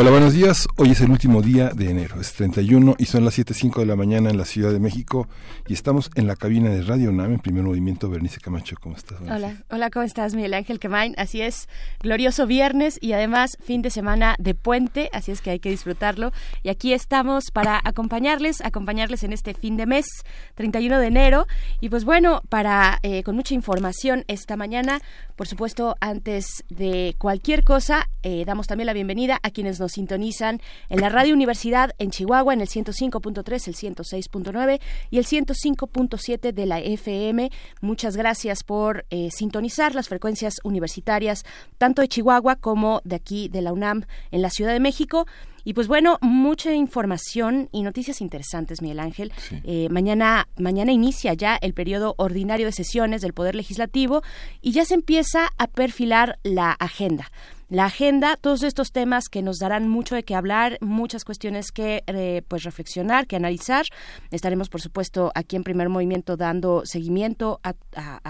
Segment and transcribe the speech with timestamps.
[0.00, 0.68] Hola, buenos días.
[0.76, 3.96] Hoy es el último día de enero, es 31 y son las 7.05 de la
[3.96, 5.26] mañana en la Ciudad de México
[5.66, 8.08] y estamos en la cabina de Radio NAM en primer movimiento.
[8.08, 9.18] Bernice Camacho, ¿cómo estás?
[9.22, 11.16] Hola, hola, ¿cómo estás, Miguel Ángel Quemain?
[11.18, 11.68] Así es,
[11.98, 16.30] glorioso viernes y además fin de semana de puente, así es que hay que disfrutarlo.
[16.62, 20.06] Y aquí estamos para acompañarles, acompañarles en este fin de mes,
[20.54, 21.48] 31 de enero.
[21.80, 25.00] Y pues bueno, para eh, con mucha información esta mañana,
[25.34, 30.60] por supuesto, antes de cualquier cosa, eh, damos también la bienvenida a quienes nos sintonizan
[30.88, 36.66] en la Radio Universidad en Chihuahua en el 105.3, el 106.9 y el 105.7 de
[36.66, 37.50] la FM.
[37.80, 41.44] Muchas gracias por eh, sintonizar las frecuencias universitarias
[41.78, 45.26] tanto de Chihuahua como de aquí de la UNAM en la Ciudad de México.
[45.64, 49.32] Y pues bueno, mucha información y noticias interesantes, Miguel Ángel.
[49.64, 54.22] Eh, mañana, mañana inicia ya el periodo ordinario de sesiones del Poder Legislativo
[54.62, 57.30] y ya se empieza a perfilar la agenda
[57.68, 62.02] la agenda, todos estos temas que nos darán mucho de qué hablar, muchas cuestiones que
[62.06, 63.84] eh, pues reflexionar, que analizar.
[64.30, 67.74] Estaremos, por supuesto, aquí en Primer Movimiento dando seguimiento a,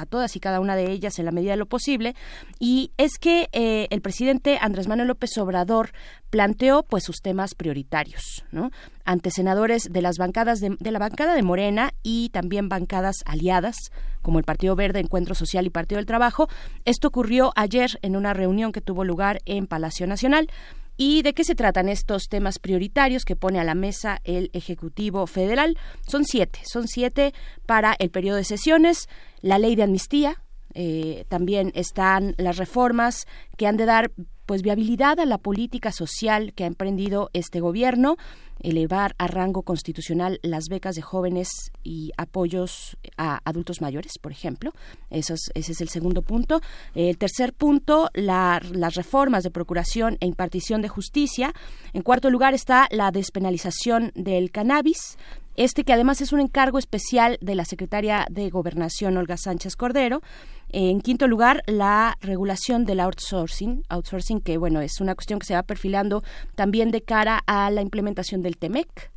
[0.06, 2.14] todas y cada una de ellas en la medida de lo posible.
[2.58, 5.90] Y es que eh, el presidente Andrés Manuel López Obrador
[6.30, 8.70] planteó pues sus temas prioritarios, ¿no?
[9.08, 14.38] Ante senadores de las bancadas de, la bancada de Morena y también bancadas aliadas como
[14.38, 16.46] el Partido Verde, Encuentro Social y Partido del Trabajo.
[16.84, 20.50] Esto ocurrió ayer en una reunión que tuvo lugar en Palacio Nacional.
[20.98, 25.26] ¿Y de qué se tratan estos temas prioritarios que pone a la mesa el Ejecutivo
[25.26, 25.78] Federal?
[26.06, 27.32] Son siete, son siete
[27.64, 29.08] para el periodo de sesiones,
[29.40, 30.42] la ley de amnistía,
[30.74, 33.26] eh, también están las reformas
[33.56, 34.10] que han de dar
[34.48, 38.16] pues viabilidad a la política social que ha emprendido este gobierno,
[38.60, 41.50] elevar a rango constitucional las becas de jóvenes
[41.84, 44.72] y apoyos a adultos mayores, por ejemplo.
[45.10, 46.62] Eso es, ese es el segundo punto.
[46.94, 51.52] El tercer punto, las reformas de procuración e impartición de justicia.
[51.92, 55.18] En cuarto lugar está la despenalización del cannabis
[55.58, 60.22] este que además es un encargo especial de la secretaria de Gobernación, Olga Sánchez Cordero.
[60.70, 65.54] En quinto lugar, la regulación del outsourcing, outsourcing que bueno es una cuestión que se
[65.54, 66.22] va perfilando
[66.54, 69.10] también de cara a la implementación del TEMEC.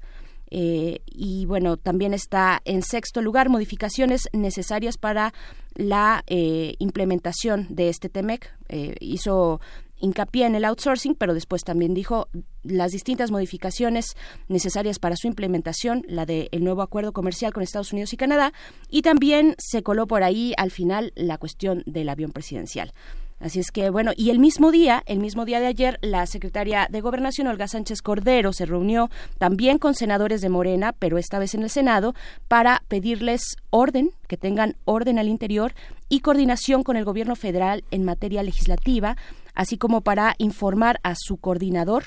[0.53, 5.33] Eh, y bueno, también está en sexto lugar modificaciones necesarias para
[5.75, 8.53] la eh, implementación de este TEMEC.
[8.67, 9.61] Eh, hizo
[10.01, 12.27] hincapié en el outsourcing, pero después también dijo
[12.63, 14.15] las distintas modificaciones
[14.47, 18.53] necesarias para su implementación, la del nuevo acuerdo comercial con Estados Unidos y Canadá,
[18.89, 22.93] y también se coló por ahí al final la cuestión del avión presidencial.
[23.41, 26.87] Así es que, bueno, y el mismo día, el mismo día de ayer, la secretaria
[26.91, 31.55] de Gobernación, Olga Sánchez Cordero, se reunió también con senadores de Morena, pero esta vez
[31.55, 32.13] en el Senado,
[32.47, 35.73] para pedirles orden, que tengan orden al interior
[36.07, 39.17] y coordinación con el gobierno federal en materia legislativa,
[39.53, 42.03] así como para informar a su coordinador,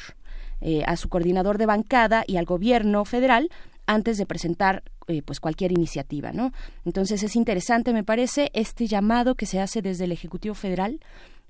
[0.60, 3.50] eh, a su coordinador de bancada y al gobierno federal
[3.86, 6.52] antes de presentar eh, pues cualquier iniciativa, ¿no?
[6.84, 11.00] Entonces es interesante, me parece, este llamado que se hace desde el Ejecutivo Federal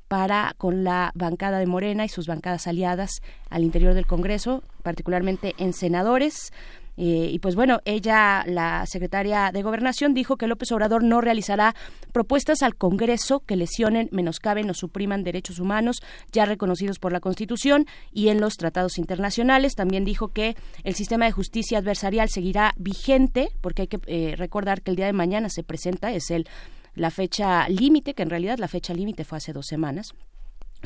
[0.08, 5.54] para con la bancada de Morena y sus bancadas aliadas al interior del Congreso, particularmente
[5.58, 6.52] en senadores,
[6.96, 11.74] eh, y pues bueno, ella, la secretaria de Gobernación, dijo que López Obrador no realizará
[12.12, 17.86] propuestas al Congreso que lesionen, menoscaben o supriman derechos humanos ya reconocidos por la Constitución
[18.12, 19.74] y en los tratados internacionales.
[19.74, 24.82] También dijo que el sistema de justicia adversarial seguirá vigente, porque hay que eh, recordar
[24.82, 26.46] que el día de mañana se presenta, es el
[26.94, 30.14] la fecha límite, que en realidad la fecha límite fue hace dos semanas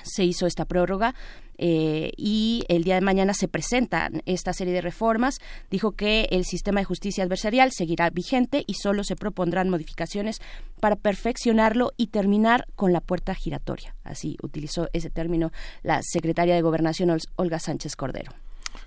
[0.05, 1.15] se hizo esta prórroga
[1.59, 5.41] eh, y el día de mañana se presentan esta serie de reformas.
[5.71, 10.41] Dijo que el sistema de justicia adversarial seguirá vigente y solo se propondrán modificaciones
[10.81, 13.95] para perfeccionarlo y terminar con la puerta giratoria.
[14.05, 15.53] Así utilizó ese término
[15.83, 18.33] la secretaria de Gobernación Olga Sánchez Cordero.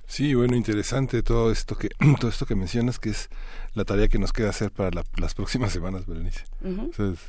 [0.07, 1.89] Sí, bueno, interesante todo esto que
[2.19, 3.29] todo esto que mencionas, que es
[3.73, 6.43] la tarea que nos queda hacer para las próximas semanas, Berenice.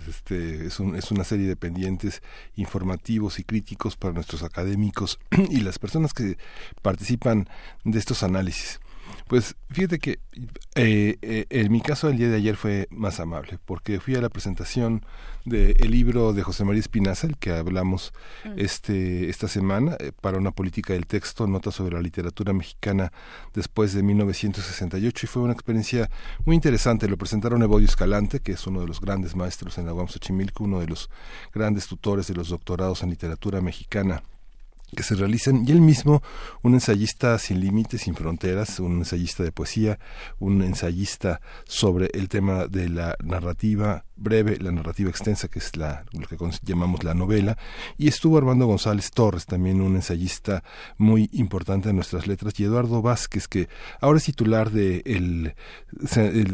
[0.08, 2.22] este, es, un, es una serie de pendientes
[2.56, 5.18] informativos y críticos para nuestros académicos
[5.50, 6.38] y las personas que
[6.82, 7.48] participan
[7.84, 8.80] de estos análisis.
[9.28, 10.19] Pues fíjate que
[10.74, 14.20] eh, eh, en mi caso el día de ayer fue más amable, porque fui a
[14.20, 15.04] la presentación
[15.44, 18.12] del libro de José María Espinaza, el que hablamos
[18.44, 18.52] mm.
[18.56, 23.12] este, esta semana, eh, para una política del texto, nota sobre la literatura mexicana
[23.54, 26.10] después de 1968, y fue una experiencia
[26.44, 27.08] muy interesante.
[27.08, 30.64] Lo presentaron Evodio Escalante, que es uno de los grandes maestros en la UAM Xochimilco,
[30.64, 31.10] uno de los
[31.52, 34.22] grandes tutores de los doctorados en literatura mexicana
[34.96, 36.22] que se realizan y él mismo
[36.62, 39.98] un ensayista sin límites sin fronteras un ensayista de poesía
[40.38, 46.04] un ensayista sobre el tema de la narrativa breve, la narrativa extensa, que es la,
[46.12, 47.58] lo que llamamos la novela,
[47.98, 50.62] y estuvo Armando González Torres, también un ensayista
[50.98, 53.69] muy importante en nuestras letras, y Eduardo Vázquez, que
[54.00, 55.54] ahora es titular de el,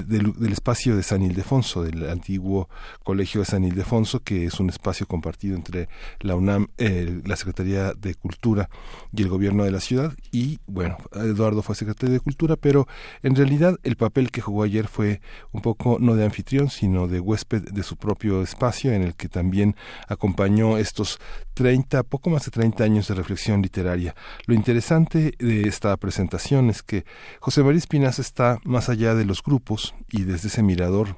[0.07, 2.69] del, espacio de San Ildefonso, del antiguo
[3.05, 5.89] Colegio de San Ildefonso, que es un espacio compartido entre
[6.21, 8.69] la UNAM, la Secretaría de Cultura
[9.13, 12.87] y el gobierno de la ciudad, y bueno, Eduardo fue secretario de Cultura, pero
[13.23, 15.21] en realidad el papel que jugó ayer fue
[15.53, 19.29] un poco no de anfitrión, sino de huésped de su propio espacio en el que
[19.29, 19.77] también
[20.09, 21.19] acompañó estos
[21.55, 24.15] 30, poco más de 30 años de reflexión literaria.
[24.47, 27.05] Lo interesante de esta presentación es que
[27.41, 31.17] José María Espinaza está más allá de los grupos y desde ese mirador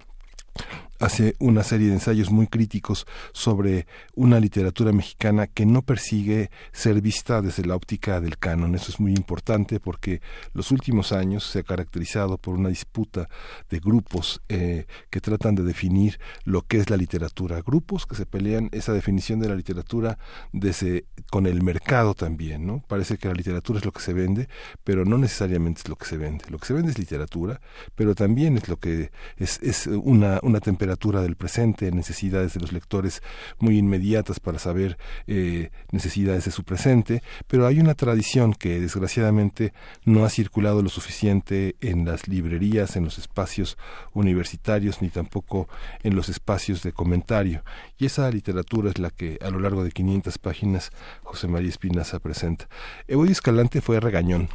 [1.01, 7.01] hace una serie de ensayos muy críticos sobre una literatura mexicana que no persigue ser
[7.01, 8.75] vista desde la óptica del canon.
[8.75, 10.21] Eso es muy importante porque
[10.53, 13.29] los últimos años se ha caracterizado por una disputa
[13.71, 17.63] de grupos eh, que tratan de definir lo que es la literatura.
[17.63, 20.19] Grupos que se pelean esa definición de la literatura
[20.53, 22.85] desde con el mercado también, ¿no?
[22.87, 24.49] Parece que la literatura es lo que se vende,
[24.85, 26.45] pero no necesariamente es lo que se vende.
[26.51, 27.61] Lo que se vende es literatura,
[27.95, 32.73] pero también es lo que es, es una, una temperatura del presente, necesidades de los
[32.73, 33.23] lectores
[33.59, 39.73] muy inmediatas para saber eh, necesidades de su presente, pero hay una tradición que desgraciadamente
[40.05, 43.79] no ha circulado lo suficiente en las librerías, en los espacios
[44.13, 45.69] universitarios, ni tampoco
[46.03, 47.63] en los espacios de comentario.
[47.99, 50.93] Y esa literatura es la que a lo largo de 500 páginas
[51.23, 52.69] José María Espinaza presenta.
[53.09, 54.49] Evoy Escalante fue regañón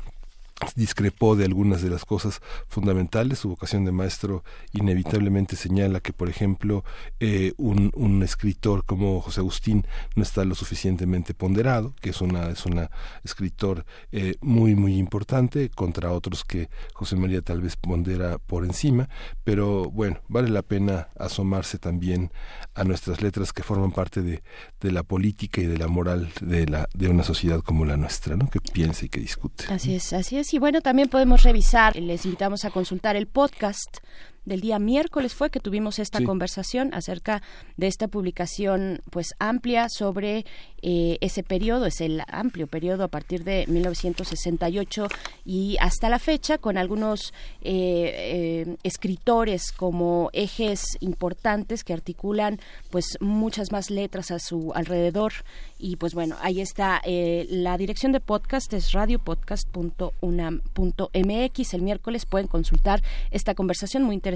[0.75, 3.39] discrepó de algunas de las cosas fundamentales.
[3.39, 6.83] Su vocación de maestro inevitablemente señala que, por ejemplo,
[7.19, 9.85] eh, un, un, escritor como José Agustín
[10.15, 12.65] no está lo suficientemente ponderado, que es una es
[13.23, 19.09] escritor eh, muy muy importante contra otros que José María tal vez pondera por encima,
[19.43, 22.31] pero bueno, vale la pena asomarse también
[22.73, 24.41] a nuestras letras que forman parte de,
[24.79, 28.35] de la política y de la moral de la de una sociedad como la nuestra,
[28.37, 28.49] ¿no?
[28.49, 29.65] Que piensa y que discute.
[29.69, 33.97] Así es, así es y bueno, también podemos revisar, les invitamos a consultar el podcast
[34.45, 37.41] del día miércoles fue que tuvimos esta conversación acerca
[37.77, 40.45] de esta publicación pues amplia sobre
[40.81, 45.07] eh, ese periodo, es el amplio periodo a partir de 1968
[45.43, 52.59] y hasta la fecha con algunos eh, eh, escritores como ejes importantes que articulan
[52.91, 55.33] pues muchas más letras a su alrededor.
[55.79, 63.01] Y pues bueno, ahí está la dirección de podcast es radiopodcast.unam.mx el miércoles pueden consultar
[63.31, 64.34] esta conversación muy interesante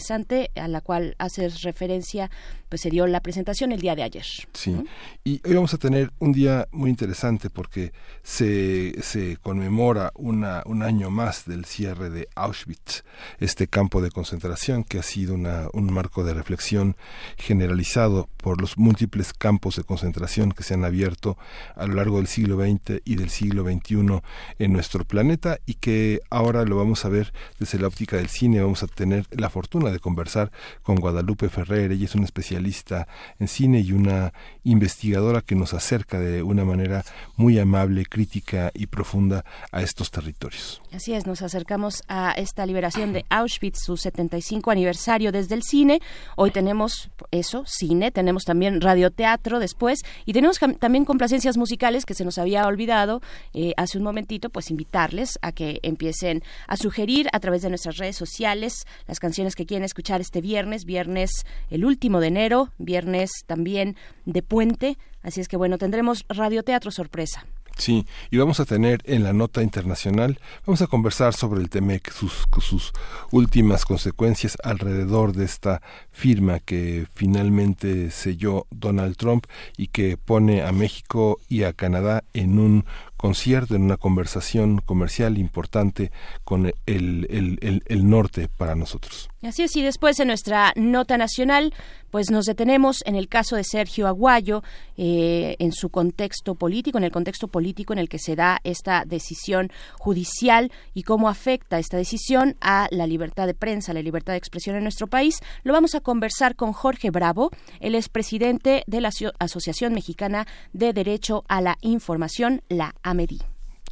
[0.56, 2.30] a la cual haces referencia,
[2.70, 4.26] pues se dio la presentación el día de ayer.
[4.54, 4.76] Sí,
[5.24, 7.92] y hoy vamos a tener un día muy interesante porque
[8.24, 13.04] se, se conmemora una, un año más del cierre de Auschwitz,
[13.40, 16.96] este campo de concentración que ha sido una, un marco de reflexión
[17.38, 21.38] generalizado por los múltiples campos de concentración que se han abierto
[21.76, 24.22] a lo largo del siglo XX y del siglo XXI
[24.60, 28.62] en nuestro planeta y que ahora lo vamos a ver desde la óptica del cine,
[28.62, 30.52] vamos a tener la fortuna de conversar
[30.84, 31.92] con Guadalupe Ferrer.
[31.92, 33.08] Ella es una especialista
[33.40, 37.04] en cine y una investigadora que nos acerca de una manera
[37.36, 40.82] muy amable, crítica y profunda a estos territorios.
[40.92, 46.02] Así es, nos acercamos a esta liberación de Auschwitz, su 75 aniversario desde el cine.
[46.36, 52.26] Hoy tenemos eso, cine, tenemos también radioteatro después y tenemos también complacencias musicales que se
[52.26, 53.22] nos había olvidado
[53.54, 57.98] eh, hace un momentito, pues invitarles a que empiecen a sugerir a través de nuestras
[57.98, 63.32] redes sociales las canciones que quieren escuchar este viernes, viernes el último de enero, viernes
[63.46, 63.96] también
[64.26, 64.98] de puente.
[65.22, 67.46] Así es que bueno, tendremos radioteatro sorpresa.
[67.80, 72.12] Sí, y vamos a tener en la nota internacional, vamos a conversar sobre el TEMEC,
[72.12, 72.92] sus, sus
[73.32, 75.82] últimas consecuencias alrededor de esta
[76.12, 79.46] firma que finalmente selló Donald Trump
[79.78, 82.84] y que pone a México y a Canadá en un
[83.16, 86.12] concierto, en una conversación comercial importante
[86.44, 89.30] con el, el, el norte para nosotros.
[89.42, 91.74] Así es, y después en nuestra nota nacional,
[92.12, 94.64] pues nos detenemos en el caso de Sergio Aguayo,
[94.98, 99.06] eh, en su contexto político, en el contexto político en el que se da esta
[99.06, 104.40] decisión judicial y cómo afecta esta decisión a la libertad de prensa, la libertad de
[104.40, 105.40] expresión en nuestro país.
[105.64, 110.92] Lo vamos a conversar con Jorge Bravo, él es presidente de la Asociación Mexicana de
[110.92, 113.40] Derecho a la Información, la AMEDI.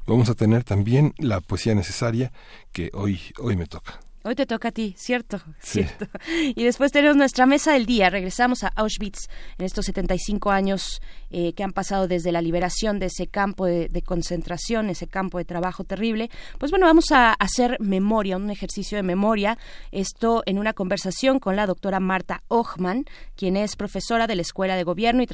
[0.07, 2.33] Vamos a tener también la poesía necesaria
[2.73, 4.01] que hoy, hoy me toca.
[4.27, 6.05] Hoy te toca a ti, cierto, cierto.
[6.53, 8.09] Y después tenemos nuestra mesa del día.
[8.09, 13.05] Regresamos a Auschwitz en estos 75 años eh, que han pasado desde la liberación de
[13.05, 16.29] ese campo de, concentración, ese campo de trabajo terrible.
[16.57, 19.57] Pues bueno, vamos a hacer memoria, un ejercicio de memoria.
[19.93, 23.05] Esto en una conversación con la doctora Marta Ochman,
[23.37, 25.27] quien es profesora de la Escuela de Gobierno y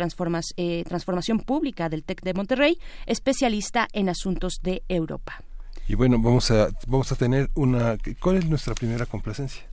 [0.58, 5.42] eh, Transformación Pública del TEC de Monterrey, especialista en asuntos de Europa.
[5.88, 7.98] Y bueno, vamos a, vamos a tener una...
[8.20, 9.64] ¿Cuál es nuestra primera complacencia?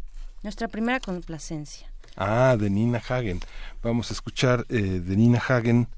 [0.43, 1.91] Nuestra primera complacencia.
[2.17, 3.41] Ah, de Nina Hagen.
[3.83, 5.89] Vamos a escuchar eh, de Nina Hagen.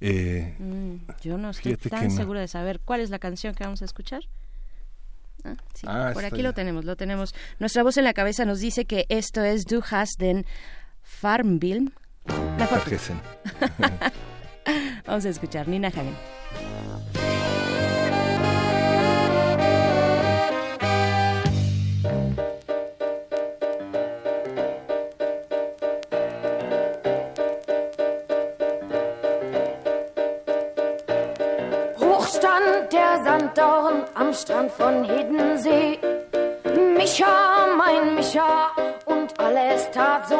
[0.00, 3.82] Eh, mm, yo no estoy tan segura de saber cuál es la canción que vamos
[3.82, 4.22] a escuchar.
[5.44, 7.34] Ah, sí, ah, por aquí lo tenemos, lo tenemos.
[7.58, 10.44] Nuestra voz en la cabeza nos dice que esto es Du hast den
[11.02, 11.92] Farmville.
[15.06, 16.39] Vamos a escuchar Nina Hagen.
[33.24, 35.98] Sanddorn am Strand von Hiddensee.
[36.96, 38.70] Micha, mein Micha,
[39.04, 40.39] und alles tat so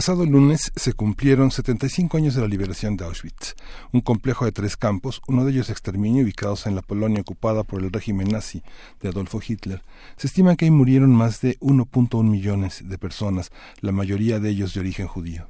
[0.00, 3.54] pasado lunes se cumplieron 75 años de la liberación de Auschwitz,
[3.92, 7.82] un complejo de tres campos, uno de ellos exterminio ubicados en la Polonia ocupada por
[7.82, 8.62] el régimen nazi
[9.02, 9.82] de Adolfo Hitler.
[10.16, 13.50] Se estima que ahí murieron más de 1.1 millones de personas,
[13.82, 15.48] la mayoría de ellos de origen judío.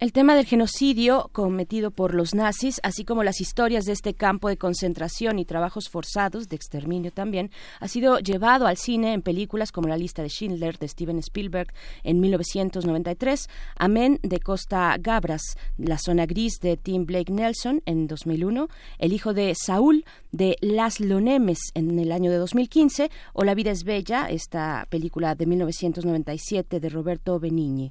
[0.00, 4.48] El tema del genocidio cometido por los nazis, así como las historias de este campo
[4.48, 7.50] de concentración y trabajos forzados, de exterminio también,
[7.80, 11.74] ha sido llevado al cine en películas como La lista de Schindler de Steven Spielberg
[12.04, 15.42] en 1993, Amén de Costa Gabras,
[15.78, 18.68] La zona gris de Tim Blake Nelson en 2001,
[19.00, 23.72] El hijo de Saúl de Laszlo Nemes en el año de 2015 o La vida
[23.72, 27.90] es bella, esta película de 1997 de Roberto Benigni.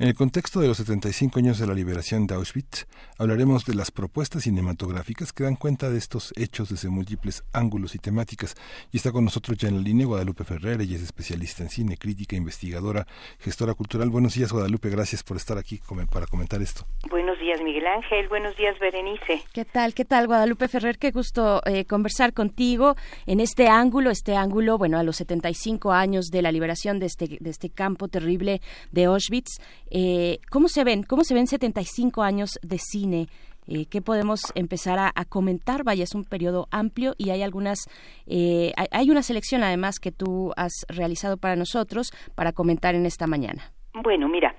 [0.00, 2.86] En el contexto de los 75 años de la liberación de Auschwitz,
[3.18, 7.98] hablaremos de las propuestas cinematográficas que dan cuenta de estos hechos desde múltiples ángulos y
[7.98, 8.54] temáticas.
[8.92, 11.96] Y está con nosotros ya en la línea Guadalupe Ferrer, ella es especialista en cine,
[11.96, 13.08] crítica, investigadora,
[13.40, 14.08] gestora cultural.
[14.08, 15.80] Buenos días, Guadalupe, gracias por estar aquí
[16.12, 16.86] para comentar esto.
[17.10, 18.28] Buenos días, Miguel Ángel.
[18.28, 19.42] Buenos días, Berenice.
[19.52, 19.94] ¿Qué tal?
[19.94, 20.98] ¿Qué tal, Guadalupe Ferrer?
[20.98, 22.94] Qué gusto eh, conversar contigo
[23.26, 27.38] en este ángulo, este ángulo, bueno, a los 75 años de la liberación de este,
[27.40, 28.60] de este campo terrible
[28.92, 29.58] de Auschwitz.
[29.90, 31.02] Eh, ¿Cómo se ven?
[31.02, 33.26] ¿Cómo se ven 75 años de cine?
[33.66, 35.84] Eh, ¿Qué podemos empezar a, comentar?
[35.84, 37.78] Vaya, es un periodo amplio y hay algunas,
[38.26, 43.26] eh, hay, una selección además que tú has realizado para nosotros para comentar en esta
[43.26, 43.72] mañana.
[43.92, 44.54] Bueno, mira,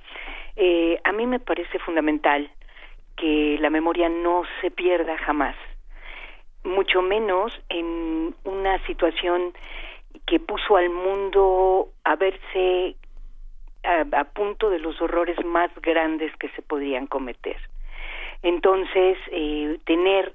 [1.04, 2.52] a mí me parece fundamental
[3.16, 5.56] que la memoria no se pierda jamás,
[6.64, 9.54] mucho menos en una situación
[10.26, 12.96] que puso al mundo a verse
[13.84, 17.58] a, punto de los horrores más grandes que se podrían cometer.
[18.42, 20.34] Entonces, eh, tener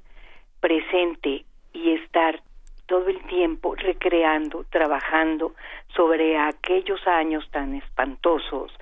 [0.60, 2.40] presente y estar
[2.86, 5.54] todo el tiempo recreando, trabajando
[5.94, 8.72] sobre aquellos años tan espantosos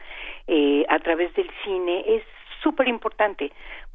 [0.46, 2.22] eh, a través del cine es
[2.62, 3.52] súper importante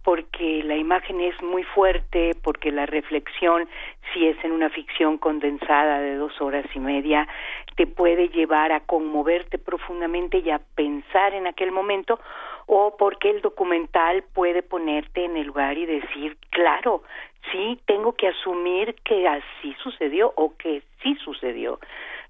[0.08, 3.68] porque la imagen es muy fuerte, porque la reflexión,
[4.14, 7.28] si es en una ficción condensada de dos horas y media,
[7.76, 12.22] te puede llevar a conmoverte profundamente y a pensar en aquel momento,
[12.68, 17.04] o porque el documental puede ponerte en el lugar y decir, claro,
[17.52, 21.82] sí, tengo que asumir que así sucedió o que sí sucedió,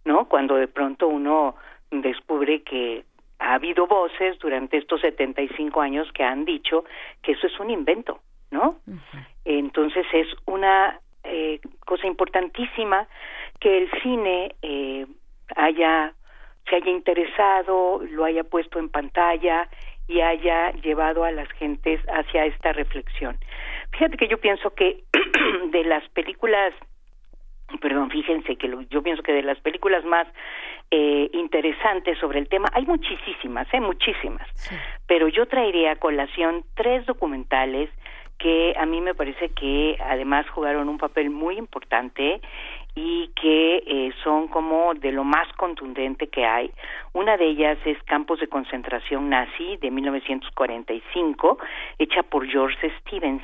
[0.04, 0.28] ¿no?
[0.28, 1.54] Cuando de pronto uno
[1.92, 3.04] descubre que
[3.39, 6.86] ha habido voces durante estos 75 años que han dicho
[7.22, 8.20] que eso es un invento,
[8.51, 8.79] ¿no?
[9.46, 13.08] Entonces es una eh, cosa importantísima
[13.60, 15.06] que el cine eh,
[15.56, 16.13] haya
[16.70, 19.70] se haya interesado, lo haya puesto en pantalla
[20.08, 23.38] y haya llevado a las gentes hacia esta reflexión.
[23.91, 25.03] Fíjate que yo pienso que
[25.72, 26.74] de las películas
[27.82, 30.28] perdón, fíjense que yo pienso que de las películas más
[30.92, 33.82] eh, interesantes sobre el tema, hay muchísimas, ¿eh?
[33.82, 34.48] muchísimas,
[35.06, 37.89] pero yo traería a colación tres documentales
[38.38, 42.39] que a mí me parece que además jugaron un papel muy importante
[42.96, 46.72] y que eh, son como de lo más contundente que hay.
[47.13, 51.58] Una de ellas es Campos de Concentración Nazi de 1945,
[52.00, 53.44] hecha por George Stevens.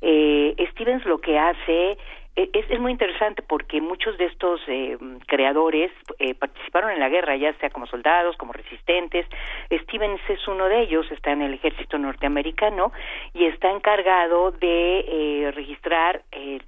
[0.00, 1.98] Eh, Stevens lo que hace
[2.36, 7.34] e, es, muy interesante porque muchos de estos eh, creadores eh, participaron en la guerra,
[7.36, 9.26] ya sea como soldados, como resistentes.
[9.70, 12.92] Stevens es uno de ellos, está en el ejército norteamericano
[13.32, 16.22] y está encargado de eh, registrar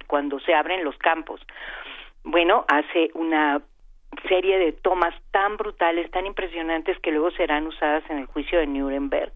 [0.07, 1.39] cuando se abren los campos.
[2.23, 3.61] Bueno, hace una
[4.27, 8.67] serie de tomas tan brutales, tan impresionantes que luego serán usadas en el juicio de
[8.67, 9.31] Nuremberg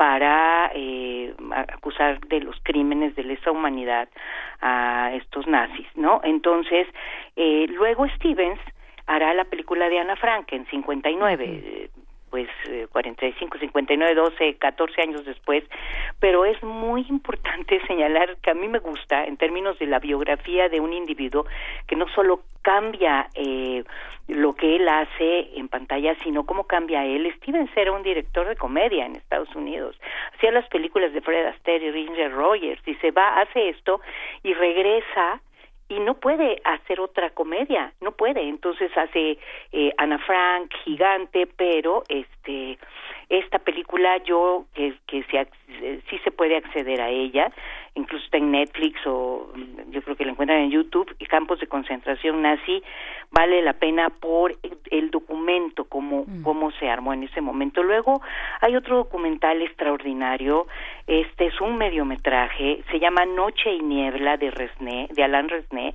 [0.00, 1.34] para eh,
[1.68, 4.08] acusar de los crímenes de lesa humanidad
[4.62, 6.22] a estos nazis, ¿no?
[6.24, 6.88] Entonces,
[7.36, 8.58] eh, luego Stevens
[9.04, 11.90] hará la película de Ana Frank en 59,
[12.30, 12.48] pues
[12.90, 15.64] 45, 59, 12, 14 años después,
[16.20, 20.68] pero es muy importante señalar que a mí me gusta en términos de la biografía
[20.68, 21.46] de un individuo
[21.86, 23.84] que no solo cambia eh,
[24.28, 27.32] lo que él hace en pantalla, sino cómo cambia él.
[27.38, 29.98] Stevens era un director de comedia en Estados Unidos,
[30.34, 34.00] hacía las películas de Fred Astaire y Ringer Rogers y se va, hace esto
[34.42, 35.40] y regresa
[35.90, 38.48] y no puede hacer otra comedia, no puede.
[38.48, 39.38] Entonces hace
[39.72, 42.78] eh, Ana Frank, gigante, pero este
[43.30, 45.24] esta película yo que, que
[46.10, 47.50] sí se puede acceder a ella,
[47.94, 51.68] incluso está en Netflix o mm, yo creo que la encuentran en YouTube, Campos de
[51.68, 52.82] Concentración Nazi,
[53.30, 54.56] vale la pena por
[54.90, 56.42] el documento, cómo, mm.
[56.42, 57.84] cómo se armó en ese momento.
[57.84, 58.20] Luego
[58.60, 60.66] hay otro documental extraordinario,
[61.06, 65.94] este es un mediometraje, se llama Noche y Niebla de Resné, de Alain Resné,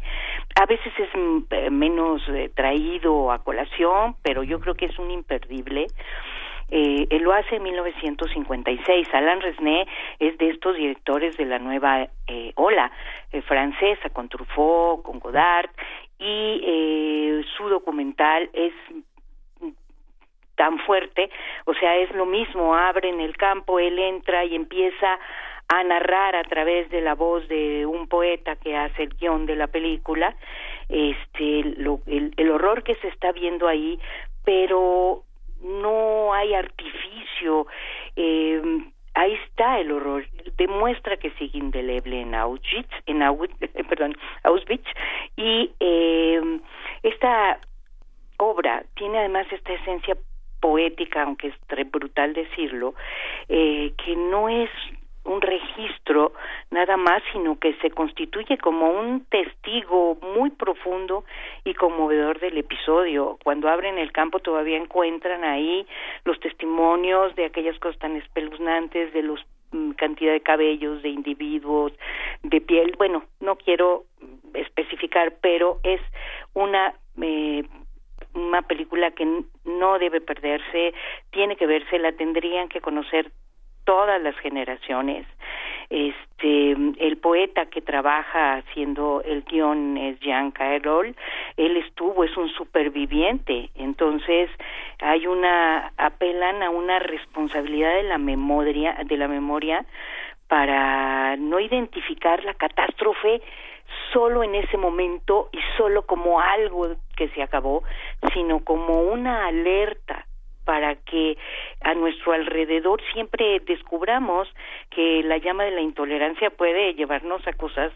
[0.56, 4.98] a veces es mm, eh, menos eh, traído a colación, pero yo creo que es
[4.98, 5.88] un imperdible
[6.70, 9.08] eh, él lo hace en 1956.
[9.14, 9.88] Alain Resnais
[10.20, 12.92] es de estos directores de la nueva eh, ola
[13.32, 15.70] eh, francesa, con Truffaut, con Godard,
[16.18, 18.74] y eh, su documental es
[20.56, 21.30] tan fuerte,
[21.66, 25.20] o sea, es lo mismo, abren el campo, él entra y empieza
[25.68, 29.58] a narrar a través de la voz de un poeta que hace el guion de
[29.58, 30.34] la película,
[30.88, 34.00] este, lo, el horror que se está viendo ahí,
[34.46, 35.25] pero
[35.66, 37.68] no hay artificio,
[38.16, 38.62] eh,
[39.16, 40.26] ahí está el horror,
[40.58, 43.20] demuestra que sigue indeleble en Auschwitz, en
[43.90, 44.88] perdón, Auschwitz
[45.36, 46.60] y eh,
[47.04, 47.60] esta
[48.38, 50.16] obra tiene además esta esencia
[50.60, 52.96] poética, aunque es brutal decirlo,
[53.50, 54.70] eh, que no es
[55.26, 56.34] un registro
[56.72, 61.26] nada más, sino que se constituye como un testigo muy profundo
[61.64, 63.38] y conmovedor del episodio.
[63.44, 65.86] Cuando abren el campo todavía encuentran ahí
[66.24, 71.92] los testimonios de aquellas cosas tan espeluznantes, de los mm, cantidad de cabellos, de individuos,
[72.44, 72.94] de piel.
[72.98, 74.06] Bueno, no quiero
[74.54, 76.02] especificar, pero es
[76.54, 77.64] una eh,
[78.36, 79.26] una película que
[79.64, 80.94] no debe perderse,
[81.32, 83.32] tiene que verse, la tendrían que conocer
[83.86, 85.26] todas las generaciones.
[85.90, 91.16] Este, el poeta que trabaja haciendo el guion es Jean Carroll,
[91.58, 94.50] él estuvo, es un superviviente, entonces
[95.00, 99.86] hay una, apelan a una responsabilidad de la memoria, de la memoria
[100.48, 103.42] para no identificar la catástrofe
[104.12, 107.84] solo en ese momento y solo como algo que se acabó,
[108.34, 110.26] sino como una alerta
[110.66, 111.38] para que
[111.82, 114.48] a nuestro alrededor siempre descubramos
[114.90, 117.94] que la llama de la intolerancia puede llevarnos a cosas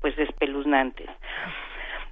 [0.00, 1.08] pues espeluznantes.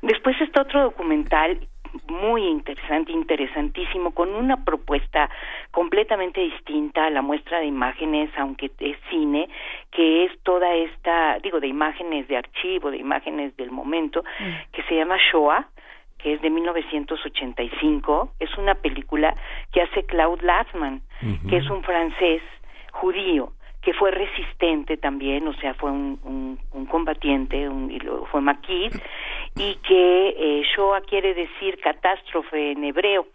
[0.03, 1.61] Después está otro documental
[2.09, 5.29] muy interesante, interesantísimo, con una propuesta
[5.71, 9.49] completamente distinta a la muestra de imágenes, aunque es cine,
[9.91, 14.73] que es toda esta, digo, de imágenes de archivo, de imágenes del momento, mm.
[14.73, 15.67] que se llama Shoah,
[16.23, 19.35] que es de 1985, es una película
[19.73, 21.03] que hace Claude Lassman,
[21.49, 22.43] que es un francés
[22.93, 23.53] judío
[23.83, 27.91] que fue resistente también, o sea, fue un, un, combatiente, un,
[28.31, 28.93] fue maquis,
[29.57, 33.27] y que eh, Shoah quiere decir catástrofe en hebreo,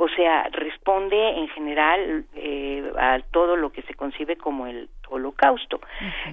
[0.00, 5.80] o sea, responde en general eh, a todo lo que se concibe como el holocausto.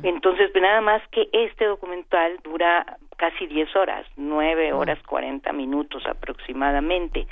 [0.04, 2.86] Entonces, nada más que este documental dura
[3.18, 7.26] casi 10 horas, 9 horas 40 minutos aproximadamente.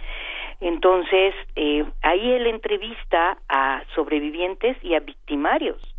[0.60, 5.94] Entonces, eh, ahí él entrevista a sobrevivientes y a victimarios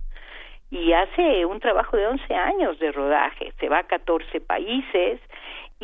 [0.74, 5.20] y hace un trabajo de 11 años de rodaje, se va a 14 países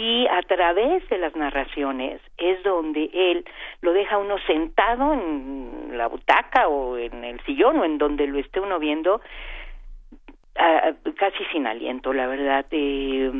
[0.00, 3.44] y a través de las narraciones es donde él
[3.82, 8.38] lo deja uno sentado en la butaca o en el sillón o en donde lo
[8.38, 9.20] esté uno viendo
[11.18, 12.64] casi sin aliento, la verdad.
[12.70, 13.30] Eh,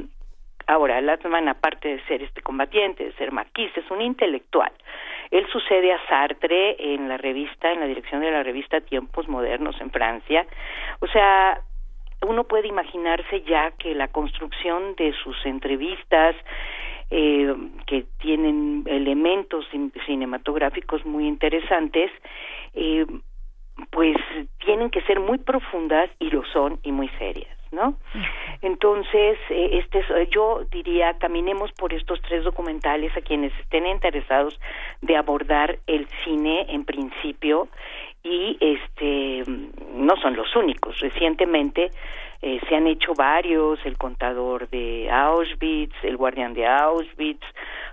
[0.66, 4.72] ahora, Latman, aparte de ser este combatiente, de ser marquís, es un intelectual.
[5.30, 9.80] Él sucede a Sartre en la revista, en la dirección de la revista Tiempos Modernos
[9.80, 10.46] en Francia.
[11.00, 11.62] O sea,
[12.26, 16.36] uno puede imaginarse ya que la construcción de sus entrevistas,
[17.10, 17.54] eh,
[17.86, 19.66] que tienen elementos
[20.06, 22.10] cinematográficos muy interesantes,
[22.74, 23.06] eh,
[23.90, 24.16] pues
[24.64, 27.60] tienen que ser muy profundas y lo son y muy serias.
[27.72, 27.94] ¿no?
[28.62, 34.58] Entonces, eh, este, yo diría, caminemos por estos tres documentales a quienes estén interesados
[35.02, 37.68] de abordar el cine en principio
[38.22, 39.44] y este
[39.94, 40.98] no son los únicos.
[41.00, 41.90] Recientemente
[42.42, 47.44] eh, se han hecho varios, el contador de Auschwitz, el guardián de Auschwitz,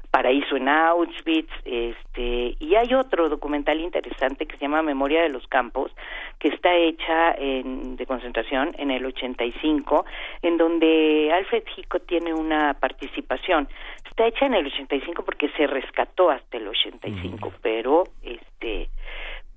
[0.09, 5.45] Paraíso en Auschwitz, este, y hay otro documental interesante que se llama Memoria de los
[5.47, 5.91] Campos,
[6.39, 10.05] que está hecha en, de concentración en el 85,
[10.43, 13.67] en donde Alfred Hitchcock tiene una participación.
[14.07, 18.89] Está hecha en el 85 porque se rescató hasta el 85, pero este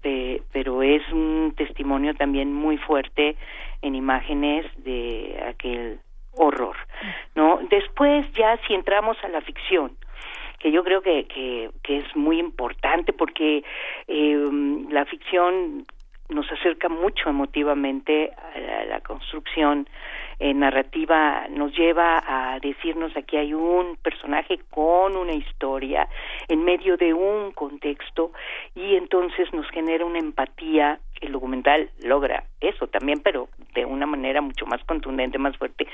[0.02, 3.36] pero es un testimonio también muy fuerte
[3.82, 6.00] en imágenes de aquel
[6.32, 6.76] horror,
[7.34, 7.60] ¿no?
[7.70, 9.96] Después ya si entramos a la ficción,
[10.58, 13.64] que yo creo que, que, que es muy importante porque
[14.06, 14.48] eh,
[14.90, 15.86] la ficción
[16.30, 19.88] nos acerca mucho emotivamente a la, construcción
[20.38, 26.08] eh, narrativa, nos lleva a decirnos aquí hay un personaje con una historia
[26.48, 28.32] en medio de un contexto
[28.74, 31.00] y entonces nos genera una empatía.
[31.20, 35.86] El documental logra eso también, pero de una manera mucho más contundente, más fuerte.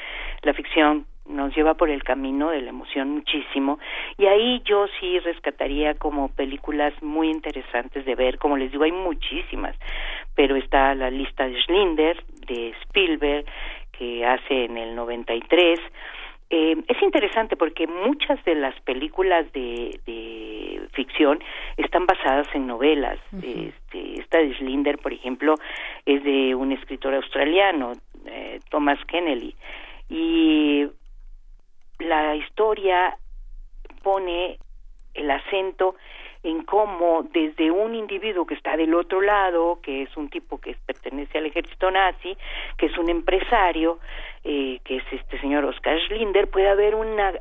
[0.42, 3.78] La ficción nos lleva por el camino de la emoción muchísimo
[4.18, 8.92] y ahí yo sí rescataría como películas muy interesantes de ver, como les digo hay
[8.92, 9.76] muchísimas,
[10.34, 13.44] pero está la lista de Schlinder, de Spielberg,
[13.92, 15.80] que hace en el 93,
[16.48, 21.40] eh, es interesante porque muchas de las películas de, de ficción
[21.76, 23.18] están basadas en novelas.
[23.42, 25.54] este, esta de Schlinder, por ejemplo,
[26.04, 27.92] es de un escritor australiano,
[28.26, 29.54] eh, Thomas Kennedy.
[30.08, 30.86] Y
[31.98, 33.16] la historia
[34.02, 34.58] pone
[35.14, 35.96] el acento
[36.42, 40.76] en cómo desde un individuo que está del otro lado, que es un tipo que
[40.86, 42.36] pertenece al ejército nazi,
[42.78, 43.98] que es un empresario,
[44.44, 47.32] eh, que es este señor Oscar Schlinder, puede haber una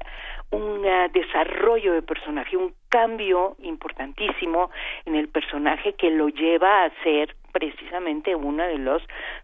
[0.56, 0.82] un
[1.13, 4.72] desarrollo de personaje, un cambio importantísimo
[5.06, 9.02] en el personaje que lo lleva a ser precisamente uno de los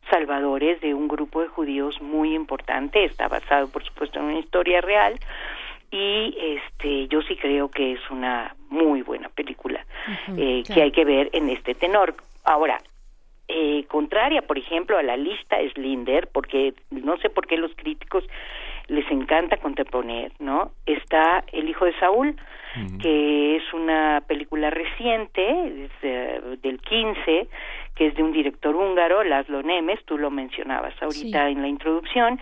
[0.10, 4.82] salvadores de un grupo de judíos muy importante, está basado por supuesto en una historia
[4.82, 5.17] real,
[5.91, 9.86] y este yo sí creo que es una muy buena película
[10.38, 12.15] eh, que hay que ver en este tenor.
[12.45, 12.82] Ahora
[13.47, 17.76] eh, contraria por ejemplo a la lista es Linder porque no sé por qué los
[17.76, 18.24] críticos
[18.91, 22.36] les encanta contraponer no está el hijo de Saúl
[23.01, 25.89] que es una película reciente
[26.62, 27.47] del 15
[27.95, 32.39] que es de un director húngaro Laszlo Nemes tú lo mencionabas ahorita en la introducción.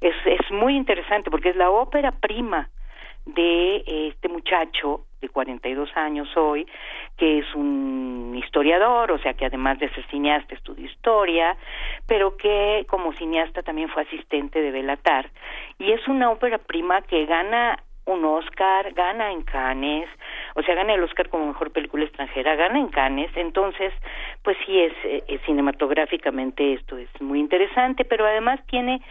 [0.00, 2.70] Es es muy interesante porque es la ópera prima
[3.26, 6.66] de este muchacho de 42 años hoy,
[7.16, 11.56] que es un historiador, o sea que además de ser cineasta estudió historia,
[12.06, 15.30] pero que como cineasta también fue asistente de Belatar.
[15.78, 20.08] Y es una ópera prima que gana un Oscar, gana en Cannes,
[20.54, 23.92] o sea, gana el Oscar como mejor película extranjera, gana en Cannes, entonces,
[24.44, 29.02] pues sí es, eh, es cinematográficamente esto es muy interesante, pero además tiene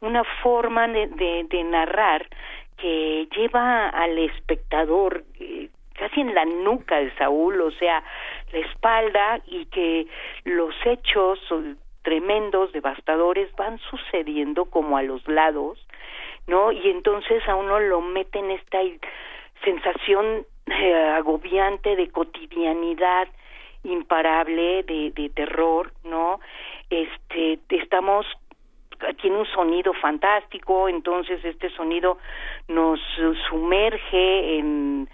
[0.00, 2.26] una forma de, de narrar
[2.80, 8.02] que lleva al espectador eh, casi en la nuca de Saúl, o sea,
[8.52, 10.06] la espalda y que
[10.44, 11.38] los hechos
[12.02, 15.78] tremendos, devastadores, van sucediendo como a los lados,
[16.46, 16.72] ¿no?
[16.72, 18.78] Y entonces a uno lo mete en esta
[19.62, 23.28] sensación eh, agobiante de cotidianidad
[23.82, 26.40] imparable, de, de terror, ¿no?
[26.88, 28.26] Este, estamos
[29.20, 32.18] tiene un sonido fantástico, entonces este sonido
[32.68, 33.00] nos
[33.48, 35.08] sumerge en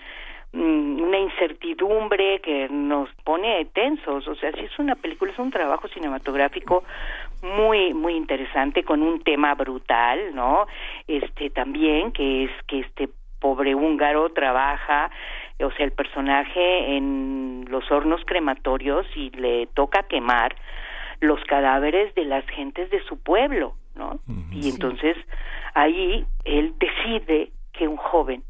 [0.53, 5.51] mm, una incertidumbre que nos pone tensos, o sea, si es una película, es un
[5.51, 6.85] trabajo cinematográfico
[7.43, 10.67] muy muy interesante con un tema brutal, ¿no?
[11.07, 13.09] Este también que es que este
[13.41, 15.11] pobre húngaro trabaja
[15.65, 20.55] o sea, el personaje en los hornos crematorios y le toca quemar
[21.21, 24.21] los cadáveres de las gentes de su pueblo, ¿no?
[24.51, 25.17] y entonces
[25.75, 28.43] ahí él decide que un joven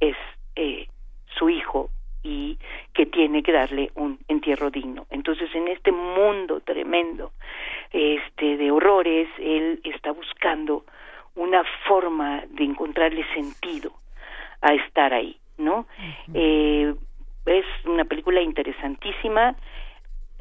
[0.00, 0.16] es
[0.56, 0.88] eh,
[1.38, 1.90] su hijo
[2.22, 2.58] y
[2.94, 5.06] que tiene que darle un entierro digno.
[5.10, 7.32] Entonces, en este mundo tremendo
[7.90, 10.84] este de horrores, él está buscando
[11.34, 13.92] una forma de encontrarle sentido
[14.60, 15.86] a estar ahí, ¿no?
[16.34, 16.94] eh,
[17.46, 19.56] es una película interesantísima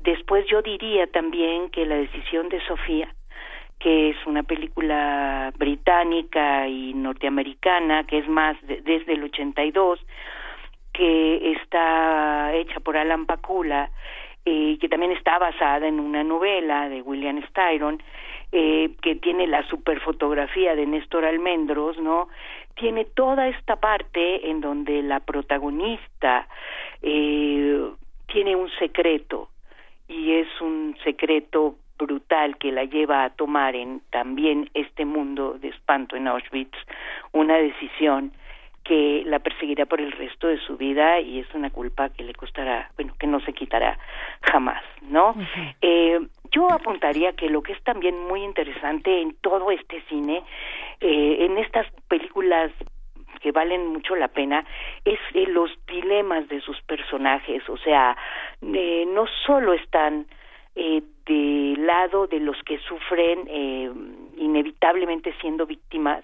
[0.04, 3.14] Después yo diría también que la decisión de Sofía,
[3.80, 10.00] que es una película británica y norteamericana, que es más desde el 82,
[10.94, 13.92] que está hecha por Alan Pakula,
[14.44, 18.02] eh, que también está basada en una novela de William Styron,
[18.52, 22.28] eh, que tiene la superfotografía de Néstor Almendros, ¿no?
[22.74, 26.48] Tiene toda esta parte en donde la protagonista
[27.04, 27.92] eh,
[28.26, 29.51] tiene un secreto
[30.12, 35.70] y es un secreto brutal que la lleva a tomar en también este mundo de
[35.70, 36.78] espanto en Auschwitz
[37.32, 38.34] una decisión
[38.84, 42.34] que la perseguirá por el resto de su vida y es una culpa que le
[42.34, 43.98] costará, bueno, que no se quitará
[44.42, 45.36] jamás, ¿no?
[45.82, 46.20] eh,
[46.52, 50.44] yo apuntaría que lo que es también muy interesante en todo este cine,
[51.00, 52.72] eh, en estas películas
[53.42, 54.64] que valen mucho la pena
[55.04, 58.16] es eh, los dilemas de sus personajes, o sea,
[58.62, 60.28] eh, no solo están
[60.76, 63.92] eh, del lado de los que sufren eh,
[64.38, 66.24] inevitablemente siendo víctimas,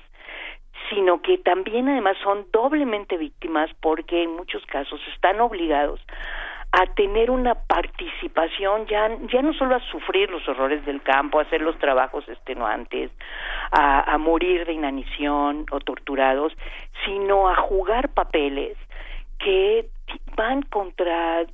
[0.89, 5.99] sino que también además son doblemente víctimas porque en muchos casos están obligados
[6.71, 11.43] a tener una participación ya ya no solo a sufrir los horrores del campo, a
[11.43, 13.11] hacer los trabajos extenuantes,
[13.71, 16.53] a, a morir de inanición o torturados,
[17.05, 18.77] sino a jugar papeles
[19.39, 19.87] que
[20.35, 21.45] van contra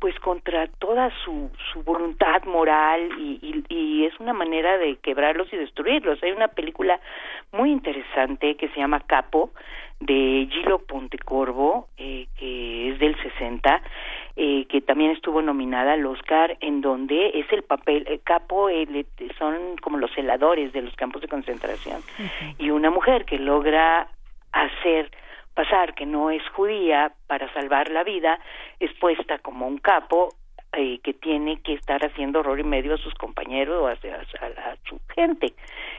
[0.00, 5.56] pues contra toda su, su voluntad moral y, y, es una manera de quebrarlos y
[5.56, 6.22] destruirlos.
[6.22, 7.00] Hay una película
[7.52, 9.50] muy interesante que se llama Capo
[10.00, 13.82] de Gilo Pontecorvo, eh, que es del 60,
[14.40, 18.68] eh, que también estuvo nominada al Oscar, en donde es el papel, el capo,
[19.36, 22.02] son como los celadores de los campos de concentración,
[22.56, 24.06] y una mujer que logra
[24.52, 25.10] hacer
[25.54, 28.38] pasar que no es judía para salvar la vida,
[28.78, 30.28] es puesta como un capo
[30.72, 34.76] eh, que tiene que estar haciendo horror y medio a sus compañeros o a, a,
[34.88, 35.52] su gente,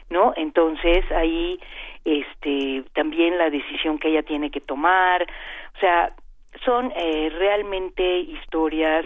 [0.10, 0.32] ¿no?
[0.38, 1.60] Entonces ahí,
[2.06, 6.14] este, también la decisión que ella tiene que tomar, o sea,
[6.66, 9.06] son eh, realmente historias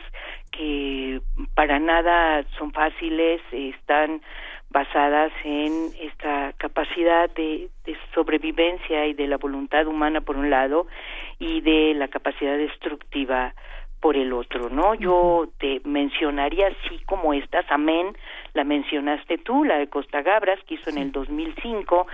[0.52, 1.22] que
[1.56, 4.22] para nada son fáciles, están
[4.70, 7.70] basadas en esta capacidad de,
[8.14, 10.88] sobrevivencia y de la voluntad humana por un lado
[11.40, 13.54] y de la capacidad destructiva
[14.04, 14.96] por el otro, ¿no?
[14.96, 18.14] Yo te mencionaría así como estas, amén,
[18.54, 22.06] la mencionaste tú, la de Costa Gabras, que hizo en el 2005,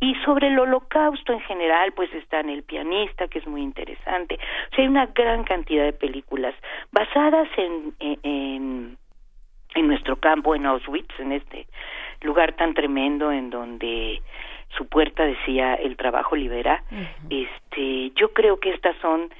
[0.00, 4.34] y sobre el holocausto en general, pues está en El pianista, que es muy interesante.
[4.72, 6.52] O sea, hay una gran cantidad de películas
[6.90, 8.98] basadas en, en,
[9.76, 11.68] en nuestro campo, en Auschwitz, en este
[12.22, 14.20] lugar tan tremendo en donde
[14.76, 16.82] su puerta decía el trabajo libera
[17.30, 19.30] este yo creo que estas son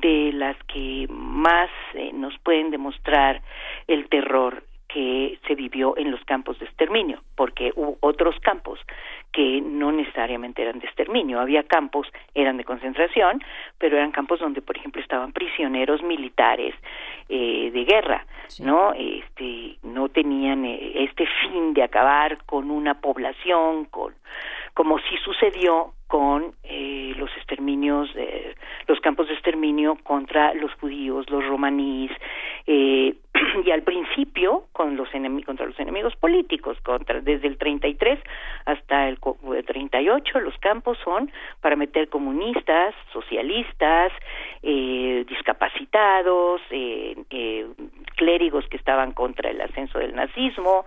[0.00, 3.42] de las que más eh, nos pueden demostrar
[3.86, 8.80] el terror que se vivió en los campos de exterminio, porque hubo otros campos
[9.32, 13.42] que no necesariamente eran de exterminio, había campos, eran de concentración,
[13.78, 16.74] pero eran campos donde, por ejemplo, estaban prisioneros militares
[17.28, 18.24] eh, de guerra,
[18.60, 18.92] ¿no?
[18.94, 24.14] Este, no tenían eh, este fin de acabar con una población, con
[24.72, 28.54] como sí sucedió con eh, los exterminios, eh,
[28.86, 32.12] los campos de exterminio contra los judíos, los romaníes,
[32.66, 33.14] eh,
[33.64, 35.08] y al principio con los
[35.44, 38.18] contra los enemigos políticos, contra desde el 33
[38.64, 44.12] hasta el 38 los campos son para meter comunistas, socialistas,
[44.62, 47.66] eh, discapacitados, eh, eh,
[48.16, 50.86] clérigos que estaban contra el ascenso del nazismo,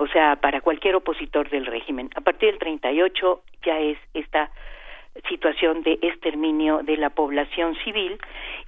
[0.00, 2.08] o sea, para cualquier opositor del régimen.
[2.14, 4.50] A partir del 38 ya es esta
[5.28, 8.18] situación de exterminio de la población civil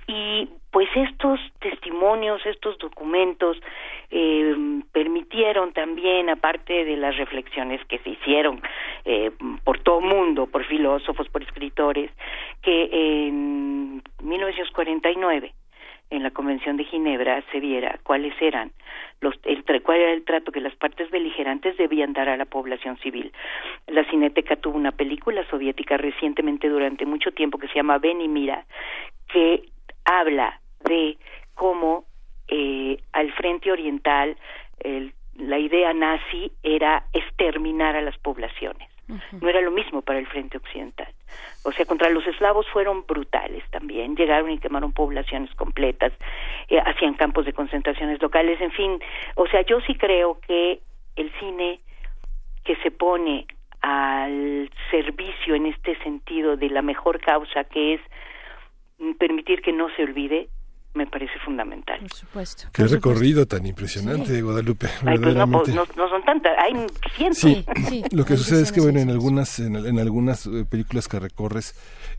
[0.06, 3.56] y pues estos testimonios, estos documentos
[4.10, 4.54] eh,
[4.92, 8.60] permitieron también, aparte de las reflexiones que se hicieron
[9.06, 9.30] eh,
[9.64, 12.10] por todo mundo, por filósofos, por escritores,
[12.60, 15.54] que en 1949
[16.12, 18.70] en la Convención de Ginebra se viera cuáles eran
[19.20, 22.98] los, el, cuál era el trato que las partes beligerantes debían dar a la población
[22.98, 23.32] civil.
[23.86, 28.28] La Cineteca tuvo una película soviética recientemente durante mucho tiempo que se llama Ven y
[28.28, 28.66] Mira,
[29.32, 29.62] que
[30.04, 31.16] habla de
[31.54, 32.04] cómo
[32.48, 34.36] eh, al frente oriental
[35.36, 38.91] la idea nazi era exterminar a las poblaciones.
[39.08, 41.08] No era lo mismo para el frente occidental.
[41.64, 44.16] O sea, contra los eslavos fueron brutales también.
[44.16, 46.12] Llegaron y quemaron poblaciones completas,
[46.68, 48.98] eh, hacían campos de concentraciones locales, en fin.
[49.34, 50.80] O sea, yo sí creo que
[51.16, 51.80] el cine
[52.64, 53.46] que se pone
[53.80, 58.00] al servicio en este sentido de la mejor causa que es
[59.18, 60.48] permitir que no se olvide
[60.94, 62.00] me parece fundamental.
[62.00, 62.68] Por supuesto.
[62.72, 64.88] Qué recorrido tan impresionante, Guadalupe.
[65.06, 67.38] Ay, pues no, pues no, son tantas, hay cientos.
[67.88, 71.18] Sí, lo que sucede es que, bueno, en algunas, en, en algunas eh, películas que
[71.18, 71.74] recorres,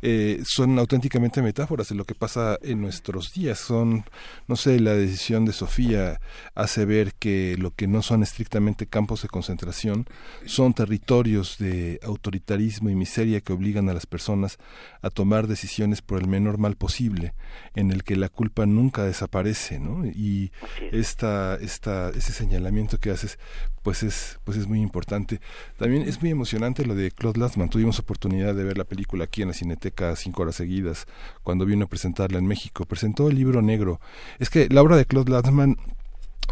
[0.06, 3.58] eh, son auténticamente metáforas de lo que pasa en nuestros días.
[3.58, 4.04] Son,
[4.50, 6.20] no sé, la decisión de Sofía
[6.56, 10.06] hace ver que lo que no son estrictamente campos de concentración
[10.46, 14.58] son territorios de autoritarismo y miseria que obligan a las personas
[15.02, 17.34] a tomar decisiones por el menor mal posible,
[17.74, 20.06] en el que la culpa nunca desaparece, ¿no?
[20.06, 20.52] Y
[20.92, 23.40] esta, esta, ese señalamiento que haces
[23.84, 25.42] pues es, pues es muy importante.
[25.78, 27.70] También es muy emocionante lo de Claude Lanzmann.
[27.70, 31.08] Tuvimos oportunidad de ver la película aquí en la Cineteca cinco horas seguidas
[31.44, 32.86] cuando vino a presentarla en México.
[32.86, 34.00] Presentó el libro negro.
[34.40, 35.78] Es que la obra de Claude Lanzmann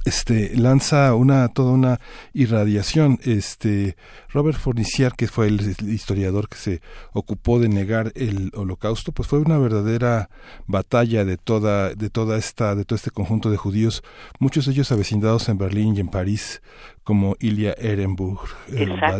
[0.06, 2.00] este lanza una toda una
[2.34, 3.96] irradiación este
[4.30, 6.82] Robert Fornicier que fue el historiador que se
[7.14, 10.30] ocupó de negar el holocausto pues fue una verdadera
[10.66, 14.04] batalla de toda de toda esta de todo este conjunto de judíos
[14.40, 16.62] muchos de ellos avecindados en Berlín y en París
[17.04, 18.42] como Ilya Ehrenburg,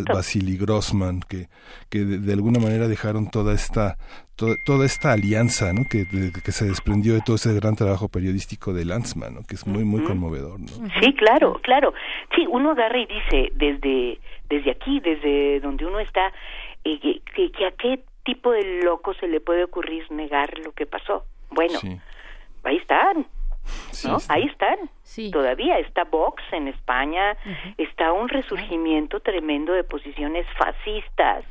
[0.06, 1.48] Vasily Grossman, que,
[1.90, 3.96] que de, alguna manera dejaron toda esta
[4.36, 5.82] toda, esta alianza ¿no?
[5.88, 6.04] que,
[6.44, 9.42] que se desprendió de todo ese gran trabajo periodístico de Lanzmann, ¿no?
[9.42, 10.58] que es muy muy conmovedor.
[10.58, 10.66] ¿no?
[11.00, 11.92] Sí, claro, claro.
[12.34, 14.18] Sí, uno agarra y dice desde
[14.52, 16.32] desde aquí, desde donde uno está,
[16.84, 20.84] eh, que, que, a qué tipo de loco se le puede ocurrir negar lo que
[20.84, 21.24] pasó.
[21.50, 21.78] Bueno,
[22.64, 23.26] ahí están,
[24.04, 24.18] ¿no?
[24.28, 24.90] Ahí están.
[25.30, 27.36] Todavía está Vox en España,
[27.76, 31.44] está un resurgimiento tremendo de posiciones fascistas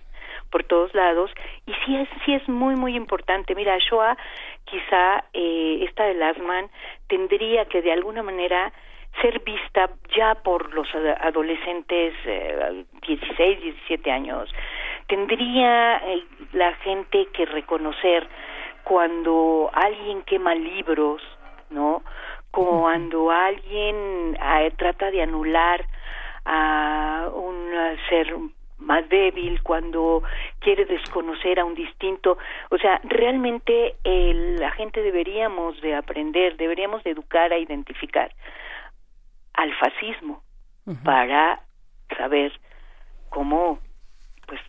[0.50, 1.32] por todos lados
[1.66, 3.56] y sí es sí es muy muy importante.
[3.56, 4.18] Mira Shoah
[4.66, 6.70] quizá eh, esta de Lasman
[7.08, 8.72] tendría que de alguna manera
[9.22, 10.88] ser vista ya por los
[11.20, 14.50] adolescentes eh, 16 17 años.
[15.08, 18.28] Tendría eh, la gente que reconocer
[18.84, 21.22] cuando alguien quema libros
[21.70, 22.04] no
[22.52, 25.86] cuando alguien eh, trata de anular
[26.46, 27.72] a un
[28.10, 28.36] ser
[28.82, 30.24] más débil, cuando
[30.60, 32.38] quiere desconocer a un distinto.
[32.70, 38.34] O sea, realmente la gente deberíamos de aprender, deberíamos de educar a identificar
[39.54, 40.44] al fascismo
[41.04, 41.62] para
[42.18, 42.52] saber
[43.30, 43.80] cómo
[44.48, 44.60] pues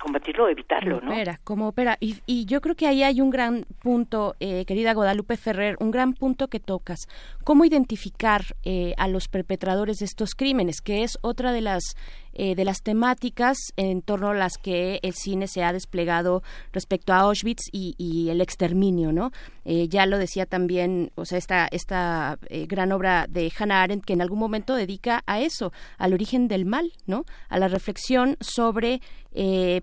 [0.00, 1.12] combatirlo o evitarlo, ¿no?
[1.12, 1.96] Opera, como opera.
[2.00, 5.90] Y, y, yo creo que ahí hay un gran punto, eh, querida Guadalupe Ferrer, un
[5.90, 7.06] gran punto que tocas.
[7.44, 10.80] ¿Cómo identificar eh, a los perpetradores de estos crímenes?
[10.80, 11.94] Que es otra de las
[12.32, 17.12] eh, de las temáticas en torno a las que el cine se ha desplegado respecto
[17.12, 19.32] a Auschwitz y, el exterminio, ¿no?
[19.64, 24.04] Eh, ya lo decía también, o sea, esta, esta eh, gran obra de Hannah Arendt
[24.04, 27.24] que en algún momento dedica a eso, al origen del mal, ¿no?
[27.48, 29.00] A la reflexión sobre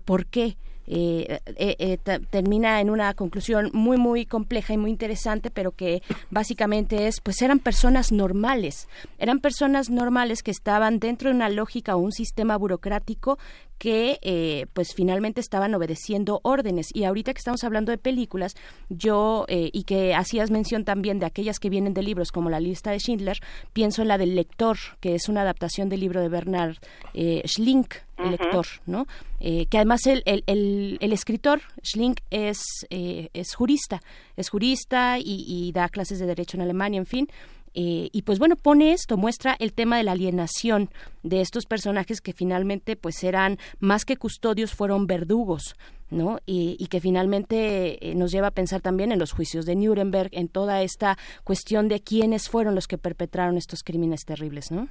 [0.04, 0.58] por qué
[0.90, 6.02] eh, eh, eh termina en una conclusión muy muy compleja y muy interesante pero que
[6.30, 8.88] básicamente es pues eran personas normales.
[9.18, 13.38] Eran personas normales que estaban dentro de una lógica o un sistema burocrático
[13.78, 16.88] que eh, pues finalmente estaban obedeciendo órdenes.
[16.92, 18.54] Y ahorita que estamos hablando de películas
[18.88, 22.60] yo eh, y que hacías mención también de aquellas que vienen de libros como la
[22.60, 23.38] lista de Schindler
[23.72, 26.76] pienso en la del lector que es una adaptación del libro de Bernard
[27.14, 29.06] eh, Schlink el lector no
[29.38, 34.00] eh, que además el, el, el, el escritor Schlink es es jurista.
[34.36, 37.28] Es jurista y, y da clases de derecho en Alemania en fin
[37.74, 40.88] eh, y pues bueno, pone esto, muestra el tema de la alienación
[41.22, 45.74] de estos personajes que finalmente pues eran más que custodios, fueron verdugos.
[46.10, 46.38] ¿no?
[46.46, 50.48] Y, que finalmente eh, nos lleva a pensar también en los juicios de Nuremberg, en
[50.48, 54.88] toda esta cuestión de quiénes fueron los que perpetraron estos crímenes terribles, ¿no?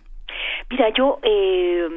[0.69, 1.87] Mira, yo eh,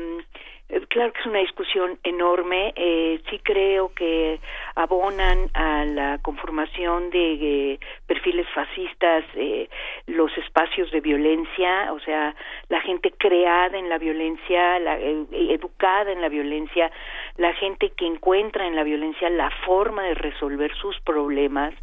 [0.89, 2.73] claro que es una discusión enorme.
[2.77, 4.41] Eh, sí creo que
[4.75, 9.69] abonan a la conformación de eh, perfiles fascistas eh,
[10.07, 12.35] los espacios de violencia, o sea,
[12.69, 16.91] la gente creada en la violencia, la, educada en la violencia,
[17.37, 21.75] la gente que encuentra en la violencia la forma de resolver sus problemas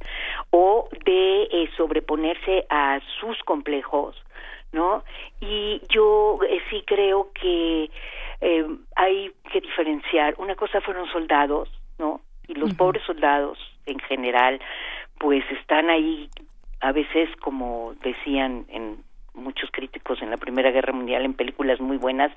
[0.51, 4.15] o de sobreponerse a sus complejos,
[4.71, 5.03] ¿no?
[5.41, 7.89] Y yo sí creo que
[8.41, 8.65] eh,
[8.95, 10.35] hay que diferenciar.
[10.37, 12.21] Una cosa fueron soldados, ¿no?
[12.47, 14.59] Y los pobres soldados en general,
[15.19, 16.29] pues están ahí
[16.79, 19.03] a veces, como decían en
[19.37, 22.31] muchos críticos en la Primera Guerra Mundial en películas muy buenas.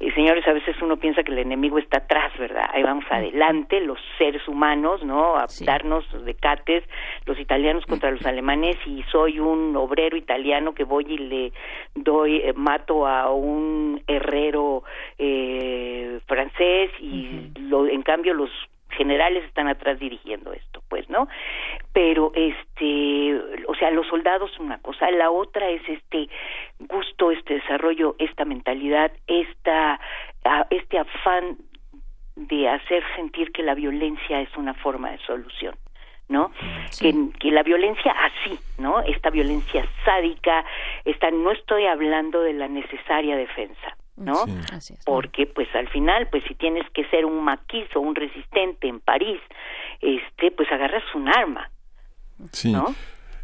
[0.00, 2.70] Eh, señores, a veces uno piensa que el enemigo está atrás, ¿verdad?
[2.72, 5.36] Ahí vamos adelante, los seres humanos, ¿no?
[5.36, 6.84] A darnos decates,
[7.26, 11.52] los italianos contra los alemanes y soy un obrero italiano que voy y le
[11.94, 14.84] doy, eh, mato a un herrero
[15.18, 18.50] eh, francés y lo, en cambio los
[18.98, 21.28] generales están atrás dirigiendo esto, pues, ¿no?
[21.94, 26.28] Pero este, o sea, los soldados una cosa, la otra es este
[26.80, 29.98] gusto, este desarrollo, esta mentalidad, esta
[30.70, 31.56] este afán
[32.36, 35.74] de hacer sentir que la violencia es una forma de solución.
[36.28, 36.52] ¿no?
[37.00, 39.00] Que, que, la violencia así, ¿no?
[39.00, 40.62] Esta violencia sádica,
[41.06, 44.44] esta, no estoy hablando de la necesaria defensa, ¿no?
[45.04, 49.40] Porque pues al final, pues si tienes que ser un maquizo, un resistente en París,
[50.00, 51.70] este, pues agarras un arma,
[52.64, 52.94] ¿no?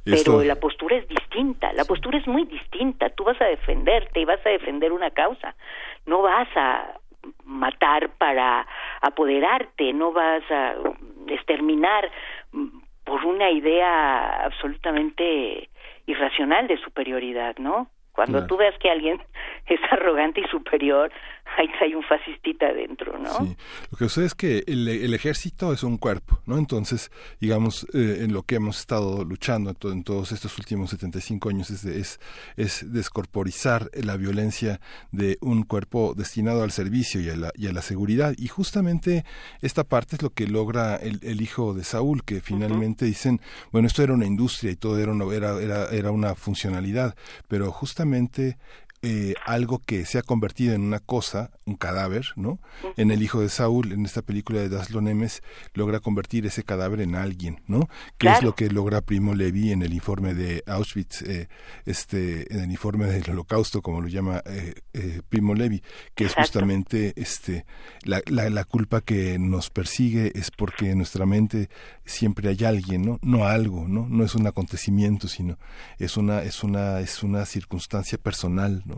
[0.05, 4.25] Pero la postura es distinta, la postura es muy distinta, tú vas a defenderte y
[4.27, 5.55] vas a defender una causa,
[6.05, 6.99] no vas a
[7.45, 8.67] matar para
[9.01, 10.75] apoderarte, no vas a
[11.29, 12.11] exterminar
[13.05, 15.71] por una idea absolutamente
[16.07, 17.89] irracional de superioridad, ¿no?
[18.15, 19.21] Cuando tú ves que alguien
[19.67, 21.11] es arrogante y superior,
[21.57, 23.31] ahí hay un fascistita adentro, ¿no?
[23.39, 23.57] Sí.
[23.91, 26.59] Lo que sucede es que el, ejército es un cuerpo, ¿no?
[26.59, 31.71] Entonces, digamos, eh, en lo que hemos estado luchando en, todos estos últimos 75 años
[31.71, 32.21] es, es,
[32.57, 34.81] es, descorporizar la violencia
[35.13, 38.35] de un cuerpo destinado al servicio y a la, y a la seguridad.
[38.37, 39.25] Y justamente
[39.61, 43.41] esta parte es lo que logra el, el hijo de Saúl, que finalmente dicen,
[43.71, 47.15] bueno, esto era una industria y todo era, era, era, era una funcionalidad,
[47.49, 48.57] pero justamente
[49.07, 52.59] eh, algo que se ha convertido en una cosa, un cadáver, ¿no?
[52.97, 55.43] En el hijo de Saúl, en esta película de Daslo Nemes,
[55.75, 57.91] logra convertir ese cadáver en alguien, ¿no?
[58.17, 61.49] Que es lo que logra Primo Levi en el informe de Auschwitz, eh,
[61.85, 65.83] este, en el informe del Holocausto, como lo llama eh, Primo Levi,
[66.15, 67.67] que es justamente este,
[68.05, 71.69] la, la, la culpa que nos persigue es porque en nuestra mente
[72.07, 73.19] siempre hay alguien, ¿no?
[73.21, 74.09] No algo, ¿no?
[74.09, 75.59] No es un acontecimiento, sino
[75.99, 78.94] es una, es una, es una circunstancia personal, ¿no?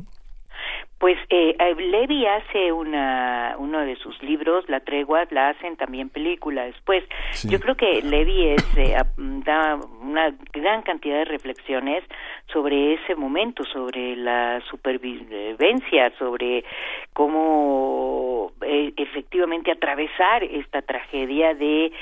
[0.99, 6.09] Pues eh, eh, Levi hace una, uno de sus libros, La Tregua, la hacen también
[6.09, 7.05] película después.
[7.45, 12.03] Yo creo que Levi es, eh, da una gran cantidad de reflexiones
[12.51, 16.65] sobre ese momento, sobre la supervivencia, sobre
[17.13, 21.93] cómo eh, efectivamente atravesar esta tragedia de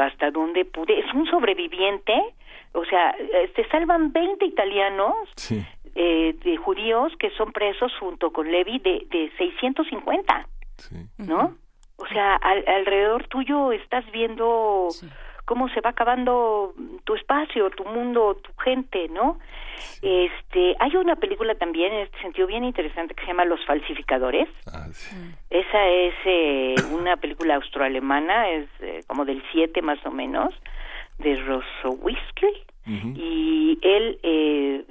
[0.00, 0.98] hasta dónde pude.
[0.98, 2.14] Es un sobreviviente,
[2.72, 3.14] o sea,
[3.54, 5.14] se salvan 20 italianos.
[5.36, 10.46] Sí eh, de judíos que son presos junto con Levi de, de 650,
[11.18, 11.56] ¿no?
[11.96, 14.88] O sea, alrededor tuyo estás viendo
[15.50, 19.38] cómo se va acabando tu espacio, tu mundo, tu gente, ¿no?
[20.00, 24.48] Este, hay una película también en este sentido bien interesante que se llama Los falsificadores.
[24.72, 25.32] Ah, mm.
[25.50, 30.54] Esa es eh, una película austroalemana, es eh, como del 7 más o menos,
[31.18, 32.46] de Rosowski.
[32.86, 34.84] Y él eh,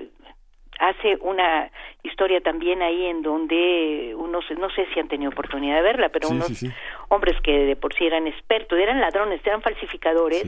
[0.80, 1.70] hace una
[2.04, 6.30] historia también ahí en donde unos, no sé si han tenido oportunidad de verla, pero
[6.30, 6.66] unos
[7.10, 10.46] hombres que de por sí eran expertos, eran ladrones, eran falsificadores,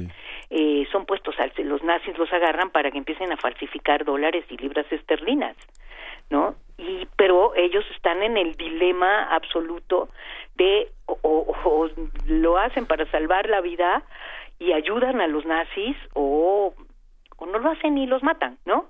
[0.50, 4.58] eh, son puestos, al, los nazis los agarran para que empiecen a falsificar dólares y
[4.58, 5.58] libras esterlinas,
[6.30, 6.56] ¿no?
[6.78, 10.10] Y, pero ellos están en el dilema absoluto
[10.56, 11.90] de o
[12.26, 14.04] lo hacen para salvar la vida
[14.60, 16.74] y ayudan a los nazis o
[17.42, 18.86] o no lo hacen y los matan, ¿no?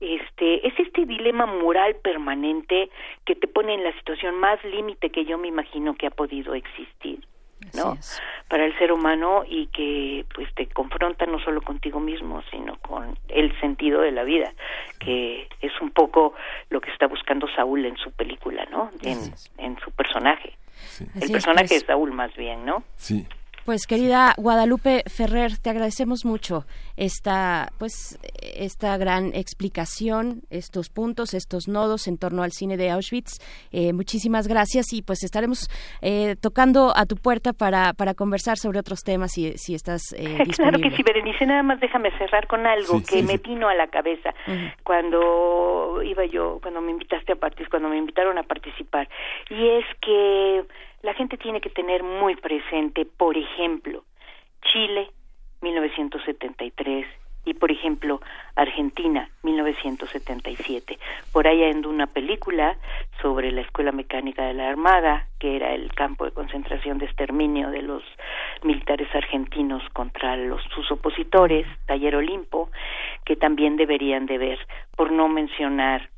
[0.00, 2.88] Este, es este dilema moral permanente
[3.26, 6.54] que te pone en la situación más límite que yo me imagino que ha podido
[6.54, 7.20] existir,
[7.74, 7.98] ¿no?
[8.48, 13.18] Para el ser humano y que pues te confronta no solo contigo mismo, sino con
[13.28, 14.54] el sentido de la vida,
[14.98, 16.32] que es un poco
[16.70, 18.90] lo que está buscando Saúl en su película, ¿no?
[19.02, 19.18] En,
[19.58, 20.56] en su personaje.
[21.20, 21.80] El personaje pues.
[21.82, 22.82] de Saúl más bien, ¿no?
[22.96, 23.26] Sí.
[23.64, 26.64] Pues querida Guadalupe Ferrer, te agradecemos mucho
[26.98, 33.40] esta pues esta gran explicación, estos puntos, estos nodos en torno al cine de Auschwitz.
[33.72, 35.70] Eh, muchísimas gracias y pues estaremos
[36.02, 40.44] eh, tocando a tu puerta para, para conversar sobre otros temas si, si estás eh,
[40.56, 43.86] Claro que sí, Berenice, nada más déjame cerrar con algo que me vino a la
[43.86, 44.34] cabeza.
[44.82, 49.08] Cuando iba yo, cuando me invitaste a participar, cuando me invitaron a participar.
[49.48, 50.64] Y es que
[51.04, 54.04] la gente tiene que tener muy presente, por ejemplo,
[54.62, 55.10] Chile,
[55.60, 57.06] 1973,
[57.44, 58.22] y por ejemplo
[58.56, 60.98] Argentina 1977
[61.30, 62.78] por ahí hay una película
[63.20, 67.70] sobre la escuela mecánica de la armada que era el campo de concentración de exterminio
[67.70, 68.02] de los
[68.62, 72.70] militares argentinos contra los sus opositores Taller Olimpo
[73.26, 74.58] que también deberían de ver
[74.96, 76.08] por no mencionar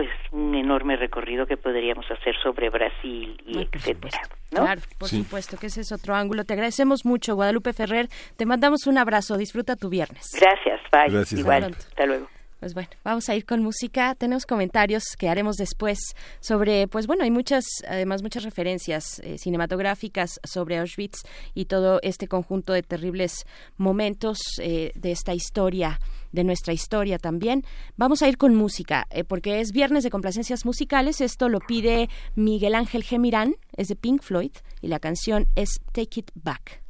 [0.00, 4.18] pues un enorme recorrido que podríamos hacer sobre Brasil y etcétera.
[4.50, 4.62] ¿no?
[4.62, 6.44] Claro, por supuesto que ese es otro ángulo.
[6.44, 8.08] Te agradecemos mucho, Guadalupe Ferrer.
[8.38, 9.36] Te mandamos un abrazo.
[9.36, 10.30] Disfruta tu viernes.
[10.40, 11.38] Gracias, bye.
[11.38, 11.64] Igual.
[11.64, 12.28] Hasta luego.
[12.60, 14.14] Pues bueno, vamos a ir con música.
[14.14, 15.98] Tenemos comentarios que haremos después
[16.40, 21.22] sobre, pues bueno, hay muchas, además muchas referencias eh, cinematográficas sobre Auschwitz
[21.54, 23.46] y todo este conjunto de terribles
[23.78, 26.00] momentos eh, de esta historia,
[26.32, 27.64] de nuestra historia también.
[27.96, 31.22] Vamos a ir con música, eh, porque es viernes de complacencias musicales.
[31.22, 34.52] Esto lo pide Miguel Ángel Gemirán, es de Pink Floyd
[34.82, 36.89] y la canción es Take It Back.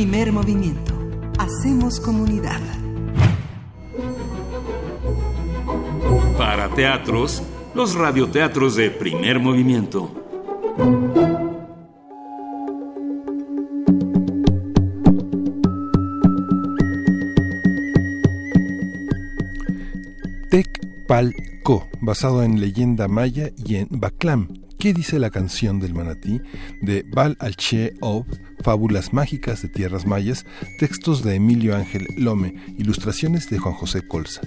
[0.00, 0.94] Primer movimiento.
[1.38, 2.58] Hacemos comunidad.
[6.38, 7.42] Para teatros,
[7.74, 10.10] los radioteatros de primer movimiento.
[20.50, 24.48] Tecpalco, basado en leyenda maya y en Baclam.
[24.78, 26.40] ¿Qué dice la canción del manatí?
[26.80, 28.24] De Bal Alche Ob,
[28.62, 30.44] Fábulas mágicas de tierras mayas,
[30.78, 34.42] textos de Emilio Ángel Lome, ilustraciones de Juan José Colza.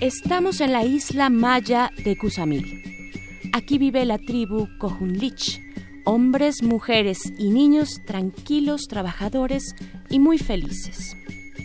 [0.00, 2.82] Estamos en la isla maya de Cusamil.
[3.52, 5.60] Aquí vive la tribu Cojunlich,
[6.04, 9.74] hombres, mujeres y niños tranquilos, trabajadores
[10.10, 11.16] y muy felices.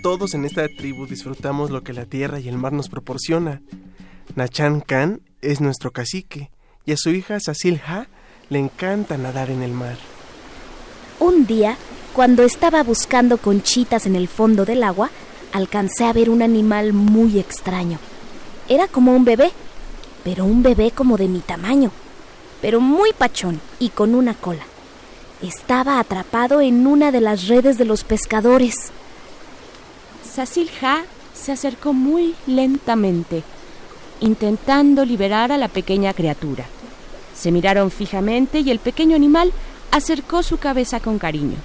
[0.04, 3.62] Todos en esta tribu disfrutamos lo que la tierra y el mar nos proporciona.
[4.36, 6.52] Nachan Khan es nuestro cacique
[6.86, 8.08] y a su hija Sasil Ha
[8.50, 9.98] le encanta nadar en el mar.
[11.20, 11.78] Un día,
[12.14, 15.10] cuando estaba buscando conchitas en el fondo del agua,
[15.52, 17.98] alcancé a ver un animal muy extraño.
[18.70, 19.52] Era como un bebé,
[20.24, 21.92] pero un bebé como de mi tamaño,
[22.62, 24.64] pero muy pachón y con una cola.
[25.42, 28.92] Estaba atrapado en una de las redes de los pescadores.
[30.38, 31.02] Sasil Ha
[31.34, 33.42] se acercó muy lentamente,
[34.20, 36.66] intentando liberar a la pequeña criatura.
[37.36, 39.52] Se miraron fijamente y el pequeño animal
[39.90, 41.58] acercó su cabeza con cariño.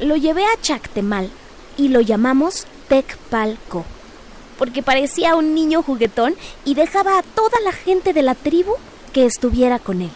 [0.00, 1.28] Lo llevé a Chactemal
[1.76, 3.84] y lo llamamos Tecpalco
[4.56, 8.76] porque parecía un niño juguetón y dejaba a toda la gente de la tribu
[9.12, 10.10] que estuviera con él.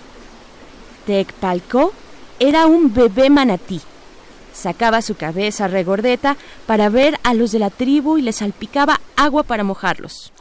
[1.04, 1.92] Tecpalco
[2.38, 3.82] era un bebé manatí.
[4.52, 6.36] Sacaba su cabeza regordeta
[6.66, 10.32] para ver a los de la tribu y les salpicaba agua para mojarlos.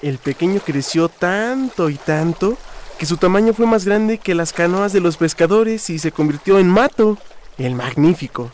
[0.00, 2.56] El pequeño creció tanto y tanto
[2.98, 6.58] que su tamaño fue más grande que las canoas de los pescadores y se convirtió
[6.58, 7.18] en Mato,
[7.58, 8.50] el magnífico.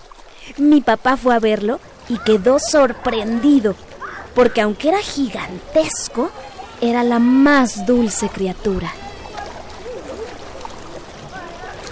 [0.58, 3.74] Mi papá fue a verlo y quedó sorprendido,
[4.34, 6.30] porque aunque era gigantesco,
[6.80, 8.92] era la más dulce criatura.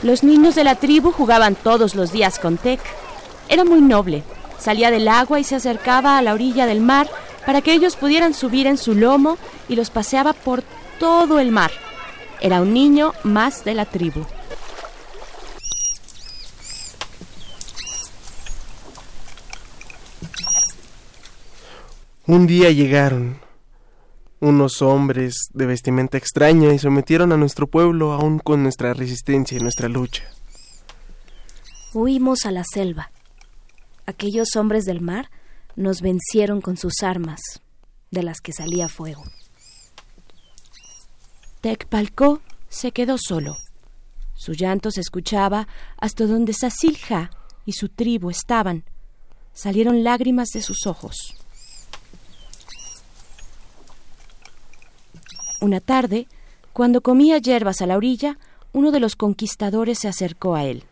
[0.03, 2.81] Los niños de la tribu jugaban todos los días con Tec.
[3.49, 4.25] Era muy noble.
[4.59, 7.09] Salía del agua y se acercaba a la orilla del mar
[7.47, 9.39] para que ellos pudieran subir en su lomo
[9.69, 10.63] y los paseaba por
[10.99, 11.71] todo el mar.
[12.41, 14.25] Era un niño más de la tribu.
[22.27, 23.42] Un día llegaron
[24.43, 29.61] unos hombres de vestimenta extraña y sometieron a nuestro pueblo aún con nuestra resistencia y
[29.61, 30.25] nuestra lucha.
[31.95, 33.13] Huimos a la selva.
[34.05, 35.31] Aquellos hombres del mar
[35.77, 37.41] nos vencieron con sus armas,
[38.11, 39.23] de las que salía fuego.
[41.61, 43.55] Tecpalco se quedó solo.
[44.35, 45.69] Su llanto se escuchaba
[45.99, 47.31] hasta donde Sasilja
[47.65, 48.83] y su tribu estaban.
[49.53, 51.37] Salieron lágrimas de sus ojos.
[55.63, 56.27] Una tarde,
[56.73, 58.37] cuando comía hierbas a la orilla,
[58.73, 60.83] uno de los conquistadores se acercó a él.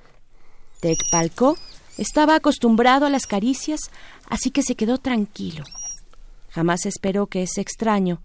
[0.78, 1.56] Tecpalco
[1.98, 3.80] estaba acostumbrado a las caricias,
[4.28, 5.64] así que se quedó tranquilo.
[6.50, 8.20] Jamás esperó que ese extraño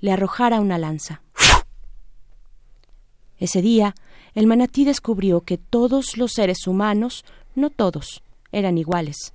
[0.00, 1.20] le arrojara una lanza.
[3.38, 3.94] Ese día,
[4.32, 8.22] el manatí descubrió que todos los seres humanos, no todos,
[8.52, 9.34] eran iguales.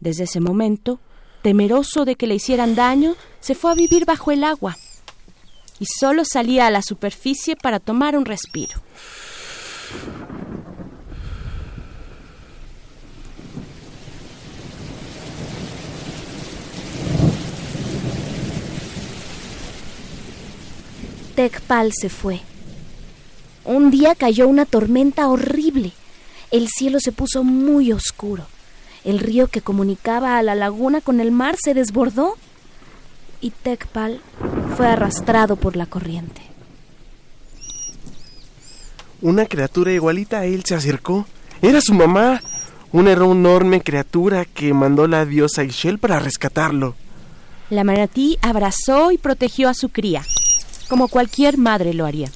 [0.00, 1.00] Desde ese momento,
[1.40, 4.76] temeroso de que le hicieran daño, se fue a vivir bajo el agua
[5.80, 8.80] y solo salía a la superficie para tomar un respiro.
[21.34, 22.40] Tecpal se fue.
[23.64, 25.92] Un día cayó una tormenta horrible.
[26.52, 28.46] El cielo se puso muy oscuro.
[29.04, 32.36] El río que comunicaba a la laguna con el mar se desbordó
[33.44, 34.22] y Tecpal
[34.74, 36.40] fue arrastrado por la corriente.
[39.20, 41.26] Una criatura igualita a él se acercó.
[41.60, 42.40] Era su mamá,
[42.90, 46.94] una enorme criatura que mandó la diosa Ishel para rescatarlo.
[47.68, 50.22] La manatí abrazó y protegió a su cría,
[50.88, 52.30] como cualquier madre lo haría.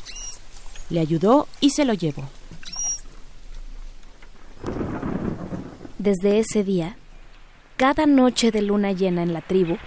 [0.90, 2.28] Le ayudó y se lo llevó.
[5.98, 6.98] Desde ese día,
[7.78, 9.78] cada noche de luna llena en la tribu,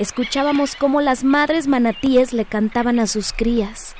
[0.00, 3.94] escuchábamos cómo las madres manatíes le cantaban a sus crías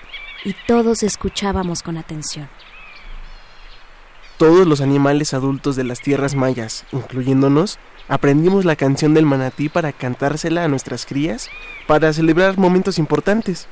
[0.47, 2.49] y todos escuchábamos con atención.
[4.39, 7.79] Todos los animales adultos de las tierras mayas, incluyéndonos,
[8.09, 11.51] aprendimos la canción del manatí para cantársela a nuestras crías
[11.87, 13.69] para celebrar momentos importantes.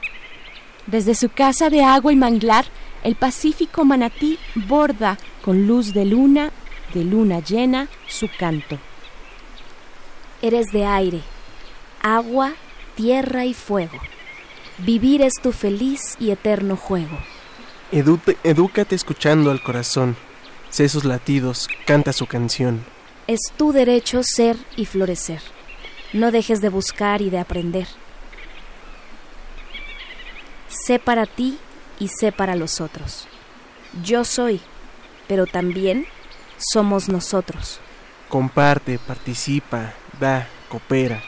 [0.86, 2.66] Desde su casa de agua y manglar,
[3.04, 6.50] el pacífico manatí borda con luz de luna,
[6.92, 8.76] de luna llena, su canto.
[10.42, 11.22] Eres de aire,
[12.16, 12.54] agua,
[12.94, 13.98] tierra y fuego.
[14.78, 17.18] Vivir es tu feliz y eterno juego.
[17.90, 20.16] edúcate escuchando al corazón.
[20.70, 22.84] Sé sus latidos, canta su canción.
[23.26, 25.40] Es tu derecho ser y florecer.
[26.12, 27.86] No dejes de buscar y de aprender.
[30.68, 31.58] Sé para ti
[31.98, 33.26] y sé para los otros.
[34.02, 34.60] Yo soy,
[35.26, 36.06] pero también
[36.58, 37.80] somos nosotros.
[38.28, 41.22] Comparte, participa, da, coopera.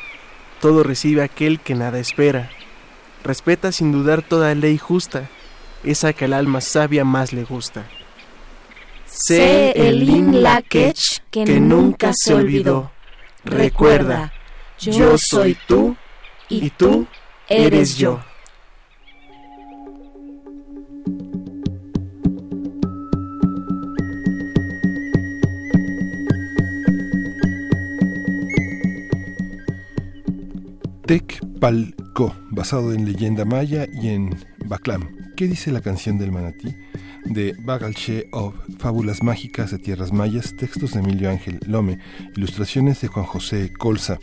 [0.60, 2.50] Todo recibe aquel que nada espera.
[3.24, 5.28] Respeta sin dudar toda ley justa,
[5.84, 7.86] esa que al alma sabia más le gusta.
[9.06, 10.04] Sé el
[10.68, 10.94] que,
[11.30, 12.92] que nunca se olvidó.
[13.44, 14.32] Recuerda,
[14.78, 15.96] yo soy tú
[16.48, 17.06] y tú
[17.48, 18.20] eres yo.
[31.10, 34.30] Tecpalco, basado en leyenda maya y en
[34.66, 35.08] Baclam.
[35.36, 36.76] ¿Qué dice la canción del manatí?
[37.24, 41.98] De Bagalche of Fábulas Mágicas de Tierras Mayas, textos de Emilio Ángel Lome,
[42.36, 44.20] ilustraciones de Juan José Colza.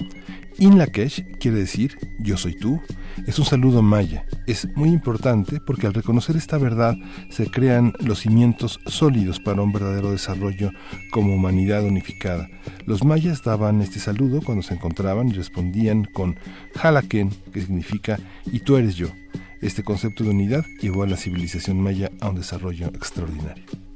[0.59, 2.81] Inlakesh quiere decir yo soy tú.
[3.25, 4.25] Es un saludo maya.
[4.47, 6.95] Es muy importante porque al reconocer esta verdad
[7.29, 10.71] se crean los cimientos sólidos para un verdadero desarrollo
[11.11, 12.47] como humanidad unificada.
[12.85, 16.37] Los mayas daban este saludo cuando se encontraban y respondían con
[16.81, 19.07] Halaken, que significa y tú eres yo.
[19.61, 23.86] Este concepto de unidad llevó a la civilización maya a un desarrollo extraordinario.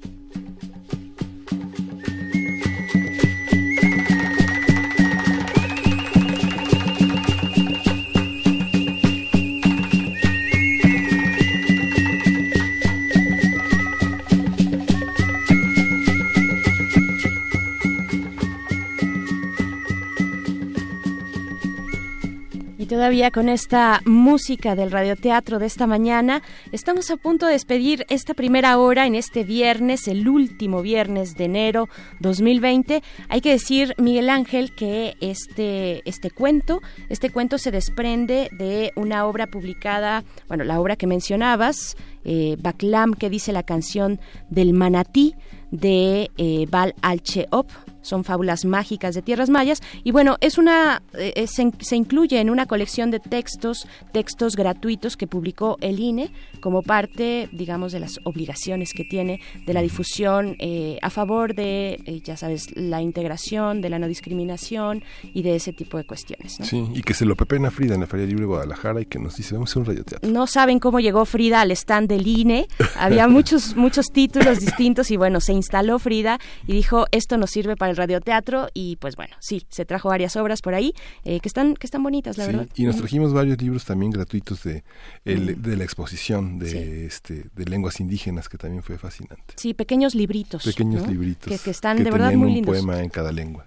[22.92, 26.42] Todavía con esta música del radioteatro de esta mañana.
[26.74, 31.46] Estamos a punto de despedir esta primera hora en este viernes, el último viernes de
[31.46, 31.88] enero
[32.20, 33.02] 2020.
[33.30, 39.26] Hay que decir, Miguel Ángel, que este, este cuento, este cuento se desprende de una
[39.26, 44.20] obra publicada, bueno, la obra que mencionabas, eh, Baclam, que dice la canción
[44.50, 45.34] del manatí
[45.72, 47.70] de eh, Val Alcheop,
[48.02, 49.82] son fábulas mágicas de tierras mayas.
[50.04, 55.28] Y bueno es una eh, se, incluye en una colección de textos textos gratuitos que
[55.28, 56.32] publicó el INE
[56.62, 62.00] como parte digamos de las obligaciones que tiene de la difusión eh, a favor de
[62.06, 66.58] eh, ya sabes la integración de la no discriminación y de ese tipo de cuestiones
[66.62, 69.20] sí y que se lo pepena Frida en la Feria Libre de Guadalajara y que
[69.20, 72.68] nos dice vamos a un radioteatro no saben cómo llegó Frida al stand del INE
[72.98, 77.76] había muchos muchos títulos distintos y bueno se instaló Frida y dijo esto nos sirve
[77.76, 81.48] para el radioteatro y pues bueno, sí, se trajo varias obras por ahí eh, que
[81.48, 82.68] están que están bonitas, la verdad.
[82.76, 84.84] Y nos trajimos varios libros también gratuitos de,
[85.24, 89.54] de la exposición de este de lenguas indígenas que también fue fascinante.
[89.58, 90.64] Sí, pequeños libritos.
[90.64, 91.62] Pequeños libritos.
[91.62, 92.78] Que, están de verdad muy lindos.
[92.78, 93.66] un poema en cada lengua.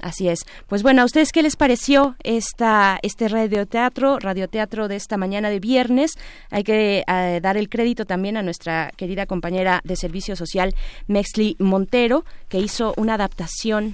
[0.00, 0.44] así es.
[0.68, 5.60] Pues bueno, ¿a ustedes qué les pareció esta este radioteatro, radioteatro de esta mañana de
[5.60, 6.12] viernes?
[6.50, 10.74] Hay que eh, dar el crédito también a nuestra querida compañera de servicio social
[11.06, 13.16] Mexli Montero, que hizo una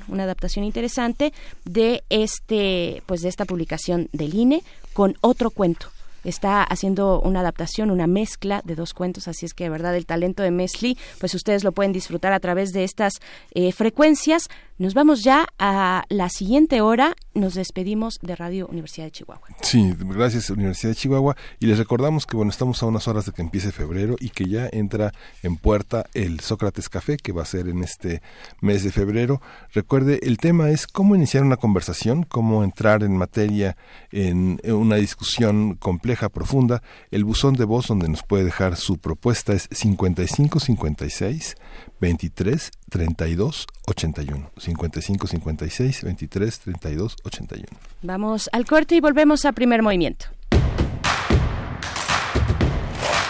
[0.09, 1.33] una adaptación interesante
[1.65, 5.89] de este, pues de esta publicación del INE con otro cuento
[6.25, 10.07] está haciendo una adaptación, una mezcla de dos cuentos, así es que de verdad el
[10.07, 13.21] talento de Mesli, pues ustedes lo pueden disfrutar a través de estas
[13.55, 14.49] eh, frecuencias.
[14.81, 19.47] Nos vamos ya a la siguiente hora, nos despedimos de Radio Universidad de Chihuahua.
[19.61, 23.33] Sí, gracias Universidad de Chihuahua y les recordamos que bueno, estamos a unas horas de
[23.33, 25.13] que empiece febrero y que ya entra
[25.43, 28.23] en puerta el Sócrates Café que va a ser en este
[28.63, 29.43] mes de febrero.
[29.75, 33.77] Recuerde, el tema es cómo iniciar una conversación, cómo entrar en materia
[34.11, 36.83] en una discusión completa profunda.
[37.11, 41.57] El buzón de voz donde nos puede dejar su propuesta es 5556
[42.01, 44.51] 23 32 81.
[44.57, 47.67] 55 56 23 32 81.
[48.03, 50.27] Vamos al corte y volvemos a primer movimiento.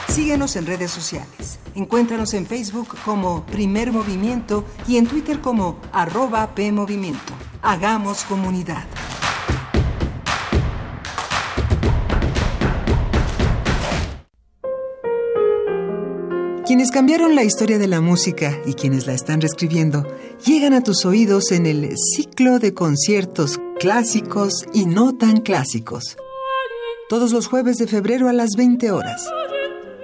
[0.08, 1.60] Síguenos en redes sociales.
[1.74, 7.32] Encuéntranos en Facebook como Primer Movimiento y en Twitter como arroba PMovimiento.
[7.62, 8.84] Hagamos comunidad.
[16.70, 20.06] Quienes cambiaron la historia de la música y quienes la están reescribiendo
[20.46, 26.16] llegan a tus oídos en el ciclo de conciertos clásicos y no tan clásicos.
[27.08, 29.28] Todos los jueves de febrero a las 20 horas.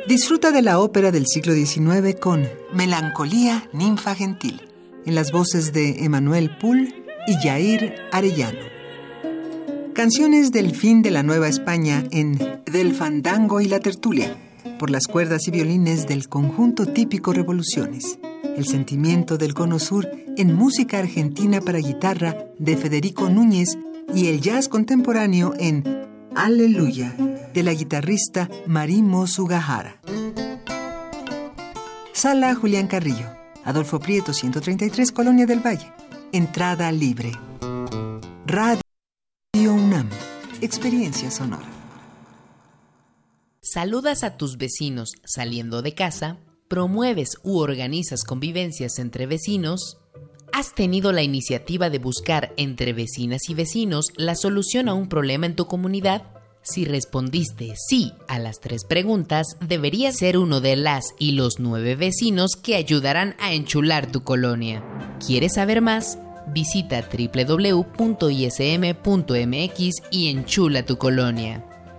[0.08, 4.60] Disfruta de la ópera del siglo XIX con Melancolía Ninfa Gentil,
[5.04, 6.92] en las voces de Emanuel Poul
[7.28, 8.58] y Jair Arellano.
[9.94, 14.36] Canciones del fin de la Nueva España en Del Fandango y la Tertulia
[14.78, 18.18] por las cuerdas y violines del conjunto típico Revoluciones.
[18.56, 23.76] El sentimiento del cono sur en música argentina para guitarra de Federico Núñez
[24.14, 25.84] y el jazz contemporáneo en
[26.34, 27.14] Aleluya
[27.54, 30.00] de la guitarrista Marimo Sugahara.
[32.12, 33.26] Sala Julián Carrillo,
[33.64, 35.92] Adolfo Prieto 133, Colonia del Valle.
[36.32, 37.32] Entrada libre.
[38.46, 38.80] Radio
[39.54, 40.08] UNAM,
[40.60, 41.75] experiencia sonora.
[43.68, 46.38] Saludas a tus vecinos saliendo de casa,
[46.68, 49.98] promueves u organizas convivencias entre vecinos,
[50.52, 55.46] has tenido la iniciativa de buscar entre vecinas y vecinos la solución a un problema
[55.46, 56.22] en tu comunidad.
[56.62, 61.96] Si respondiste sí a las tres preguntas, deberías ser uno de las y los nueve
[61.96, 64.84] vecinos que ayudarán a enchular tu colonia.
[65.26, 66.20] ¿Quieres saber más?
[66.54, 67.96] Visita www.ism.mx
[70.12, 71.75] y enchula tu colonia.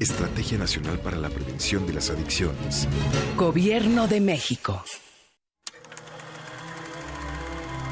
[0.00, 2.86] Estrategia Nacional para la Prevención de las Adicciones.
[3.36, 4.84] Gobierno de México.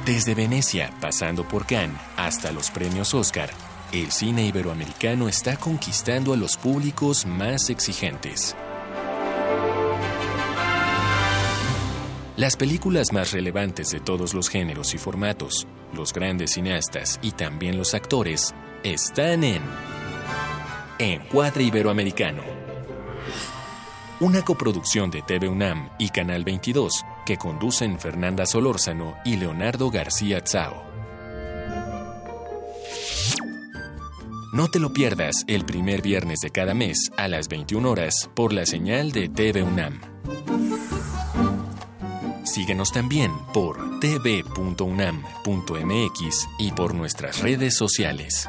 [0.05, 3.51] Desde Venecia, pasando por Cannes, hasta los premios Oscar,
[3.93, 8.55] el cine iberoamericano está conquistando a los públicos más exigentes.
[12.37, 17.77] Las películas más relevantes de todos los géneros y formatos, los grandes cineastas y también
[17.77, 18.55] los actores,
[18.85, 19.63] están en
[20.99, 22.43] Encuadre Iberoamericano.
[24.21, 30.43] Una coproducción de TV UNAM y Canal 22 que conducen Fernanda Solórzano y Leonardo García
[30.43, 30.85] Tsao.
[34.55, 38.55] No te lo pierdas el primer viernes de cada mes a las 21 horas por
[38.55, 40.01] la señal de TV UNAM.
[42.45, 44.79] Síguenos también por tv.unam.mx
[46.59, 48.49] y por nuestras redes sociales.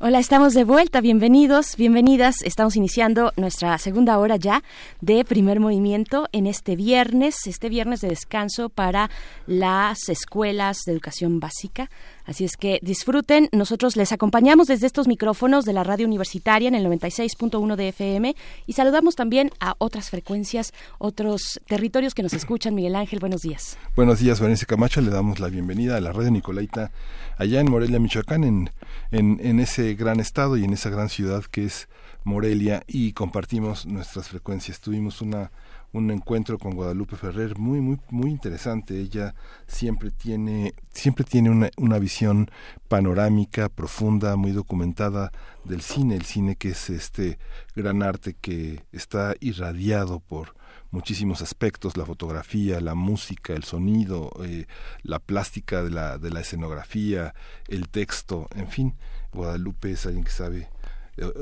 [0.00, 1.00] Hola, estamos de vuelta.
[1.00, 2.36] Bienvenidos, bienvenidas.
[2.44, 4.62] Estamos iniciando nuestra segunda hora ya
[5.00, 9.10] de primer movimiento en este viernes, este viernes de descanso para
[9.48, 11.90] las escuelas de educación básica.
[12.26, 13.48] Así es que disfruten.
[13.50, 18.36] Nosotros les acompañamos desde estos micrófonos de la radio universitaria en el 96.1 de FM
[18.68, 22.76] y saludamos también a otras frecuencias, otros territorios que nos escuchan.
[22.76, 23.76] Miguel Ángel, buenos días.
[23.96, 25.00] Buenos días, Vanessa Camacho.
[25.00, 26.92] Le damos la bienvenida a la radio Nicolaita
[27.38, 28.70] allá en Morelia, Michoacán, en,
[29.10, 31.88] en, en ese gran estado y en esa gran ciudad que es
[32.24, 34.80] Morelia y compartimos nuestras frecuencias.
[34.80, 35.50] Tuvimos una
[35.92, 39.34] un encuentro con Guadalupe Ferrer muy muy muy interesante ella
[39.66, 42.50] siempre tiene siempre tiene una, una visión
[42.88, 45.32] panorámica profunda muy documentada
[45.64, 47.38] del cine el cine que es este
[47.74, 50.54] gran arte que está irradiado por
[50.90, 54.66] muchísimos aspectos la fotografía la música el sonido eh,
[55.02, 57.34] la plástica de la de la escenografía
[57.66, 58.94] el texto en fin
[59.32, 60.68] Guadalupe es alguien que sabe
[61.16, 61.32] eh,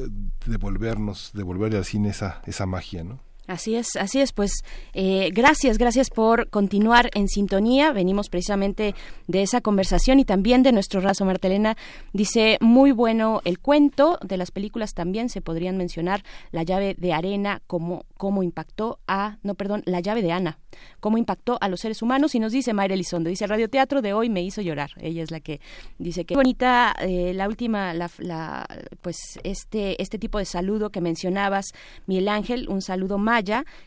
[0.46, 4.32] devolvernos devolverle al cine esa esa magia no Así es, así es.
[4.32, 4.50] Pues
[4.92, 7.92] eh, gracias, gracias por continuar en sintonía.
[7.92, 8.94] Venimos precisamente
[9.28, 11.24] de esa conversación y también de nuestro raso.
[11.24, 11.76] Martelena
[12.12, 14.18] dice, muy bueno el cuento.
[14.22, 19.38] De las películas también se podrían mencionar La llave de arena, cómo, cómo impactó a,
[19.42, 20.58] no, perdón, La llave de Ana,
[20.98, 22.34] cómo impactó a los seres humanos.
[22.34, 24.90] Y nos dice Mayra Elizondo, dice, radioteatro de hoy me hizo llorar.
[25.00, 25.60] Ella es la que
[25.98, 28.66] dice que bonita eh, la última, la, la,
[29.02, 31.66] pues este, este tipo de saludo que mencionabas,
[32.06, 33.35] Miguel Ángel, un saludo más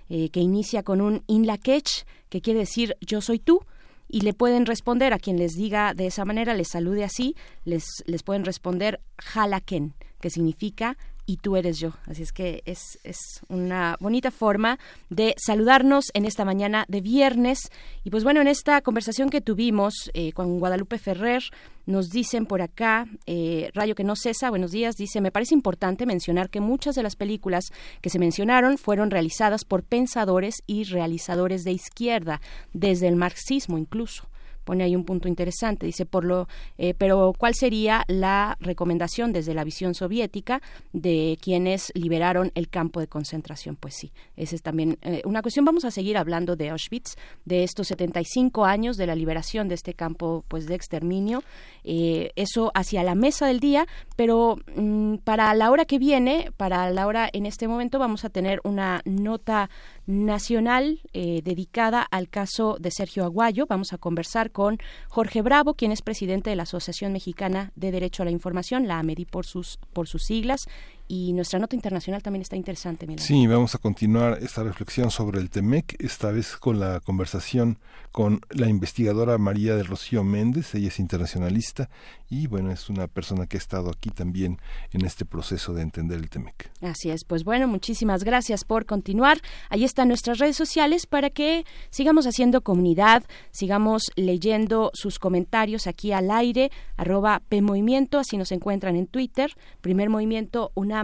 [0.09, 3.61] eh, que inicia con un inlakech, que quiere decir yo soy tú,
[4.07, 7.85] y le pueden responder a quien les diga de esa manera, les salude así, les,
[8.05, 8.99] les pueden responder
[9.33, 10.97] halaken, que significa
[11.29, 11.91] y tú eres yo.
[12.07, 13.19] Así es que es, es
[13.49, 14.79] una bonita forma
[15.11, 17.59] de saludarnos en esta mañana de viernes.
[18.03, 21.43] Y pues bueno, en esta conversación que tuvimos eh, con Guadalupe Ferrer,
[21.85, 26.07] nos dicen por acá, eh, Rayo que no cesa, buenos días, dice, me parece importante
[26.07, 27.65] mencionar que muchas de las películas
[28.01, 32.41] que se mencionaron fueron realizadas por pensadores y realizadores de izquierda,
[32.73, 34.27] desde el marxismo incluso
[34.63, 35.85] pone ahí un punto interesante.
[35.85, 36.47] Dice, por lo,
[36.77, 40.61] eh, pero ¿cuál sería la recomendación desde la visión soviética
[40.93, 43.75] de quienes liberaron el campo de concentración?
[43.75, 45.65] Pues sí, esa es también eh, una cuestión.
[45.65, 49.93] Vamos a seguir hablando de Auschwitz, de estos 75 años de la liberación de este
[49.93, 51.43] campo pues de exterminio.
[51.83, 56.89] Eh, eso hacia la mesa del día, pero mm, para la hora que viene, para
[56.91, 59.69] la hora en este momento, vamos a tener una nota
[60.09, 63.67] nacional eh, dedicada al caso de Sergio Aguayo.
[63.67, 68.23] Vamos a conversar con Jorge Bravo, quien es presidente de la Asociación Mexicana de Derecho
[68.23, 70.65] a la Información, la AMEDI por sus, por sus siglas,
[71.11, 73.07] y nuestra nota internacional también está interesante.
[73.17, 77.79] Sí, vamos a continuar esta reflexión sobre el TEMEC, esta vez con la conversación
[78.11, 81.89] con la investigadora María del Rocío Méndez, ella es internacionalista
[82.29, 84.59] y bueno, es una persona que ha estado aquí también
[84.91, 86.71] en este proceso de entender el TEMEC.
[86.81, 89.39] Así es, pues bueno, muchísimas gracias por continuar.
[89.69, 96.11] Ahí están nuestras redes sociales para que sigamos haciendo comunidad, sigamos leyendo sus comentarios aquí
[96.11, 99.51] al aire, arroba PMovimiento, así nos encuentran en Twitter,
[99.81, 100.98] primer movimiento una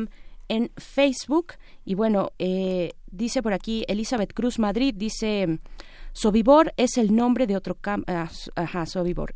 [0.48, 1.54] en Facebook.
[1.86, 5.60] Y bueno, eh, dice por aquí Elizabeth Cruz Madrid, dice...
[6.16, 8.30] Sobibor es el nombre de otro campo, ah,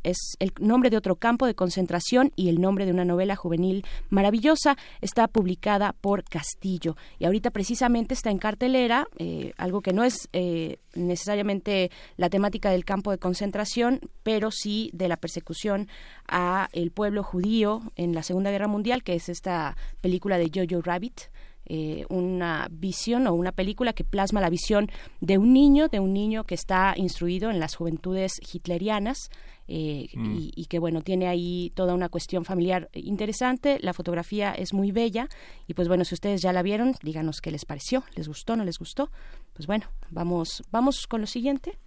[0.04, 3.86] es el nombre de otro campo de concentración y el nombre de una novela juvenil
[4.10, 4.78] maravillosa.
[5.02, 10.30] Está publicada por Castillo y ahorita precisamente está en cartelera, eh, algo que no es
[10.32, 15.90] eh, necesariamente la temática del campo de concentración, pero sí de la persecución
[16.30, 20.82] a el pueblo judío en la Segunda Guerra Mundial, que es esta película de Jojo
[20.82, 21.24] Rabbit.
[21.72, 24.90] Eh, una visión o una película que plasma la visión
[25.22, 29.30] de un niño, de un niño que está instruido en las juventudes hitlerianas.
[29.68, 30.36] Eh, mm.
[30.56, 35.30] y, que bueno tiene ahí toda una cuestión familiar interesante la fotografía es muy bella
[35.68, 38.66] y pues bueno si ustedes ya la vieron díganos qué les pareció les gustó no
[38.66, 39.12] les gustó
[39.54, 41.78] pues bueno vamos vamos con lo siguiente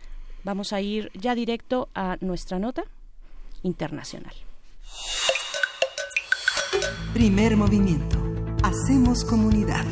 [0.45, 2.85] vamos a ir ya directo a nuestra nota
[3.65, 4.35] internacional
[7.13, 8.32] primer movimiento
[8.63, 9.85] Hacemos comunidad.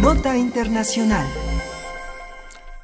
[0.00, 1.24] Nota Internacional.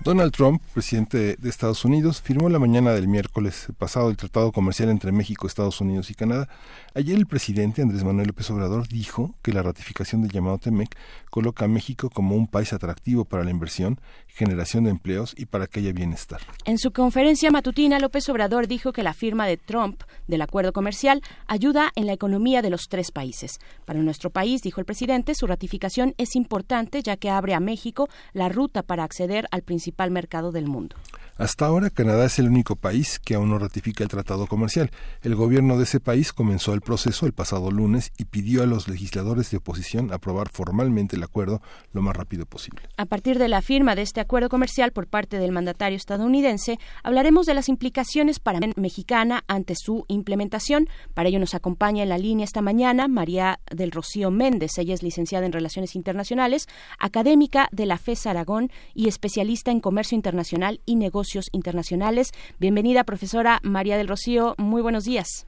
[0.06, 4.88] Donald Trump, presidente de Estados Unidos, firmó la mañana del miércoles pasado el Tratado Comercial
[4.90, 6.48] entre México, Estados Unidos y Canadá.
[6.94, 10.96] Ayer el presidente Andrés Manuel López Obrador dijo que la ratificación del llamado TEMEC
[11.28, 14.00] coloca a México como un país atractivo para la inversión,
[14.36, 16.40] generación de empleos y para que haya bienestar.
[16.66, 21.22] En su conferencia matutina, López Obrador dijo que la firma de Trump del acuerdo comercial
[21.46, 23.58] ayuda en la economía de los tres países.
[23.86, 28.08] Para nuestro país, dijo el presidente, su ratificación es importante ya que abre a México
[28.34, 30.96] la ruta para acceder al principal mercado del mundo.
[31.38, 34.90] Hasta ahora, Canadá es el único país que aún no ratifica el tratado comercial.
[35.20, 38.88] El gobierno de ese país comenzó el proceso el pasado lunes y pidió a los
[38.88, 41.60] legisladores de oposición aprobar formalmente el acuerdo
[41.92, 42.80] lo más rápido posible.
[42.96, 47.46] A partir de la firma de este acuerdo comercial por parte del mandatario estadounidense, hablaremos
[47.46, 50.88] de las implicaciones para mexicana ante su implementación.
[51.14, 54.78] Para ello nos acompaña en la línea esta mañana María del Rocío Méndez.
[54.78, 56.66] Ella es licenciada en Relaciones Internacionales,
[56.98, 62.32] académica de la FES Aragón y especialista en Comercio Internacional y Negocios Internacionales.
[62.58, 64.56] Bienvenida, profesora María del Rocío.
[64.58, 65.46] Muy buenos días.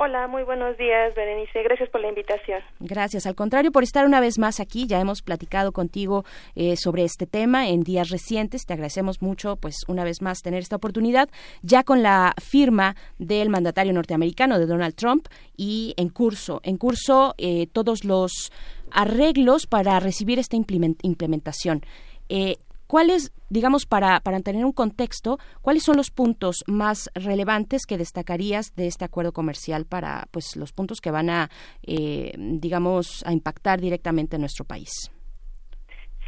[0.00, 1.60] Hola, muy buenos días, Berenice.
[1.64, 2.62] Gracias por la invitación.
[2.78, 4.86] Gracias, al contrario, por estar una vez más aquí.
[4.86, 6.24] Ya hemos platicado contigo
[6.54, 8.64] eh, sobre este tema en días recientes.
[8.64, 11.28] Te agradecemos mucho, pues, una vez más tener esta oportunidad,
[11.62, 15.26] ya con la firma del mandatario norteamericano de Donald Trump
[15.56, 18.52] y en curso, en curso eh, todos los
[18.92, 21.82] arreglos para recibir esta implementación.
[22.28, 22.58] Eh,
[22.88, 28.74] ¿Cuáles, digamos, para, para tener un contexto, cuáles son los puntos más relevantes que destacarías
[28.76, 31.50] de este acuerdo comercial para, pues, los puntos que van a,
[31.86, 35.12] eh, digamos, a impactar directamente en nuestro país?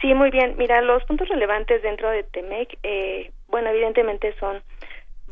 [0.02, 0.54] Sí, muy bien.
[0.58, 4.62] Mira, los puntos relevantes dentro de TEMEC, eh, bueno, evidentemente son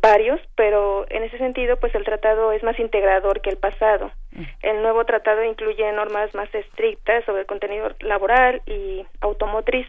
[0.01, 4.13] varios, pero en ese sentido, pues el tratado es más integrador que el pasado.
[4.33, 4.45] Mm.
[4.63, 9.87] El nuevo tratado incluye normas más estrictas sobre el contenido laboral y automotriz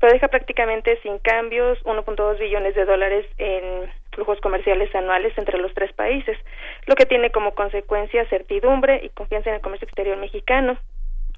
[0.00, 5.72] pero deja prácticamente sin cambios 1.2 billones de dólares en flujos comerciales anuales entre los
[5.74, 6.38] tres países,
[6.86, 10.78] lo que tiene como consecuencia certidumbre y confianza en el comercio exterior mexicano.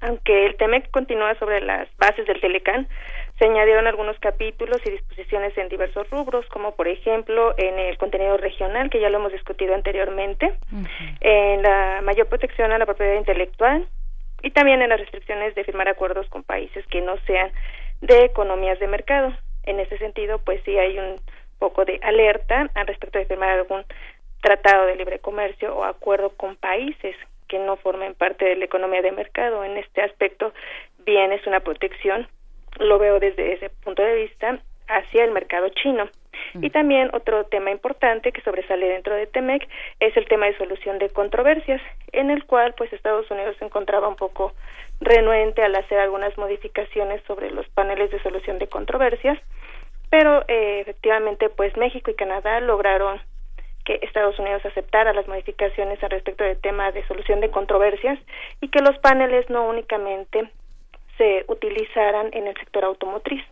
[0.01, 2.87] Aunque el TEMEC continúa sobre las bases del Telecán,
[3.39, 8.37] se añadieron algunos capítulos y disposiciones en diversos rubros, como por ejemplo en el contenido
[8.37, 10.53] regional, que ya lo hemos discutido anteriormente,
[11.21, 13.87] en la mayor protección a la propiedad intelectual
[14.41, 17.49] y también en las restricciones de firmar acuerdos con países que no sean
[18.03, 19.33] de economías de mercado.
[19.63, 21.15] En ese sentido, pues sí hay un
[21.57, 23.83] poco de alerta al respecto de firmar algún
[24.41, 27.15] tratado de libre comercio o acuerdo con países
[27.47, 29.63] que no formen parte de la economía de mercado.
[29.63, 30.53] En este aspecto,
[31.05, 32.27] bien es una protección
[32.79, 36.09] lo veo desde ese punto de vista hacia el mercado chino.
[36.55, 39.67] Y también otro tema importante que sobresale dentro de TEMEC
[39.99, 41.81] es el tema de solución de controversias,
[42.11, 44.53] en el cual pues Estados Unidos se encontraba un poco
[45.03, 49.39] renuente al hacer algunas modificaciones sobre los paneles de solución de controversias,
[50.09, 53.19] pero eh, efectivamente pues México y Canadá lograron
[53.85, 58.17] que Estados Unidos aceptara las modificaciones al respecto del tema de solución de controversias
[58.61, 60.49] y que los paneles no únicamente
[61.17, 63.43] se utilizaran en el sector automotriz,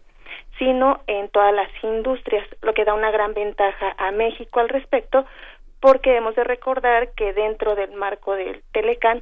[0.57, 5.25] sino en todas las industrias, lo que da una gran ventaja a México al respecto,
[5.79, 9.21] porque hemos de recordar que dentro del marco del Telecan,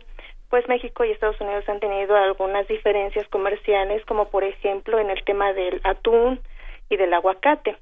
[0.50, 5.24] pues México y Estados Unidos han tenido algunas diferencias comerciales, como por ejemplo en el
[5.24, 6.40] tema del atún
[6.90, 7.78] y del aguacate.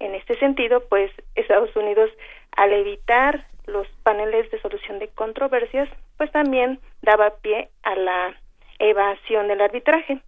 [0.00, 2.10] En este sentido, pues Estados Unidos,
[2.56, 8.34] al evitar los paneles de solución de controversias, pues también daba pie a la
[8.78, 10.20] evasión del arbitraje.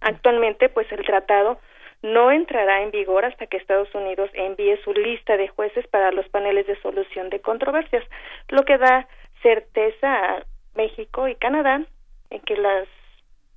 [0.00, 1.58] Actualmente, pues el tratado
[2.02, 6.28] no entrará en vigor hasta que Estados Unidos envíe su lista de jueces para los
[6.28, 8.04] paneles de solución de controversias,
[8.48, 9.08] lo que da
[9.42, 10.44] certeza a
[10.78, 11.84] México y Canadá
[12.30, 12.88] en que las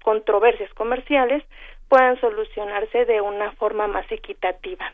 [0.04, 1.44] controversias comerciales
[1.88, 4.92] puedan solucionarse de una forma más equitativa.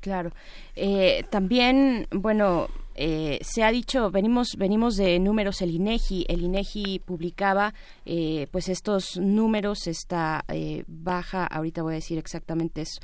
[0.00, 0.30] claro.
[0.74, 2.68] Eh, también, bueno,
[3.02, 7.72] eh, se ha dicho, venimos, venimos de números, el INEGI, el INEGI publicaba
[8.04, 13.00] eh, pues estos números, esta eh, baja, ahorita voy a decir exactamente es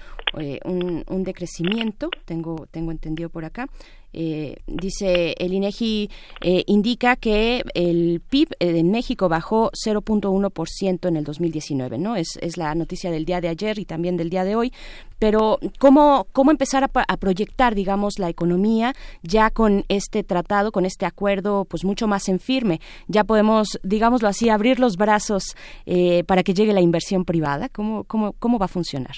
[0.64, 3.68] un, un, decrecimiento, tengo, tengo entendido por acá,
[4.16, 6.08] eh, dice el INEGI
[6.40, 12.16] eh, indica que el PIB de México bajó 0.1% en el 2019, ¿no?
[12.16, 14.72] Es, es la noticia del día de ayer y también del día de hoy.
[15.18, 18.92] Pero cómo cómo empezar a, proyectar, digamos, la economía
[19.22, 22.78] ya con este tratado, con este acuerdo, pues mucho más en firme.
[23.08, 27.68] Ya podemos, digámoslo así, abrir los brazos eh, para que llegue la inversión privada.
[27.68, 29.14] ¿Cómo cómo cómo va a funcionar?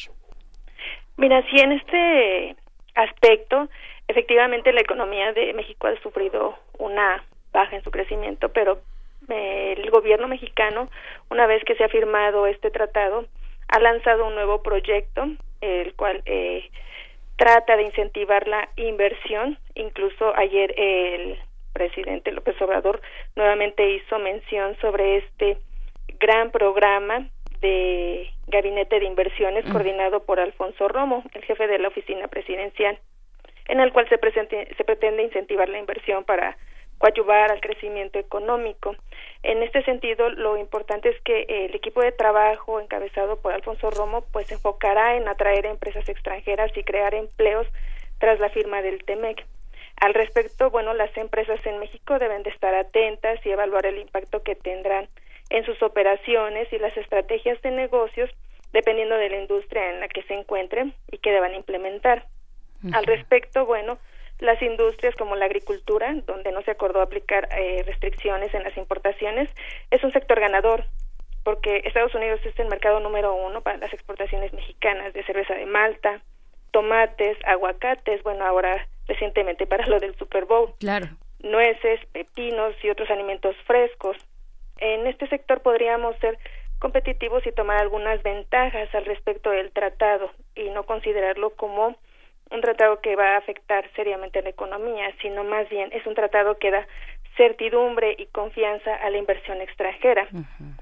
[1.16, 2.56] Mira, si en este
[2.94, 3.68] aspecto
[4.08, 8.80] efectivamente la economía de México ha sufrido una baja en su crecimiento, pero
[9.28, 10.90] eh, el gobierno mexicano,
[11.30, 13.26] una vez que se ha firmado este tratado,
[13.68, 15.28] ha lanzado un nuevo proyecto,
[15.60, 16.70] el cual eh,
[17.36, 19.58] trata de incentivar la inversión.
[19.74, 21.38] Incluso ayer el
[21.74, 23.02] presidente López Obrador
[23.36, 25.58] nuevamente hizo mención sobre este
[26.18, 27.28] gran programa
[27.60, 29.72] de gabinete de inversiones mm.
[29.72, 32.98] coordinado por Alfonso Romo, el jefe de la oficina presidencial
[33.68, 36.56] en el cual se, pretende incentivar la inversión para
[36.98, 38.96] coadyuvar al crecimiento económico.
[39.42, 44.24] En este sentido, lo importante es que el equipo de trabajo encabezado por Alfonso Romo
[44.32, 47.66] pues se enfocará en atraer empresas extranjeras y crear empleos
[48.18, 49.46] tras la firma del TEMEC.
[50.00, 54.42] Al respecto, bueno, las empresas en México deben de estar atentas y evaluar el impacto
[54.42, 55.08] que tendrán
[55.50, 58.30] en sus operaciones y las estrategias de negocios
[58.72, 62.26] dependiendo de la industria en la que se encuentren y que deban implementar.
[62.92, 63.98] Al respecto, bueno,
[64.38, 69.50] las industrias como la agricultura, donde no se acordó aplicar eh, restricciones en las importaciones,
[69.90, 70.84] es un sector ganador,
[71.42, 75.66] porque Estados Unidos es el mercado número uno para las exportaciones mexicanas de cerveza de
[75.66, 76.20] Malta,
[76.70, 80.74] tomates, aguacates, bueno, ahora recientemente para lo del Super Bowl.
[80.78, 81.08] Claro.
[81.40, 84.16] Nueces, pepinos y otros alimentos frescos.
[84.78, 86.38] En este sector podríamos ser
[86.78, 91.96] competitivos y tomar algunas ventajas al respecto del tratado y no considerarlo como
[92.50, 96.14] un tratado que va a afectar seriamente a la economía, sino más bien es un
[96.14, 96.86] tratado que da
[97.36, 100.28] certidumbre y confianza a la inversión extranjera.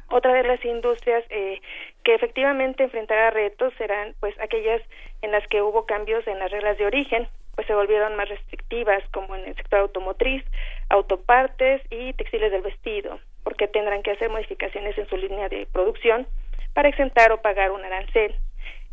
[0.09, 1.61] Otra de las industrias eh,
[2.03, 4.81] que efectivamente enfrentará retos serán pues aquellas
[5.23, 9.03] en las que hubo cambios en las reglas de origen, pues se volvieron más restrictivas
[9.13, 10.45] como en el sector automotriz,
[10.89, 16.27] autopartes y textiles del vestido, porque tendrán que hacer modificaciones en su línea de producción
[16.73, 18.35] para exentar o pagar un arancel.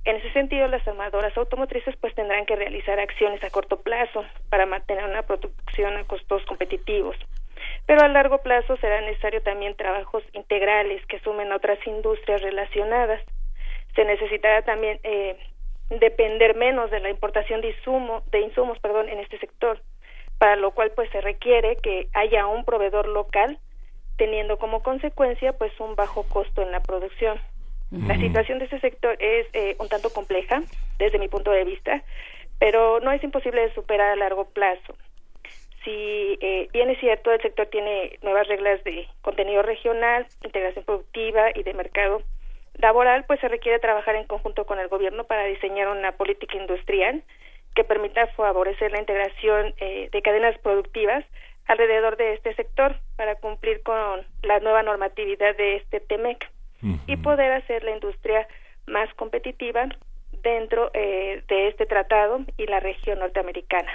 [0.05, 4.65] En ese sentido, las armadoras automotrices pues tendrán que realizar acciones a corto plazo para
[4.65, 7.15] mantener una producción a costos competitivos.
[7.85, 13.21] Pero a largo plazo será necesario también trabajos integrales que sumen otras industrias relacionadas.
[13.95, 15.37] Se necesitará también eh,
[15.89, 19.81] depender menos de la importación de, insumo, de insumos perdón, en este sector,
[20.37, 23.59] para lo cual pues se requiere que haya un proveedor local
[24.17, 27.39] teniendo como consecuencia pues un bajo costo en la producción.
[27.93, 30.63] La situación de ese sector es eh, un tanto compleja
[30.97, 32.01] desde mi punto de vista,
[32.57, 34.95] pero no es imposible de superar a largo plazo.
[35.83, 41.51] Si eh, bien es cierto, el sector tiene nuevas reglas de contenido regional, integración productiva
[41.53, 42.23] y de mercado
[42.79, 47.21] laboral, pues se requiere trabajar en conjunto con el gobierno para diseñar una política industrial
[47.75, 51.23] que permita favorecer la integración eh, de cadenas productivas
[51.67, 56.49] alrededor de este sector para cumplir con la nueva normatividad de este TEMEC
[57.07, 58.47] y poder hacer la industria
[58.87, 59.87] más competitiva
[60.43, 63.89] dentro eh, de este tratado y la región norteamericana.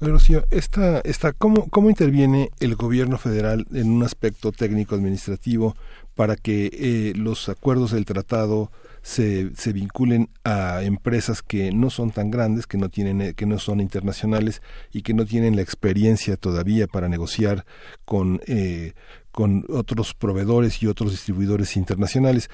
[0.00, 5.76] Rocío, esta, esta, ¿cómo, ¿cómo interviene el gobierno federal en un aspecto técnico-administrativo
[6.14, 8.70] para que eh, los acuerdos del tratado
[9.02, 13.46] se, se, vinculen a empresas que no son tan grandes, que no tienen, eh, que
[13.46, 14.62] no son internacionales
[14.92, 17.64] y que no tienen la experiencia todavía para negociar
[18.04, 18.40] con,
[19.34, 22.48] con otros proveedores y otros distribuidores internacionales.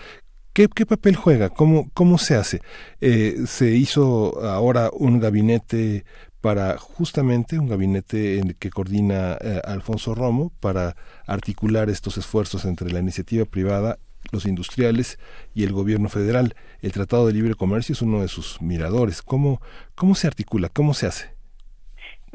[0.52, 1.48] ¿Qué, papel juega?
[1.50, 2.60] ¿Cómo, cómo se hace?
[3.00, 6.04] Eh, se hizo ahora un gabinete
[6.40, 10.96] para justamente un gabinete en que coordina eh, Alfonso Romo para
[11.26, 13.98] articular estos esfuerzos entre la iniciativa privada,
[14.32, 15.18] los industriales
[15.54, 16.54] y el gobierno federal.
[16.80, 19.22] El Tratado de Libre Comercio es uno de sus miradores.
[19.22, 19.60] ¿Cómo,
[19.94, 20.68] cómo se articula?
[20.70, 21.39] ¿Cómo se hace?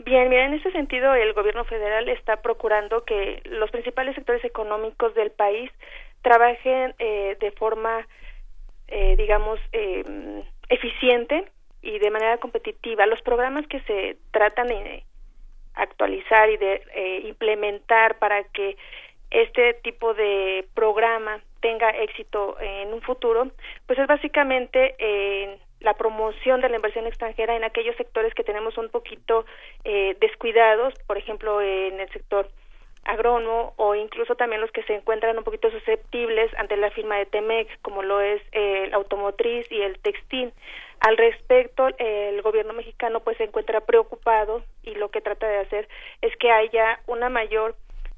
[0.06, 5.16] Bien, mira, en ese sentido el gobierno federal está procurando que los principales sectores económicos
[5.16, 5.72] del país
[6.22, 8.08] trabajen eh, de forma,
[8.88, 10.04] eh, digamos, eh,
[10.70, 11.46] eficiente
[11.82, 13.08] y de manera competitiva.
[13.08, 15.04] Los programas que se tratan de
[15.74, 18.78] actualizar y de eh, implementar para que
[19.32, 23.50] este tipo de programa tenga éxito en un futuro,
[23.88, 28.76] pues es básicamente eh, la promoción de la inversión extranjera en aquellos sectores que tenemos
[28.78, 29.46] un poquito
[29.84, 32.50] eh, descuidados, por ejemplo, en el sector
[33.04, 37.28] agrónomo o incluso también los que se encuentran un poquito susceptibles ante la firma de
[37.28, 40.52] Temex, como lo es el automotriz y el textil.
[41.02, 45.88] Al respecto, el gobierno mexicano pues se encuentra preocupado y lo que trata de hacer
[46.22, 47.76] es que haya una mayor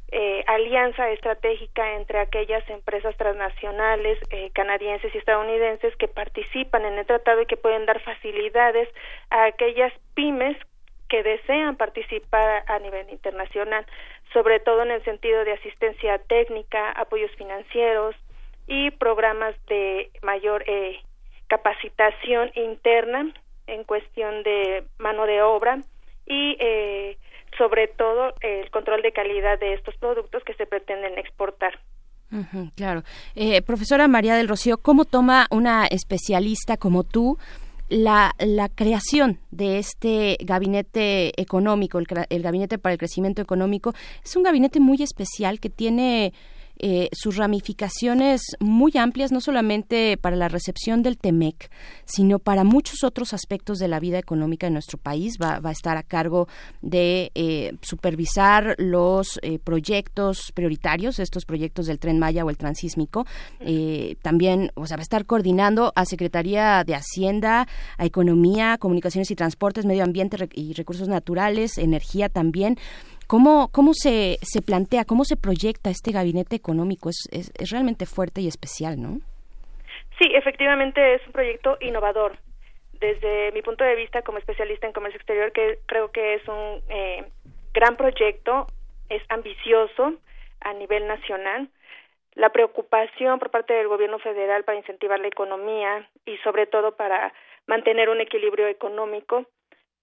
[0.09, 7.05] eh, alianza estratégica entre aquellas empresas transnacionales eh, canadienses y estadounidenses que participan en el
[7.05, 8.87] tratado y que pueden dar facilidades
[9.29, 10.57] a aquellas pymes
[11.09, 13.85] que desean participar a nivel internacional,
[14.33, 18.15] sobre todo en el sentido de asistencia técnica, apoyos financieros
[18.67, 20.99] y programas de mayor eh,
[21.47, 23.33] capacitación interna
[23.67, 25.79] en cuestión de mano de obra
[26.25, 27.17] y eh,
[27.57, 31.79] sobre todo el control de calidad de estos productos que se pretenden exportar.
[32.75, 33.03] claro.
[33.35, 37.37] Eh, profesora María del Rocío, ¿cómo toma una especialista como tú
[37.89, 43.93] la, la creación de este gabinete económico, el, el, gabinete para el crecimiento económico?
[44.23, 46.33] Es un gabinete muy especial que tiene
[46.79, 51.69] eh, sus ramificaciones muy amplias, no solamente para la recepción del TEMEC,
[52.05, 55.37] sino para muchos otros aspectos de la vida económica de nuestro país.
[55.41, 56.47] Va, a estar a cargo
[56.81, 63.25] de eh, supervisar los eh, proyectos prioritarios, estos proyectos del Tren Maya o el Transísmico.
[64.21, 67.67] también, o sea, va a estar coordinando a Secretaría de Hacienda,
[67.97, 72.77] a Economía, Comunicaciones y Transportes, Medio Ambiente y Recursos Naturales, Energía también.
[73.27, 77.09] ¿Cómo, cómo se, se plantea, cómo se proyecta este gabinete económico?
[77.09, 79.19] Es, es, realmente fuerte y especial, ¿no?
[80.17, 82.37] Sí, efectivamente es un proyecto innovador.
[82.93, 86.81] Desde mi punto de vista como especialista en comercio exterior, que creo que es un
[86.89, 87.25] eh,
[87.73, 88.67] gran proyecto,
[89.09, 90.13] es ambicioso
[90.61, 91.69] a nivel nacional.
[92.33, 97.33] La preocupación por parte del gobierno federal para incentivar la economía y sobre todo para
[97.67, 99.45] mantener un equilibrio económico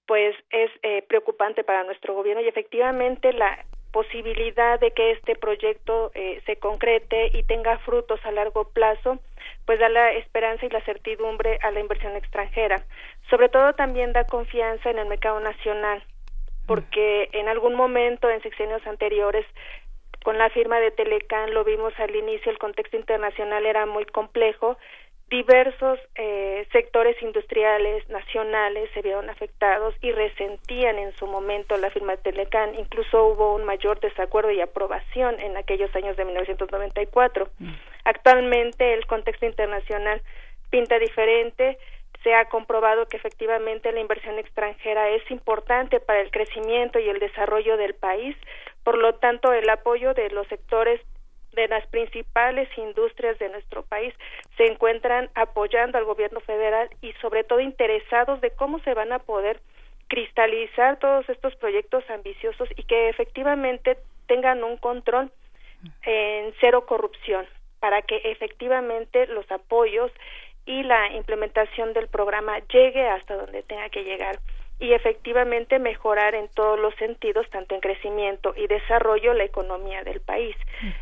[0.06, 6.10] pues es eh, preocupante para nuestro gobierno y efectivamente la posibilidad de que este proyecto
[6.14, 9.20] eh, se concrete y tenga frutos a largo plazo,
[9.66, 12.82] pues da la esperanza y la certidumbre a la inversión extranjera.
[13.30, 16.02] Sobre todo también da confianza en el mercado nacional,
[16.66, 19.46] porque en algún momento en sexenios anteriores
[20.24, 24.78] con la firma de Telecan lo vimos al inicio, el contexto internacional era muy complejo
[25.30, 32.16] diversos eh, sectores industriales nacionales se vieron afectados y resentían en su momento la firma
[32.16, 32.74] de Telecan.
[32.74, 37.48] Incluso hubo un mayor desacuerdo y aprobación en aquellos años de 1994.
[37.58, 37.72] Mm.
[38.04, 40.22] Actualmente el contexto internacional
[40.70, 41.78] pinta diferente.
[42.22, 47.18] Se ha comprobado que efectivamente la inversión extranjera es importante para el crecimiento y el
[47.18, 48.36] desarrollo del país.
[48.82, 51.00] Por lo tanto, el apoyo de los sectores
[51.54, 54.14] de las principales industrias de nuestro país
[54.56, 59.18] se encuentran apoyando al gobierno federal y sobre todo interesados de cómo se van a
[59.18, 59.60] poder
[60.08, 65.30] cristalizar todos estos proyectos ambiciosos y que efectivamente tengan un control
[66.02, 67.46] en cero corrupción
[67.80, 70.10] para que efectivamente los apoyos
[70.66, 74.38] y la implementación del programa llegue hasta donde tenga que llegar
[74.78, 80.20] y efectivamente mejorar en todos los sentidos, tanto en crecimiento y desarrollo, la economía del
[80.20, 80.56] país.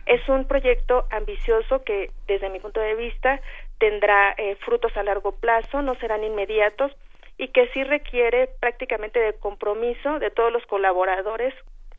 [0.07, 3.40] Es un proyecto ambicioso que, desde mi punto de vista,
[3.78, 6.93] tendrá eh, frutos a largo plazo, no serán inmediatos
[7.39, 11.55] y que sí requiere prácticamente de compromiso de todos los colaboradores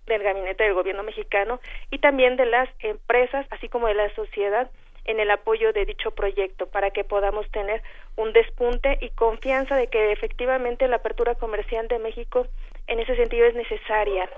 [0.06, 1.60] del gabinete del gobierno mexicano
[1.90, 4.70] y también de las empresas, así como de la sociedad
[5.06, 7.82] en el apoyo de dicho proyecto para que podamos tener
[8.16, 12.48] un despunte y confianza de que efectivamente la apertura comercial de México
[12.88, 14.30] en ese sentido es necesaria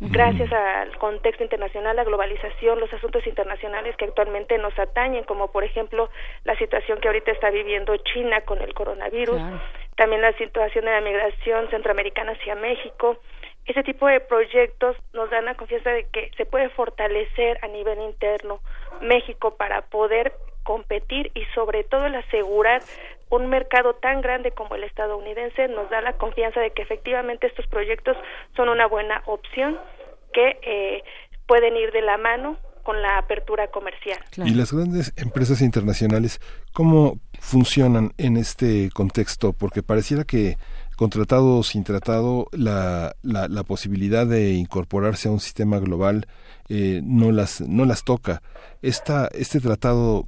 [0.00, 5.64] gracias al contexto internacional, la globalización, los asuntos internacionales que actualmente nos atañen, como por
[5.64, 6.08] ejemplo
[6.44, 9.40] la situación que ahorita está viviendo China con el coronavirus,
[9.96, 13.18] también la situación de la migración centroamericana hacia México.
[13.68, 18.00] Ese tipo de proyectos nos dan la confianza de que se puede fortalecer a nivel
[18.00, 18.60] interno
[19.02, 20.32] México para poder
[20.64, 22.82] competir y sobre todo el asegurar
[23.30, 27.66] un mercado tan grande como el estadounidense nos da la confianza de que efectivamente estos
[27.66, 28.16] proyectos
[28.56, 29.78] son una buena opción
[30.32, 31.02] que eh,
[31.46, 34.18] pueden ir de la mano con la apertura comercial.
[34.38, 36.40] Y las grandes empresas internacionales,
[36.72, 39.52] ¿cómo funcionan en este contexto?
[39.52, 40.56] Porque pareciera que
[40.98, 46.26] con tratado o sin tratado, la, la, la posibilidad de incorporarse a un sistema global
[46.68, 48.42] eh, no, las, no las toca.
[48.82, 50.26] Esta, este tratado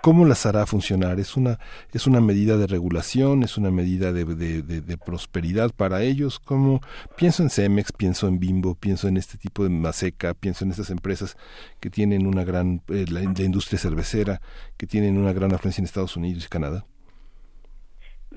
[0.00, 1.20] ¿Cómo las hará funcionar?
[1.20, 1.60] ¿Es una,
[1.92, 3.44] es una medida de regulación?
[3.44, 6.40] ¿Es una medida de, de, prosperidad para ellos?
[6.40, 6.80] ¿Cómo?
[7.16, 10.90] Pienso en Cemex, pienso en Bimbo, pienso en este tipo de Maseca, pienso en estas
[10.90, 11.36] empresas
[11.78, 14.40] que tienen una gran, eh, la, industria cervecera,
[14.76, 16.84] que tienen una gran afluencia en Estados Unidos y Canadá.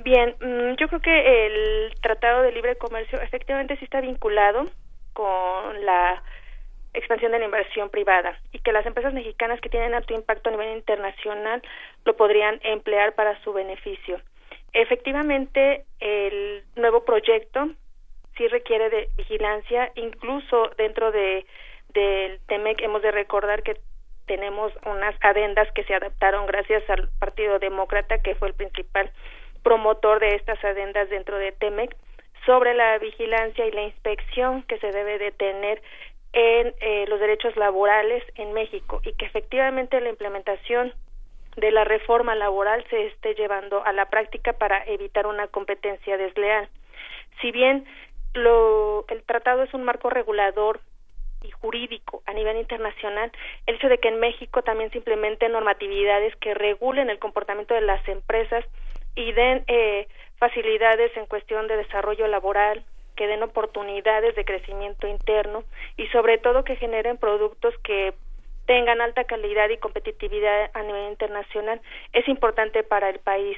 [0.03, 4.65] Bien, mm, yo creo que el Tratado de Libre Comercio efectivamente sí está vinculado
[5.13, 6.22] con la
[6.93, 10.51] expansión de la inversión privada y que las empresas mexicanas que tienen alto impacto a
[10.51, 11.61] nivel internacional
[12.03, 14.19] lo podrían emplear para su beneficio.
[14.73, 17.69] Efectivamente, el nuevo proyecto
[18.38, 21.45] sí requiere de vigilancia, incluso dentro de
[21.93, 23.80] del TEMEC hemos de recordar que
[24.26, 29.09] tenemos unas adendas que se adaptaron gracias al Partido Demócrata, que fue el principal
[29.66, 31.96] promotor de estas adendas dentro de TEMEC,
[32.46, 35.82] sobre la vigilancia y la inspección que se debe de tener
[36.34, 40.94] en eh, los derechos laborales en México y que efectivamente la implementación
[41.58, 46.70] de la reforma laboral se esté llevando a la práctica para evitar una competencia desleal.
[47.42, 47.86] Si bien
[48.36, 50.80] lo, el tratado es un marco regulador
[51.42, 53.32] y jurídico a nivel internacional,
[53.66, 57.82] el hecho de que en México también se implementen normatividades que regulen el comportamiento de
[57.82, 58.64] las empresas
[59.16, 62.84] y den eh, facilidades en cuestión de desarrollo laboral,
[63.16, 65.64] que den oportunidades de crecimiento interno
[65.98, 68.14] y sobre todo que generen productos que
[68.66, 71.80] tengan alta calidad y competitividad a nivel internacional
[72.14, 73.58] es importante para el país.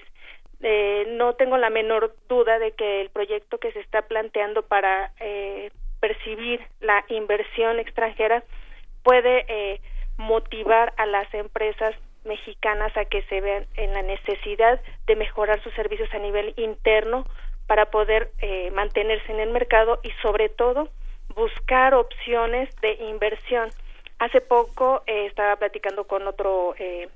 [0.61, 5.11] Eh, no tengo la menor duda de que el proyecto que se está planteando para
[5.19, 8.43] eh, percibir la inversión extranjera
[9.03, 9.79] puede eh,
[10.17, 11.95] motivar a las empresas
[12.27, 17.25] mexicanas a que se vean en la necesidad de mejorar sus servicios a nivel interno
[17.65, 20.89] para poder eh, mantenerse en el mercado y sobre todo
[21.35, 23.69] buscar opciones de inversión.
[24.19, 27.09] Hace poco eh, estaba platicando con otro eh,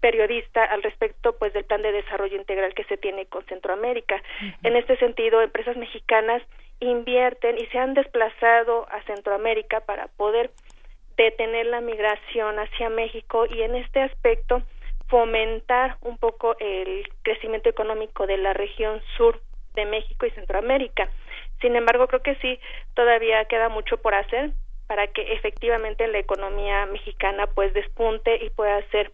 [0.00, 4.22] periodista al respecto pues del plan de desarrollo integral que se tiene con Centroamérica.
[4.62, 6.42] En este sentido, empresas mexicanas
[6.80, 10.50] invierten y se han desplazado a Centroamérica para poder
[11.24, 14.62] detener la migración hacia México y en este aspecto
[15.08, 19.40] fomentar un poco el crecimiento económico de la región sur
[19.74, 21.10] de México y Centroamérica.
[21.60, 22.58] Sin embargo, creo que sí,
[22.94, 24.52] todavía queda mucho por hacer
[24.86, 29.12] para que efectivamente la economía mexicana pues despunte y pueda ser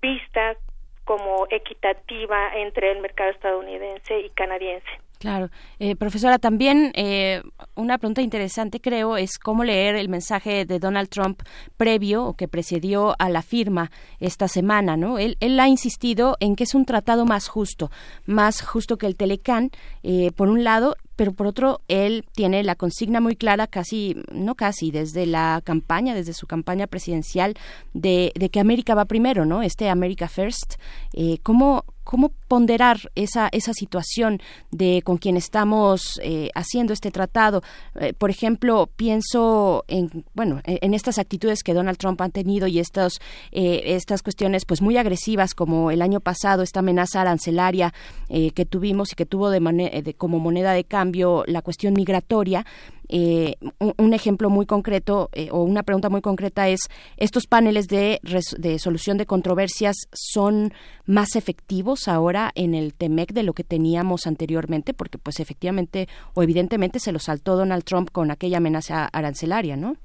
[0.00, 0.56] vista
[1.04, 4.88] como equitativa entre el mercado estadounidense y canadiense.
[5.18, 5.50] Claro.
[5.80, 7.42] Eh, profesora, también eh,
[7.74, 11.42] una pregunta interesante creo es cómo leer el mensaje de Donald Trump
[11.76, 13.90] previo o que precedió a la firma
[14.20, 15.18] esta semana, ¿no?
[15.18, 17.90] Él, él ha insistido en que es un tratado más justo,
[18.26, 19.70] más justo que el Telecán,
[20.04, 24.54] eh, por un lado, pero por otro, él tiene la consigna muy clara, casi, no
[24.54, 27.54] casi, desde la campaña, desde su campaña presidencial,
[27.92, 29.62] de, de que América va primero, ¿no?
[29.62, 30.74] Este America First.
[31.14, 34.40] Eh, ¿cómo, ¿Cómo ponderar esa, esa situación
[34.70, 37.62] de con quien estamos eh, haciendo este tratado?
[38.00, 42.78] Eh, por ejemplo, pienso en, bueno, en, estas actitudes que Donald Trump ha tenido y
[42.78, 43.20] estos,
[43.52, 47.92] eh, estas cuestiones pues muy agresivas como el año pasado, esta amenaza arancelaria
[48.28, 49.60] que tuvimos y que tuvo de,
[50.02, 52.64] de como moneda de cambio cambio la cuestión migratoria.
[53.08, 56.80] Eh, un, ejemplo muy concreto eh, o una pregunta muy concreta es,
[57.16, 58.18] ¿estos paneles de,
[58.58, 60.72] de solución de controversias son
[61.06, 64.92] más efectivos ahora en el TEMEC de lo que teníamos anteriormente?
[64.92, 69.96] Porque pues efectivamente o evidentemente se lo saltó Donald Trump con aquella amenaza arancelaria, ¿no?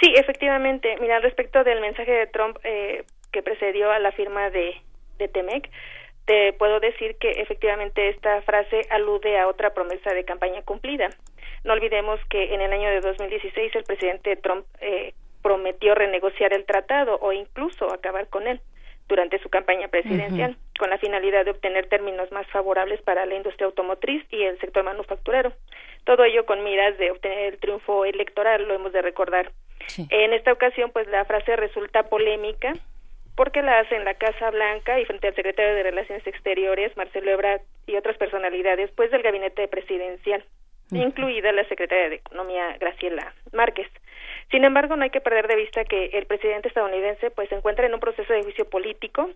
[0.00, 0.96] Sí, efectivamente.
[1.00, 4.74] Mira, respecto del mensaje de Trump eh, que precedió a la firma de,
[5.18, 5.68] de TEMEC,
[6.26, 11.08] te puedo decir que efectivamente esta frase alude a otra promesa de campaña cumplida.
[11.64, 16.66] No olvidemos que en el año de 2016 el presidente Trump eh, prometió renegociar el
[16.66, 18.60] tratado o incluso acabar con él
[19.08, 23.66] durante su campaña presidencial, con la finalidad de obtener términos más favorables para la industria
[23.66, 25.52] automotriz y el sector manufacturero.
[26.02, 29.52] Todo ello con miras de obtener el triunfo electoral, lo hemos de recordar.
[30.10, 32.72] En esta ocasión, pues la frase resulta polémica
[33.36, 37.30] porque la hace en la Casa Blanca y frente al secretario de Relaciones Exteriores, Marcelo
[37.30, 40.44] Ebrard, y otras personalidades, pues del gabinete presidencial,
[40.90, 43.88] incluida la secretaria de Economía, Graciela Márquez.
[44.50, 47.86] Sin embargo, no hay que perder de vista que el presidente estadounidense pues se encuentra
[47.86, 49.30] en un proceso de juicio político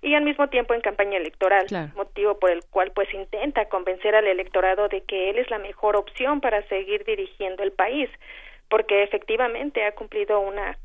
[0.00, 4.26] y al mismo tiempo en campaña electoral, motivo por el cual pues intenta convencer al
[4.26, 8.10] electorado de que él es la mejor opción para seguir dirigiendo el país,
[8.68, 10.76] porque efectivamente ha cumplido una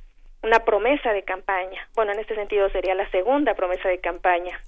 [0.44, 1.88] una promesa de campaña.
[1.96, 4.60] Bueno, en este sentido sería la segunda promesa de campaña.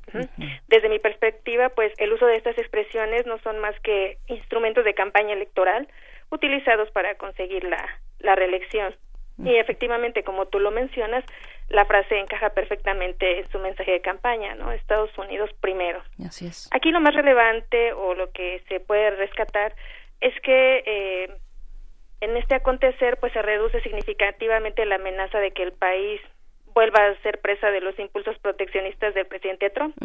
[0.67, 4.93] Desde mi perspectiva, pues el uso de estas expresiones no son más que instrumentos de
[4.93, 5.87] campaña electoral
[6.31, 7.87] utilizados para conseguir la,
[8.19, 8.95] la reelección.
[9.41, 11.23] Y efectivamente, como tú lo mencionas,
[11.69, 14.73] la frase encaja perfectamente en su mensaje de campaña, ¿no?
[14.73, 16.03] Estados Unidos primero.
[16.25, 16.67] Así es.
[16.73, 19.73] Aquí lo más relevante o lo que se puede rescatar
[20.19, 21.37] es que eh,
[22.21, 26.21] en este acontecer pues se reduce significativamente la amenaza de que el país
[26.73, 29.95] vuelva a ser presa de los impulsos proteccionistas del presidente Trump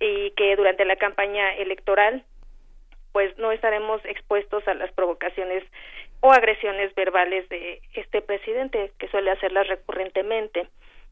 [0.00, 2.24] y que durante la campaña electoral
[3.12, 5.64] pues no estaremos expuestos a las provocaciones
[6.20, 10.68] o agresiones verbales de este presidente que suele hacerlas recurrentemente.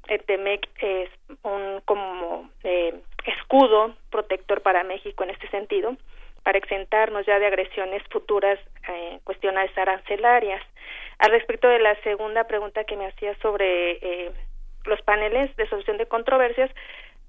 [0.06, 1.08] El TEMEC es
[1.42, 2.94] un como eh,
[3.24, 5.96] escudo protector para México en este sentido
[6.44, 10.62] para exentarnos ya de agresiones futuras eh, cuestiones arancelarias.
[11.18, 14.32] Al respecto de la segunda pregunta que me hacía sobre eh,
[14.84, 16.70] los paneles de solución de controversias,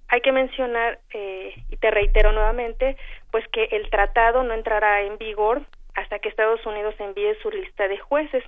[0.09, 2.97] hay que mencionar, eh, y te reitero nuevamente,
[3.31, 5.61] pues que el tratado no entrará en vigor
[5.95, 8.43] hasta que Estados Unidos envíe su lista de jueces.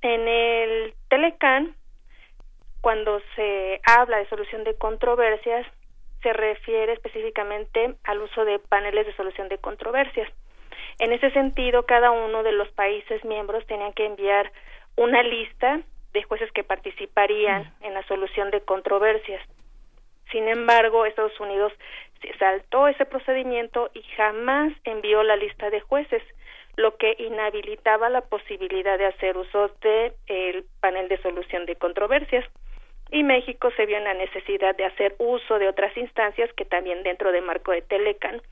[0.00, 1.76] En el Telecan,
[2.80, 5.66] cuando se habla de solución de controversias,
[6.24, 10.28] se refiere específicamente al uso de paneles de solución de controversias.
[10.98, 14.50] En ese sentido, cada uno de los países miembros tenían que enviar
[14.96, 15.82] una lista
[16.14, 19.42] de jueces que participarían en la solución de controversias.
[20.32, 21.72] Sin embargo, Estados Unidos
[22.22, 26.22] se saltó ese procedimiento y jamás envió la lista de jueces,
[26.76, 32.44] lo que inhabilitaba la posibilidad de hacer uso del el panel de solución de controversias
[33.14, 37.04] y México se vio en la necesidad de hacer uso de otras instancias que también
[37.04, 38.42] dentro del marco de Telecan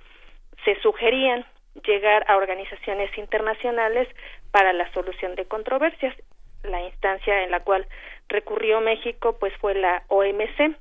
[0.65, 1.45] se sugerían
[1.85, 4.07] llegar a organizaciones internacionales
[4.53, 6.15] para la solución de controversias.
[6.63, 7.89] La instancia en la cual
[8.29, 10.77] recurrió México pues fue la OMC.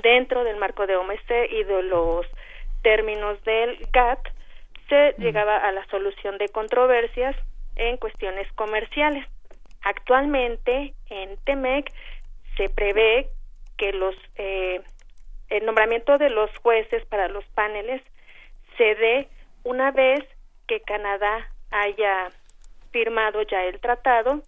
[0.00, 2.26] Dentro del marco de OMC y de los
[2.82, 4.24] términos del GATT
[4.88, 7.34] se llegaba a la solución de controversias
[7.74, 9.26] en cuestiones comerciales.
[9.82, 11.90] Actualmente en TEMEC
[12.60, 13.30] se prevé
[13.78, 14.82] que los eh,
[15.48, 18.02] el nombramiento de los jueces para los paneles
[18.76, 19.28] se dé
[19.64, 20.20] una vez
[20.68, 22.28] que Canadá haya
[22.90, 24.42] firmado ya el tratado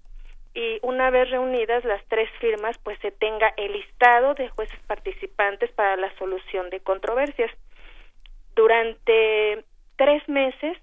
[0.52, 5.72] y una vez reunidas las tres firmas pues se tenga el listado de jueces participantes
[5.72, 7.50] para la solución de controversias.
[8.54, 9.64] Durante
[9.96, 10.76] tres meses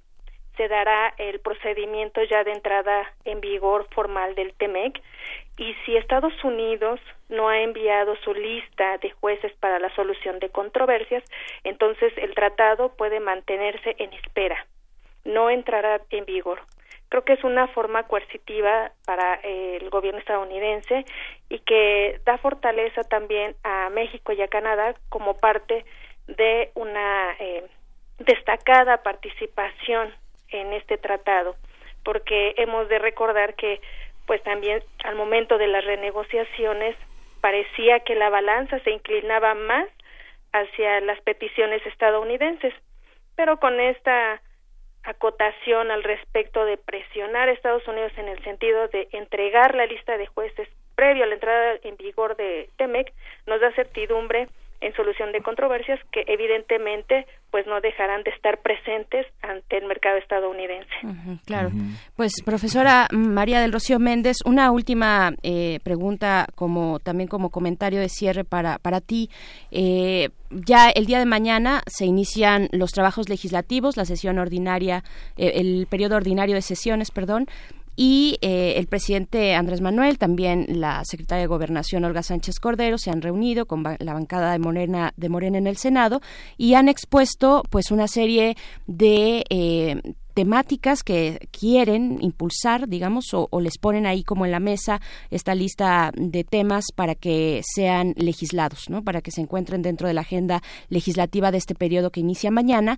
[0.58, 5.00] se dará el procedimiento ya de entrada en vigor formal del TEMEC
[5.60, 10.50] y si Estados Unidos no ha enviado su lista de jueces para la solución de
[10.50, 11.22] controversias,
[11.66, 14.66] entonces el tratado puede mantenerse en espera,
[15.26, 16.62] no entrará en vigor.
[17.10, 21.04] Creo que es una forma coercitiva para el gobierno estadounidense
[21.50, 25.84] y que da fortaleza también a México y a Canadá como parte
[26.28, 27.66] de una eh,
[28.20, 30.14] destacada participación
[30.52, 31.58] en este tratado,
[32.06, 33.82] porque hemos de recordar que
[34.30, 36.96] pues también al momento de las renegociaciones
[37.42, 39.90] parecía que la balanza se inclinaba más
[40.54, 42.72] hacia las peticiones estadounidenses,
[43.36, 44.40] pero con esta
[45.02, 50.16] acotación al respecto de presionar a Estados Unidos en el sentido de entregar la lista
[50.16, 53.12] de jueces previo a la entrada en vigor de TEMEC
[53.48, 54.48] nos da certidumbre
[54.82, 60.18] en solución de controversias que evidentemente pues no dejarán de estar presentes ante el mercado
[60.18, 60.94] estadounidense.
[61.46, 61.72] claro.
[62.16, 68.10] Pues profesora María del Rocío Méndez, una última eh, pregunta como también como comentario de
[68.10, 69.30] cierre para para ti.
[69.72, 75.04] Eh, ya el día de mañana se inician los trabajos legislativos, la sesión ordinaria,
[75.38, 77.48] eh, el periodo ordinario de sesiones, perdón
[78.02, 83.12] y eh, el presidente Andrés Manuel, también la secretaria de Gobernación Olga Sánchez Cordero se
[83.12, 86.22] han reunido con la bancada de Morena, de Morena en el Senado
[86.56, 88.56] y han expuesto pues una serie
[88.88, 90.02] de eh,
[90.34, 95.02] temáticas que quieren impulsar, digamos, o, les ponen ahí como en la mesa
[95.32, 99.04] esta lista de temas para que sean legislados, ¿no?
[99.04, 102.98] Para que se encuentren dentro de la agenda legislativa de este periodo que inicia mañana.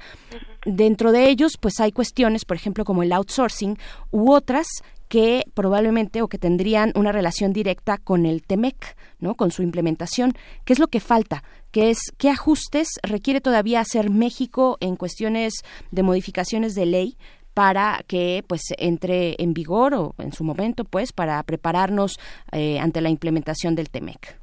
[0.65, 3.77] Dentro de ellos, pues hay cuestiones, por ejemplo, como el outsourcing
[4.11, 4.67] u otras
[5.11, 9.35] que probablemente o que tendrían una relación directa con el TEMEC, ¿no?
[9.35, 10.31] Con su implementación.
[10.65, 11.43] ¿Qué es lo que falta?
[11.73, 17.17] ¿Qué es qué ajustes requiere todavía hacer México en cuestiones de modificaciones de ley
[17.53, 22.17] para que pues entre en vigor o en su momento pues para prepararnos
[22.53, 24.37] eh, ante la implementación del TEMEC.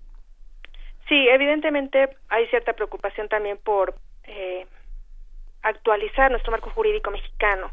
[1.08, 4.66] Sí, evidentemente hay cierta preocupación también por eh,
[5.62, 7.70] actualizar nuestro marco jurídico mexicano.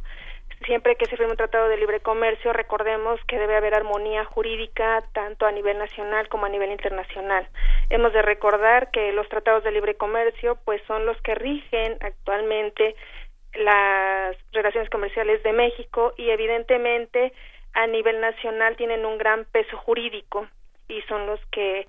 [0.66, 5.04] Siempre que se firme un tratado de libre comercio, recordemos que debe haber armonía jurídica
[5.14, 7.48] tanto a nivel nacional como a nivel internacional.
[7.92, 12.96] Hemos de recordar que los tratados de libre comercio pues son los que rigen actualmente
[13.54, 17.32] las relaciones comerciales de México y evidentemente
[17.74, 20.48] a nivel nacional tienen un gran peso jurídico
[20.88, 21.88] y son los que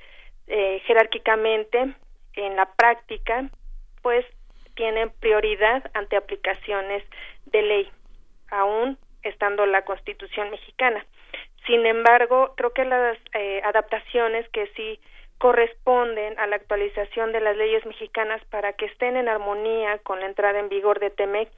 [0.49, 1.95] eh, jerárquicamente
[2.35, 3.49] en la práctica
[4.03, 4.27] pues
[4.75, 7.03] tienen prioridad ante aplicaciones
[7.47, 7.91] de ley,
[8.51, 11.05] aún estando la Constitución mexicana.
[11.67, 15.01] Sin embargo, creo que las eh, adaptaciones que sí
[15.39, 20.27] corresponden a la actualización de las leyes mexicanas para que estén en armonía con la
[20.27, 21.51] entrada en vigor de TEMEC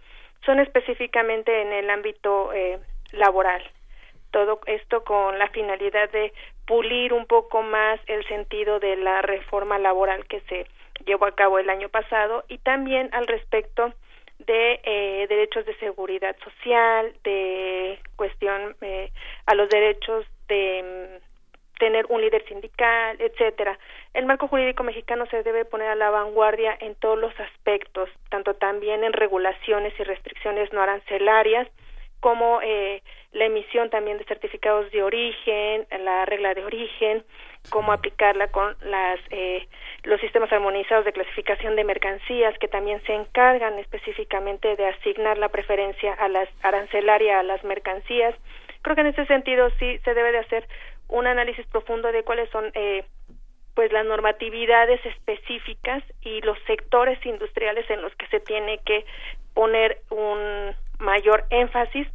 [0.44, 2.78] son específicamente en el ámbito eh,
[3.12, 3.62] laboral.
[4.30, 6.32] Todo esto con la finalidad de
[6.66, 10.66] pulir un poco más el sentido de la reforma laboral que se
[11.06, 13.92] llevó a cabo el año pasado y también al respecto
[14.38, 19.10] de eh, derechos de seguridad social, de cuestión eh,
[19.46, 23.78] a los derechos de mm, tener un líder sindical, etcétera.
[24.14, 28.54] El marco jurídico mexicano se debe poner a la vanguardia en todos los aspectos, tanto
[28.54, 31.68] también en regulaciones y restricciones no arancelarias,
[32.20, 37.24] como eh, la emisión también de certificados de origen, la regla de origen,
[37.70, 39.68] cómo aplicarla con las eh,
[40.04, 45.48] los sistemas armonizados de clasificación de mercancías que también se encargan específicamente de asignar la
[45.48, 48.34] preferencia a las arancelaria a las mercancías.
[48.82, 50.66] Creo que en ese sentido sí se debe de hacer
[51.08, 53.04] un análisis profundo de cuáles son eh,
[53.74, 59.04] pues las normatividades específicas y los sectores industriales en los que se tiene que
[59.54, 62.08] poner un mayor énfasis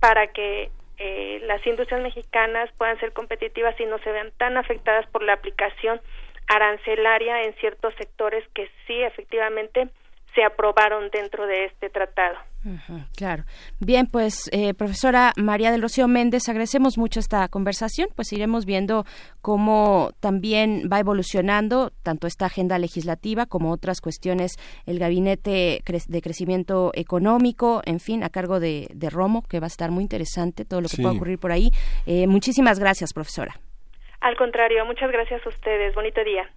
[0.00, 5.06] para que eh, las industrias mexicanas puedan ser competitivas y no se vean tan afectadas
[5.10, 6.00] por la aplicación
[6.46, 9.88] arancelaria en ciertos sectores que sí efectivamente
[10.34, 12.38] se aprobaron dentro de este tratado.
[13.16, 13.44] Claro.
[13.78, 19.04] Bien, pues eh, profesora María del Rocío Méndez, agradecemos mucho esta conversación, pues iremos viendo
[19.40, 24.56] cómo también va evolucionando tanto esta agenda legislativa como otras cuestiones,
[24.86, 29.90] el gabinete de crecimiento económico, en fin, a cargo de, Romo, que va a estar
[29.90, 31.70] muy interesante todo lo que pueda ocurrir por ahí.
[32.06, 33.54] Eh, muchísimas gracias, profesora.
[34.20, 35.94] Al contrario, muchas gracias a ustedes.
[35.94, 36.48] Bonito día.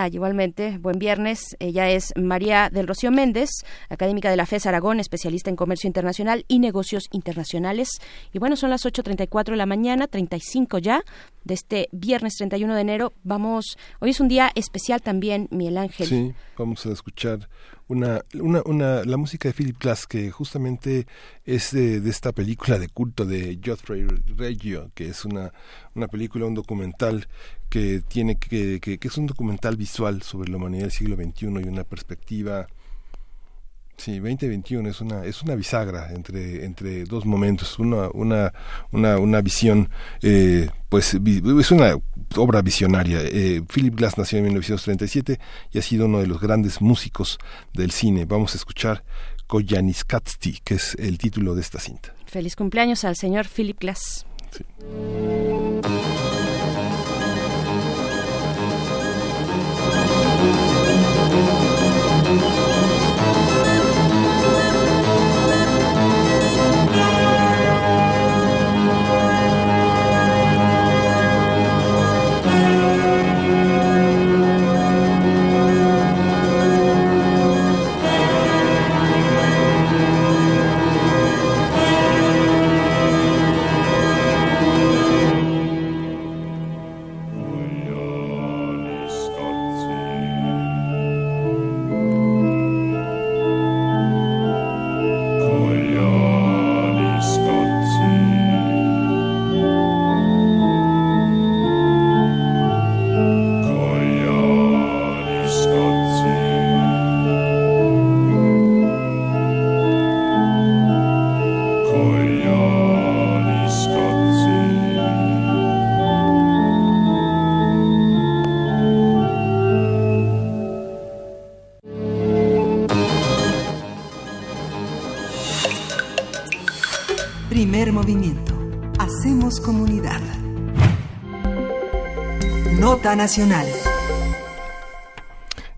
[0.00, 1.56] Ah, igualmente, buen viernes.
[1.58, 3.50] Ella es María del Rocío Méndez,
[3.88, 7.88] académica de la FES Aragón, especialista en comercio internacional y negocios internacionales.
[8.32, 11.02] Y bueno, son las 8.34 de la mañana, 35 ya,
[11.42, 13.12] de este viernes 31 de enero.
[13.24, 16.06] Vamos, hoy es un día especial también, Miguel Ángel.
[16.06, 17.48] Sí, vamos a escuchar
[17.88, 21.06] una, una, una, la música de Philip Glass, que justamente
[21.44, 24.06] es de, esta película de culto de Geoffrey
[24.36, 25.52] Reggio, que es una,
[25.94, 27.26] una película, un documental
[27.68, 31.46] que tiene que, que, que es un documental visual sobre la humanidad del siglo XXI
[31.46, 32.68] y una perspectiva
[33.98, 38.52] Sí, 2021 es una es una bisagra entre entre dos momentos, una una
[38.92, 39.90] una, una visión
[40.22, 41.96] eh, pues es una
[42.36, 43.18] obra visionaria.
[43.22, 45.40] Eh, Philip Glass nació en 1937
[45.72, 47.38] y ha sido uno de los grandes músicos
[47.74, 48.24] del cine.
[48.24, 49.02] Vamos a escuchar
[49.48, 52.14] Koyaanisqatsi, que es el título de esta cinta.
[52.26, 54.26] Feliz cumpleaños al señor Philip Glass.
[54.52, 54.64] Sí.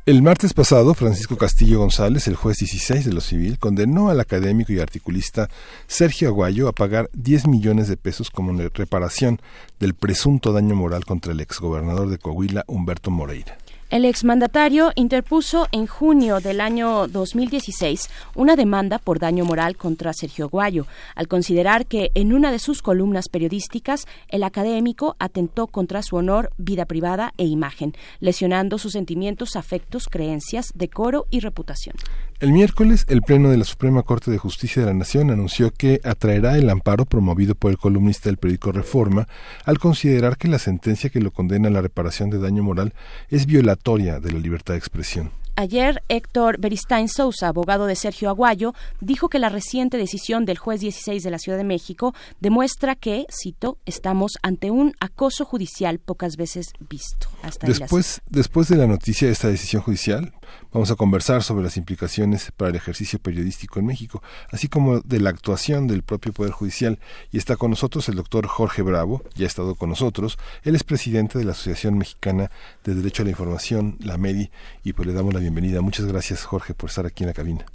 [0.06, 4.72] El martes pasado, Francisco Castillo González, el juez 16 de lo civil, condenó al académico
[4.72, 5.48] y articulista
[5.88, 9.40] Sergio Aguayo a pagar 10 millones de pesos como reparación
[9.80, 13.58] del presunto daño moral contra el exgobernador de Coahuila, Humberto Moreira.
[13.90, 20.44] El exmandatario interpuso en junio del año 2016 una demanda por daño moral contra Sergio
[20.44, 20.86] Aguayo,
[21.16, 26.52] al considerar que en una de sus columnas periodísticas el académico atentó contra su honor,
[26.56, 31.96] vida privada e imagen, lesionando sus sentimientos, afectos, creencias, decoro y reputación.
[32.40, 36.00] El miércoles, el Pleno de la Suprema Corte de Justicia de la Nación anunció que
[36.04, 39.28] atraerá el amparo promovido por el columnista del periódico Reforma
[39.66, 42.94] al considerar que la sentencia que lo condena a la reparación de daño moral
[43.28, 45.32] es violatoria de la libertad de expresión.
[45.56, 48.72] Ayer, Héctor Beristain Sousa, abogado de Sergio Aguayo,
[49.02, 53.26] dijo que la reciente decisión del juez 16 de la Ciudad de México demuestra que,
[53.30, 57.28] cito, estamos ante un acoso judicial pocas veces visto.
[57.60, 60.32] después, después de la noticia de esta decisión judicial,
[60.72, 65.20] Vamos a conversar sobre las implicaciones para el ejercicio periodístico en México, así como de
[65.20, 66.98] la actuación del propio Poder Judicial.
[67.32, 70.38] Y está con nosotros el doctor Jorge Bravo, ya ha estado con nosotros.
[70.62, 72.50] Él es presidente de la Asociación Mexicana
[72.84, 74.50] de Derecho a la Información, la MEDI,
[74.84, 75.80] y pues le damos la bienvenida.
[75.80, 77.66] Muchas gracias, Jorge, por estar aquí en la cabina.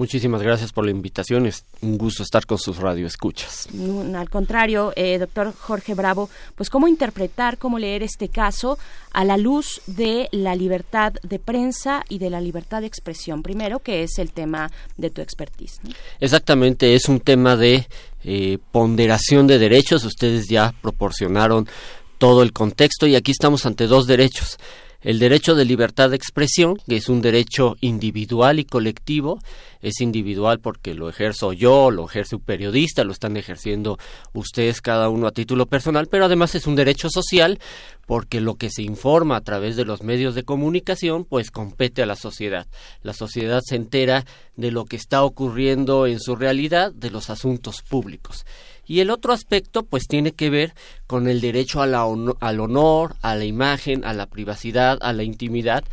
[0.00, 1.44] Muchísimas gracias por la invitación.
[1.44, 3.68] Es un gusto estar con sus radioescuchas.
[4.14, 8.78] al contrario, eh, doctor Jorge Bravo, pues cómo interpretar, cómo leer este caso
[9.12, 13.80] a la luz de la libertad de prensa y de la libertad de expresión, primero,
[13.80, 15.82] que es el tema de tu expertise.
[16.18, 17.86] Exactamente, es un tema de
[18.24, 20.06] eh, ponderación de derechos.
[20.06, 21.68] Ustedes ya proporcionaron
[22.16, 24.56] todo el contexto y aquí estamos ante dos derechos
[25.02, 29.38] el derecho de libertad de expresión, que es un derecho individual y colectivo,
[29.80, 33.98] es individual porque lo ejerzo yo, lo ejerce un periodista, lo están ejerciendo
[34.34, 37.58] ustedes cada uno a título personal, pero además es un derecho social
[38.06, 42.06] porque lo que se informa a través de los medios de comunicación pues compete a
[42.06, 42.66] la sociedad.
[43.02, 47.82] La sociedad se entera de lo que está ocurriendo en su realidad, de los asuntos
[47.88, 48.44] públicos.
[48.90, 50.74] Y el otro aspecto pues tiene que ver
[51.06, 55.84] con el derecho al honor, a la imagen, a la privacidad, a la intimidad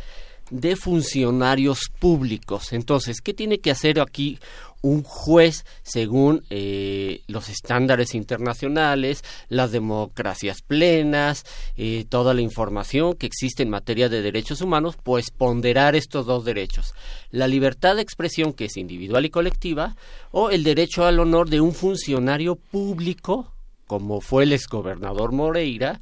[0.50, 2.72] de funcionarios públicos.
[2.72, 4.40] Entonces, ¿qué tiene que hacer aquí
[4.82, 11.44] un juez según eh, los estándares internacionales, las democracias plenas,
[11.76, 16.44] eh, toda la información que existe en materia de derechos humanos, pues ponderar estos dos
[16.44, 16.94] derechos,
[17.30, 19.96] la libertad de expresión que es individual y colectiva,
[20.30, 23.52] o el derecho al honor de un funcionario público,
[23.86, 26.00] como fue el exgobernador Moreira,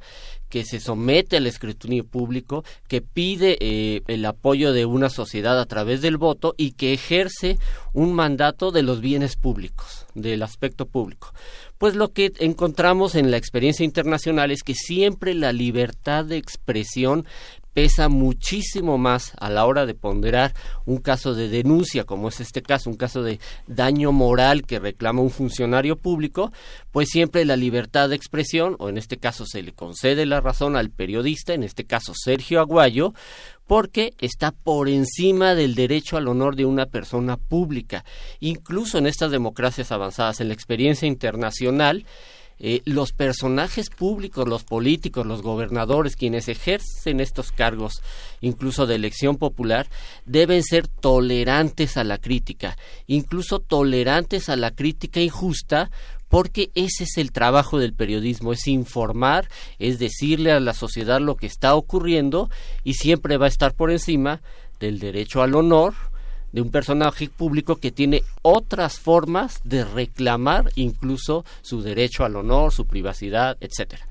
[0.49, 5.65] que se somete al escrutinio público, que pide eh, el apoyo de una sociedad a
[5.65, 7.57] través del voto y que ejerce
[7.93, 11.33] un mandato de los bienes públicos, del aspecto público.
[11.77, 17.25] Pues lo que encontramos en la experiencia internacional es que siempre la libertad de expresión
[17.77, 20.55] pesa muchísimo más a la hora de ponderar
[20.85, 25.21] un caso de denuncia, como es este caso, un caso de daño moral que reclama
[25.21, 26.51] un funcionario público,
[26.91, 30.75] pues siempre la libertad de expresión, o en este caso se le concede la razón
[30.75, 33.13] al periodista, en este caso Sergio Aguayo,
[33.67, 38.03] porque está por encima del derecho al honor de una persona pública.
[38.39, 42.07] Incluso en estas democracias avanzadas, en la experiencia internacional,
[42.59, 48.01] eh, los personajes públicos, los políticos, los gobernadores, quienes ejercen estos cargos,
[48.41, 49.87] incluso de elección popular,
[50.25, 55.91] deben ser tolerantes a la crítica, incluso tolerantes a la crítica injusta,
[56.29, 59.47] porque ese es el trabajo del periodismo, es informar,
[59.79, 62.49] es decirle a la sociedad lo que está ocurriendo
[62.83, 64.41] y siempre va a estar por encima
[64.79, 65.93] del derecho al honor,
[66.51, 72.71] de un personaje público que tiene otras formas de reclamar incluso su derecho al honor,
[72.71, 74.07] su privacidad, etcétera.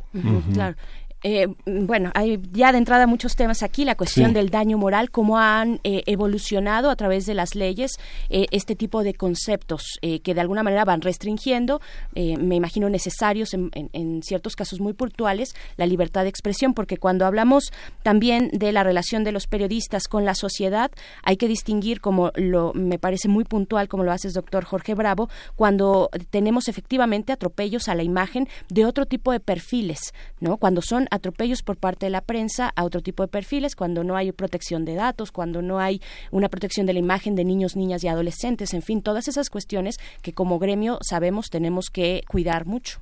[0.52, 0.76] Claro.
[1.22, 5.38] Eh, bueno, hay ya de entrada muchos temas aquí, la cuestión del daño moral, cómo
[5.38, 7.92] han eh, evolucionado a través de las leyes
[8.28, 11.80] eh, este tipo de conceptos que de alguna manera van restringiendo,
[12.14, 17.72] me imagino necesarios en, ciertos casos muy puntuales, la libertad de expresión, porque cuando hablamos
[18.02, 20.90] también de la relación de los periodistas con la sociedad,
[21.22, 25.28] hay que distinguir, como lo me parece muy puntual, como lo haces doctor Jorge Bravo,
[25.56, 30.56] cuando tenemos efectivamente atropellos a la imagen de otro tipo de perfiles, ¿no?
[30.56, 34.16] Cuando son atropellos por parte de la prensa a otro tipo de perfiles, cuando no
[34.16, 36.00] hay protección de datos, cuando no hay
[36.30, 39.96] una protección de la imagen de niños, niñas y adolescentes, en fin, todas esas cuestiones
[40.22, 43.00] que como gremio sabemos tenemos que cuidar mucho.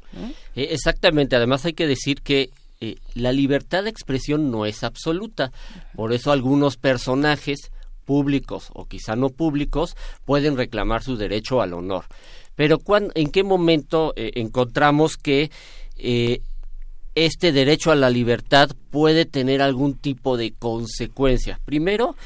[0.55, 2.51] Eh, exactamente, además hay que decir que
[2.81, 5.53] eh, la libertad de expresión no es absoluta,
[5.95, 7.71] por eso algunos personajes
[8.05, 12.05] públicos o quizá no públicos pueden reclamar su derecho al honor
[12.55, 12.79] Pero
[13.15, 15.51] ¿en qué momento eh, encontramos que
[15.97, 16.41] eh,
[17.15, 21.61] este derecho a la libertad puede tener algún tipo de consecuencia?
[21.65, 22.17] Primero,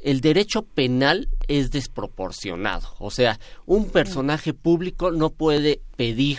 [0.00, 2.94] el derecho penal es desproporcionado.
[2.98, 6.38] O sea, un personaje público no puede pedir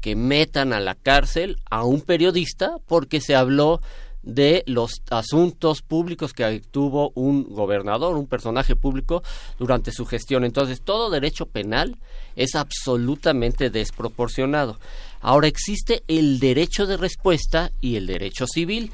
[0.00, 3.80] que metan a la cárcel a un periodista porque se habló
[4.22, 9.22] de los asuntos públicos que tuvo un gobernador, un personaje público
[9.58, 10.44] durante su gestión.
[10.44, 11.98] Entonces, todo derecho penal
[12.36, 14.78] es absolutamente desproporcionado.
[15.24, 18.92] Ahora existe el derecho de respuesta y el derecho civil.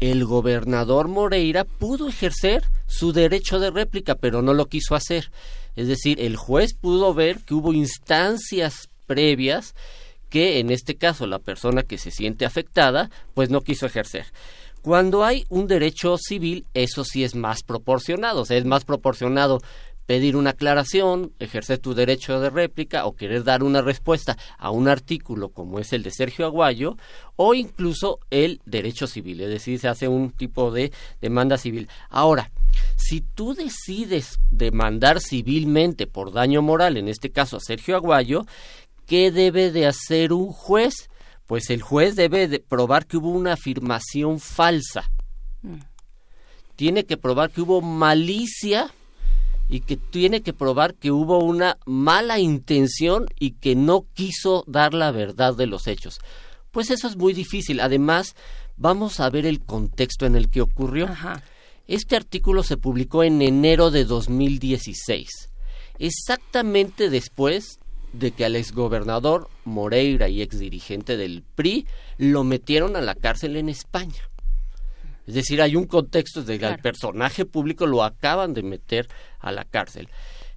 [0.00, 5.32] El gobernador Moreira pudo ejercer su derecho de réplica, pero no lo quiso hacer.
[5.74, 9.74] Es decir, el juez pudo ver que hubo instancias previas
[10.28, 14.26] que en este caso la persona que se siente afectada pues no quiso ejercer.
[14.82, 19.60] Cuando hay un derecho civil, eso sí es más proporcionado, o sea, es más proporcionado
[20.06, 24.88] pedir una aclaración, ejercer tu derecho de réplica o querer dar una respuesta a un
[24.88, 26.96] artículo como es el de Sergio Aguayo
[27.36, 31.88] o incluso el derecho civil, es decir, se hace un tipo de demanda civil.
[32.08, 32.50] Ahora,
[32.96, 38.44] si tú decides demandar civilmente por daño moral, en este caso a Sergio Aguayo,
[39.06, 41.08] ¿qué debe de hacer un juez?
[41.52, 45.10] pues el juez debe de probar que hubo una afirmación falsa.
[45.60, 45.80] Mm.
[46.76, 48.90] Tiene que probar que hubo malicia
[49.72, 54.92] y que tiene que probar que hubo una mala intención y que no quiso dar
[54.92, 56.18] la verdad de los hechos.
[56.72, 57.80] Pues eso es muy difícil.
[57.80, 58.36] Además,
[58.76, 61.08] vamos a ver el contexto en el que ocurrió.
[61.88, 65.48] Este artículo se publicó en enero de 2016,
[65.98, 67.80] exactamente después
[68.12, 71.86] de que al exgobernador Moreira y exdirigente del PRI
[72.18, 74.31] lo metieron a la cárcel en España.
[75.26, 79.08] Es decir, hay un contexto de que al personaje público lo acaban de meter
[79.38, 80.08] a la cárcel.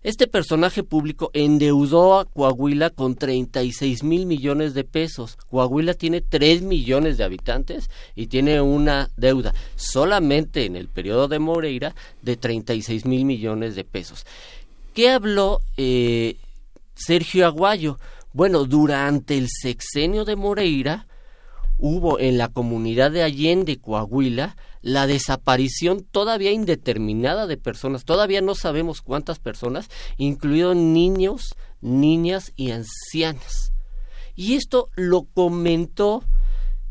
[0.02, 5.36] Este personaje público endeudó a Coahuila con 36 mil millones de pesos.
[5.50, 11.40] Coahuila tiene 3 millones de habitantes y tiene una deuda solamente en el periodo de
[11.40, 14.26] Moreira de 36 mil millones de pesos.
[14.94, 16.38] ¿Qué habló eh,
[16.96, 18.00] Sergio Aguayo.
[18.34, 21.08] Bueno, durante el sexenio de Moreira
[21.78, 28.56] hubo en la comunidad de Allende, Coahuila, la desaparición todavía indeterminada de personas, todavía no
[28.56, 33.72] sabemos cuántas personas, incluidos niños, niñas y ancianas.
[34.36, 36.24] Y esto lo comentó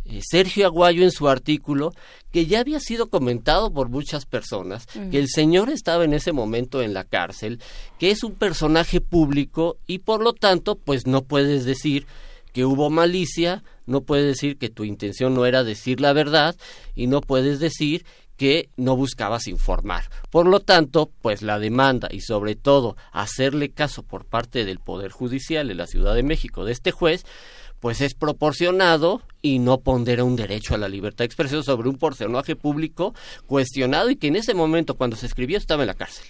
[0.06, 1.93] eh, Sergio Aguayo en su artículo,
[2.31, 6.82] que ya había sido comentado por muchas personas, que el señor estaba en ese momento
[6.82, 7.61] en la cárcel,
[7.98, 12.06] que es un personaje público y por lo tanto, pues no puedes decir
[12.55, 16.56] que hubo malicia, no puedes decir que tu intención no era decir la verdad
[16.94, 18.06] y no puedes decir
[18.36, 20.05] que no buscabas informar.
[20.31, 25.10] Por lo tanto, pues la demanda y sobre todo hacerle caso por parte del Poder
[25.10, 27.26] Judicial de la Ciudad de México de este juez,
[27.85, 31.98] pues es proporcionado y no pondera un derecho a la libertad de expresión sobre un
[31.98, 33.12] personaje público
[33.44, 36.24] cuestionado y que en ese momento cuando se escribió estaba en la cárcel.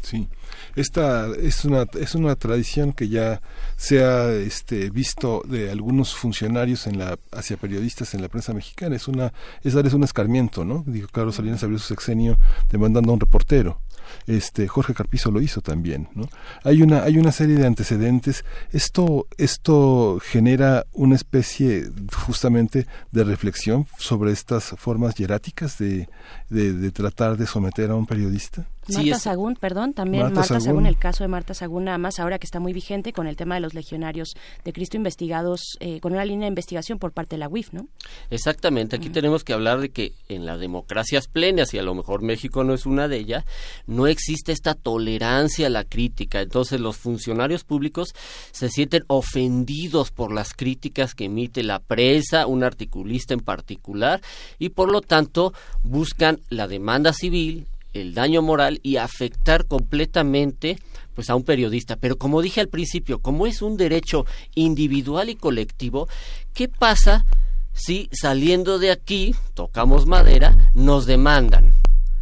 [0.00, 0.26] Sí,
[0.74, 3.42] Esta es una, es una tradición que ya
[3.76, 8.96] se ha este, visto de algunos funcionarios en la, hacia periodistas en la prensa mexicana.
[8.96, 10.82] Es una, es darles un escarmiento, ¿no?
[10.86, 12.38] Dijo Carlos Salinas abrió su sexenio
[12.70, 13.82] demandando a un reportero
[14.26, 16.28] este Jorge Carpizo lo hizo también ¿no?
[16.64, 21.90] hay una hay una serie de antecedentes esto esto genera una especie
[22.26, 26.08] justamente de reflexión sobre estas formas hieráticas de,
[26.48, 30.86] de tratar de someter a un periodista Marta Sagún, perdón, también Marta, Sagún.
[30.86, 33.54] el caso de Marta Sagún, nada más ahora que está muy vigente con el tema
[33.54, 34.34] de los legionarios
[34.64, 37.86] de Cristo investigados eh, con una línea de investigación por parte de la UIF, ¿no?
[38.30, 42.22] Exactamente, aquí tenemos que hablar de que en las democracias plenas, y a lo mejor
[42.22, 43.44] México no es una de ellas,
[43.86, 46.40] no existe esta tolerancia a la crítica.
[46.40, 48.14] Entonces los funcionarios públicos
[48.52, 54.20] se sienten ofendidos por las críticas que emite la prensa, un articulista en particular,
[54.58, 55.52] y por lo tanto
[55.82, 60.78] buscan la demanda civil, el daño moral y afectar completamente
[61.14, 61.96] pues a un periodista.
[61.96, 64.24] Pero como dije al principio, como es un derecho
[64.54, 66.08] individual y colectivo,
[66.54, 67.24] ¿qué pasa
[67.72, 71.72] si saliendo de aquí, tocamos madera, nos demandan?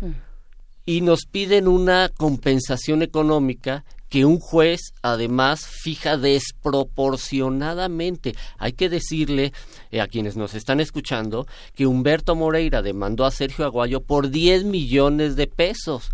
[0.01, 0.13] Mm.
[0.87, 8.35] Y nos piden una compensación económica que un juez además fija desproporcionadamente.
[8.59, 9.53] Hay que decirle
[9.91, 14.65] eh, a quienes nos están escuchando que Humberto Moreira demandó a Sergio Aguayo por 10
[14.65, 16.11] millones de pesos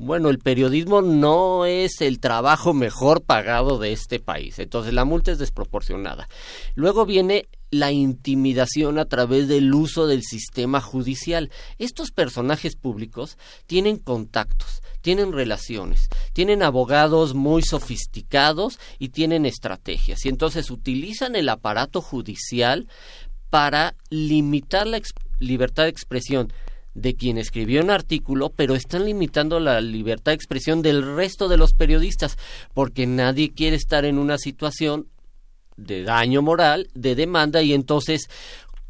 [0.00, 5.32] bueno, el periodismo no es el trabajo mejor pagado de este país, entonces la multa
[5.32, 6.28] es desproporcionada.
[6.76, 11.50] Luego viene la intimidación a través del uso del sistema judicial.
[11.78, 20.24] Estos personajes públicos tienen contactos, tienen relaciones, tienen abogados muy sofisticados y tienen estrategias.
[20.24, 22.88] Y entonces utilizan el aparato judicial
[23.50, 25.00] para limitar la
[25.38, 26.52] libertad de expresión
[26.94, 31.56] de quien escribió un artículo, pero están limitando la libertad de expresión del resto de
[31.56, 32.36] los periodistas,
[32.74, 35.06] porque nadie quiere estar en una situación
[35.76, 38.28] de daño moral, de demanda, y entonces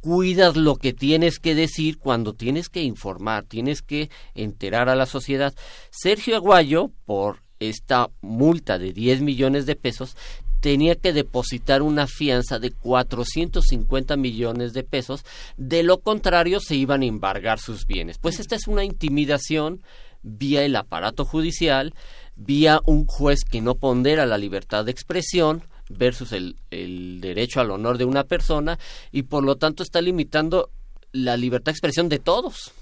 [0.01, 5.07] cuidas lo que tienes que decir cuando tienes que informar, tienes que enterar a la
[5.07, 5.55] sociedad.
[5.91, 10.16] Sergio Aguayo, por esta multa de 10 millones de pesos,
[10.61, 15.25] tenía que depositar una fianza de 450 millones de pesos,
[15.57, 18.19] de lo contrario se iban a embargar sus bienes.
[18.19, 19.83] Pues esta es una intimidación
[20.23, 21.95] vía el aparato judicial,
[22.37, 27.70] vía un juez que no pondera la libertad de expresión versus el, el derecho al
[27.70, 28.78] honor de una persona
[29.12, 30.70] y por lo tanto está limitando
[31.12, 32.73] la libertad de expresión de todos,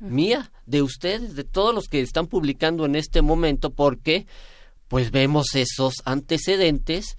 [0.00, 4.26] mía, de ustedes, de todos los que están publicando en este momento, porque
[4.88, 7.16] pues vemos esos antecedentes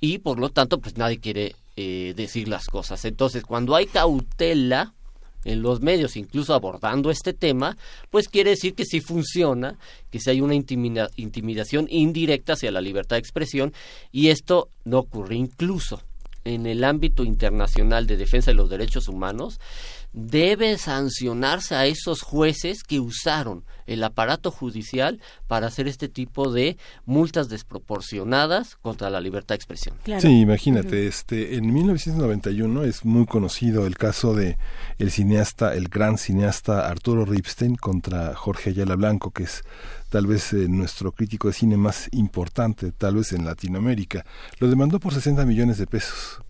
[0.00, 3.04] y por lo tanto pues nadie quiere eh, decir las cosas.
[3.04, 4.94] Entonces cuando hay cautela
[5.44, 7.76] en los medios, incluso abordando este tema,
[8.10, 9.78] pues quiere decir que sí funciona,
[10.10, 13.72] que sí hay una intimidación indirecta hacia la libertad de expresión
[14.12, 15.36] y esto no ocurre.
[15.36, 16.02] Incluso
[16.44, 19.60] en el ámbito internacional de defensa de los derechos humanos
[20.12, 26.76] debe sancionarse a esos jueces que usaron el aparato judicial para hacer este tipo de
[27.06, 29.96] multas desproporcionadas contra la libertad de expresión.
[30.20, 34.58] Sí, imagínate, este en 1991 es muy conocido el caso de
[34.98, 39.62] el cineasta, el gran cineasta Arturo Ripstein contra Jorge Ayala Blanco, que es
[40.08, 44.24] tal vez eh, nuestro crítico de cine más importante, tal vez en Latinoamérica.
[44.58, 46.40] Lo demandó por 60 millones de pesos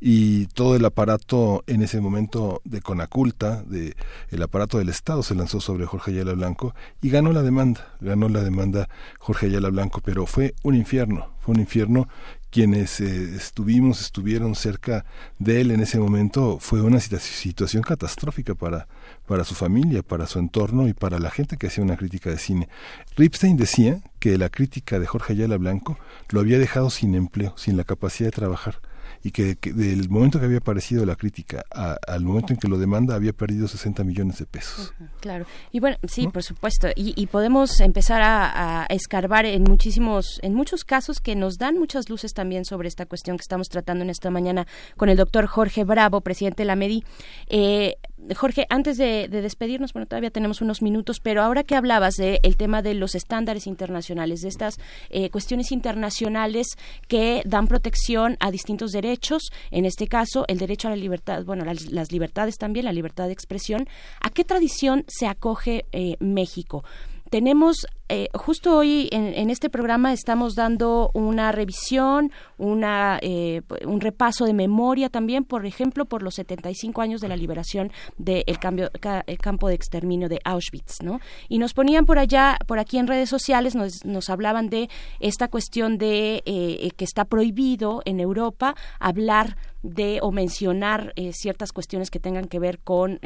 [0.00, 3.96] y todo el aparato en ese momento de Conaculta, de
[4.30, 8.28] el aparato del Estado se lanzó sobre Jorge Ayala Blanco y ganó la demanda, ganó
[8.28, 8.88] la demanda
[9.18, 12.08] Jorge Ayala Blanco, pero fue un infierno, fue un infierno
[12.50, 15.04] quienes eh, estuvimos, estuvieron cerca
[15.38, 18.88] de él en ese momento, fue una situación catastrófica para,
[19.26, 22.38] para su familia, para su entorno y para la gente que hacía una crítica de
[22.38, 22.68] cine.
[23.16, 25.98] Ripstein decía que la crítica de Jorge Ayala Blanco
[26.30, 28.80] lo había dejado sin empleo, sin la capacidad de trabajar
[29.22, 33.14] y que, del momento que había aparecido la crítica al momento en que lo demanda
[33.14, 34.92] había perdido 60 millones de pesos.
[35.20, 40.84] claro, y bueno, sí, por supuesto, y, podemos empezar a, escarbar en muchísimos, en muchos
[40.84, 44.30] casos que nos dan muchas luces también sobre esta cuestión que estamos tratando en esta
[44.30, 44.66] mañana
[44.96, 47.04] con el doctor Jorge Bravo, presidente de la MEDI.
[47.48, 47.96] Eh,
[48.36, 52.82] Jorge, antes de, despedirnos, bueno, todavía tenemos unos minutos, pero ahora que hablabas del tema
[52.82, 54.78] de los estándares internacionales, de estas
[55.10, 56.66] eh, cuestiones internacionales
[57.06, 61.64] que dan protección a distintos derechos, en este caso el derecho a la libertad, bueno,
[61.64, 63.88] las, libertades también, la libertad de expresión,
[64.20, 66.84] ¿a qué tradición se acoge eh, México?
[67.30, 74.46] tenemos eh, justo hoy en, este programa estamos dando una revisión, una, eh, un repaso
[74.46, 79.74] de memoria también, por ejemplo, por los 75 años de la liberación del campo de
[79.74, 81.20] exterminio de Auschwitz, ¿no?
[81.48, 84.88] Y nos ponían por allá, por aquí en redes sociales, nos, nos hablaban de
[85.20, 92.10] esta cuestión de eh, que está prohibido en Europa hablar de o mencionar ciertas cuestiones
[92.10, 93.20] que tengan que ver con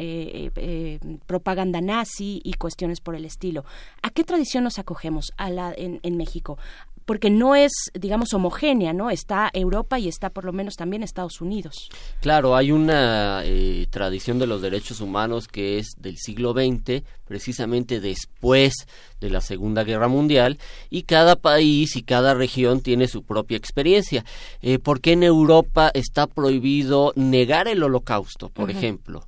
[1.26, 3.64] propaganda nazi y cuestiones por el estilo.
[4.02, 6.58] ¿A qué tradición nos acogemos a la, en, en México?
[7.04, 9.10] porque no es, digamos, homogénea, ¿no?
[9.10, 11.88] Está Europa y está por lo menos también Estados Unidos.
[12.20, 18.00] Claro, hay una eh, tradición de los derechos humanos que es del siglo XX, precisamente
[18.00, 18.74] después
[19.20, 20.58] de la Segunda Guerra Mundial,
[20.90, 24.24] y cada país y cada región tiene su propia experiencia.
[24.60, 29.26] Eh, ¿Por qué en Europa está prohibido negar el holocausto, por ejemplo?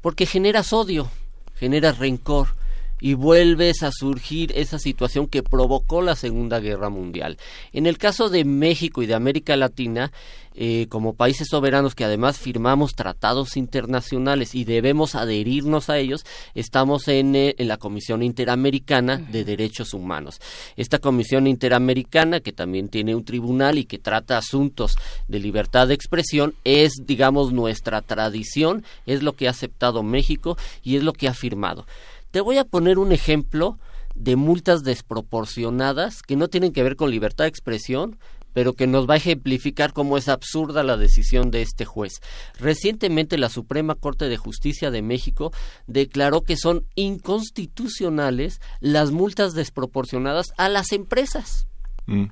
[0.00, 1.08] Porque generas odio,
[1.54, 2.61] generas rencor
[3.02, 7.36] y vuelves a surgir esa situación que provocó la Segunda Guerra Mundial.
[7.72, 10.12] En el caso de México y de América Latina,
[10.54, 16.24] eh, como países soberanos que además firmamos tratados internacionales y debemos adherirnos a ellos,
[16.54, 20.40] estamos en, eh, en la Comisión Interamericana de Derechos Humanos.
[20.76, 24.94] Esta Comisión Interamericana, que también tiene un tribunal y que trata asuntos
[25.26, 30.96] de libertad de expresión, es, digamos, nuestra tradición, es lo que ha aceptado México y
[30.96, 31.84] es lo que ha firmado.
[32.32, 33.78] Te voy a poner un ejemplo
[34.14, 38.18] de multas desproporcionadas que no tienen que ver con libertad de expresión,
[38.52, 42.20] pero que nos va a ejemplificar cómo es absurda la decisión de este juez.
[42.58, 45.52] Recientemente la Suprema Corte de Justicia de México
[45.86, 51.66] declaró que son inconstitucionales las multas desproporcionadas a las empresas.
[52.06, 52.26] Mm,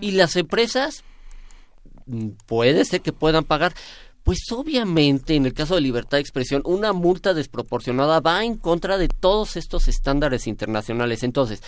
[0.00, 1.04] y las empresas
[2.06, 3.74] mm, puede ser que puedan pagar.
[4.24, 8.98] Pues obviamente en el caso de libertad de expresión, una multa desproporcionada va en contra
[8.98, 11.22] de todos estos estándares internacionales.
[11.22, 11.62] Entonces,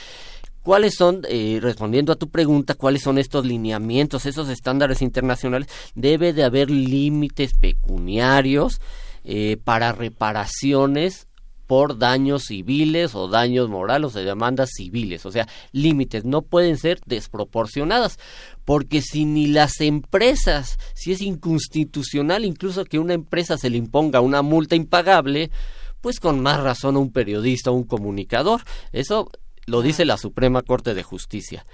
[0.62, 5.68] ¿Cuáles son, eh, respondiendo a tu pregunta, cuáles son estos lineamientos, esos estándares internacionales?
[5.94, 8.78] Debe de haber límites pecuniarios
[9.24, 11.28] eh, para reparaciones
[11.70, 15.24] por daños civiles o daños morales o de demandas civiles.
[15.24, 18.18] O sea, límites no pueden ser desproporcionadas,
[18.64, 24.20] porque si ni las empresas, si es inconstitucional incluso que una empresa se le imponga
[24.20, 25.52] una multa impagable,
[26.01, 28.62] pues con más razón a un periodista o un comunicador.
[28.90, 29.30] Eso
[29.66, 31.66] lo dice la Suprema Corte de Justicia.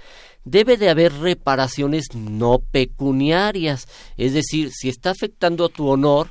[0.45, 6.29] Debe de haber reparaciones no pecuniarias, es decir, si está afectando a tu honor,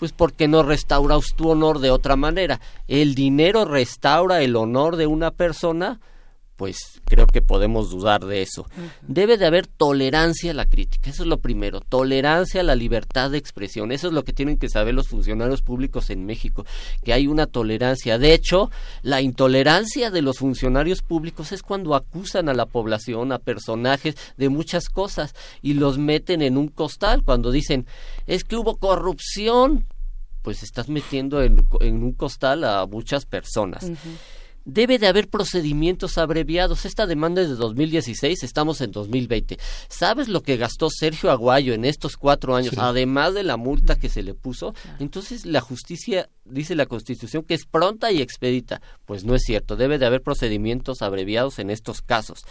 [0.00, 2.58] pues ¿por qué no restauras tu honor de otra manera?
[2.88, 6.00] El dinero restaura el honor de una persona,
[6.60, 8.66] pues creo que podemos dudar de eso.
[9.00, 13.30] Debe de haber tolerancia a la crítica, eso es lo primero, tolerancia a la libertad
[13.30, 16.66] de expresión, eso es lo que tienen que saber los funcionarios públicos en México,
[17.02, 18.18] que hay una tolerancia.
[18.18, 18.70] De hecho,
[19.02, 24.48] la intolerancia de los funcionarios públicos es cuando acusan a la población, a personajes de
[24.50, 27.86] muchas cosas y los meten en un costal, cuando dicen,
[28.26, 29.86] es que hubo corrupción,
[30.42, 33.90] pues estás metiendo en, un costal a muchas personas
[34.64, 36.84] debe de haber procedimientos abreviados.
[36.84, 39.58] Esta demanda es de 2016, estamos en 2020.
[39.88, 44.08] ¿Sabes lo que gastó Sergio Aguayo en estos cuatro años, además de la multa que
[44.08, 44.74] se le puso?
[44.98, 48.80] Entonces la justicia dice la Constitución que es pronta y expedita.
[49.06, 52.42] Pues no es cierto, debe de haber procedimientos abreviados en estos casos.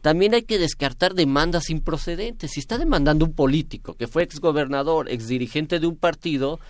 [0.00, 2.52] También hay que descartar demandas improcedentes.
[2.52, 6.60] Si está demandando un político que fue exgobernador, exdirigente de un partido,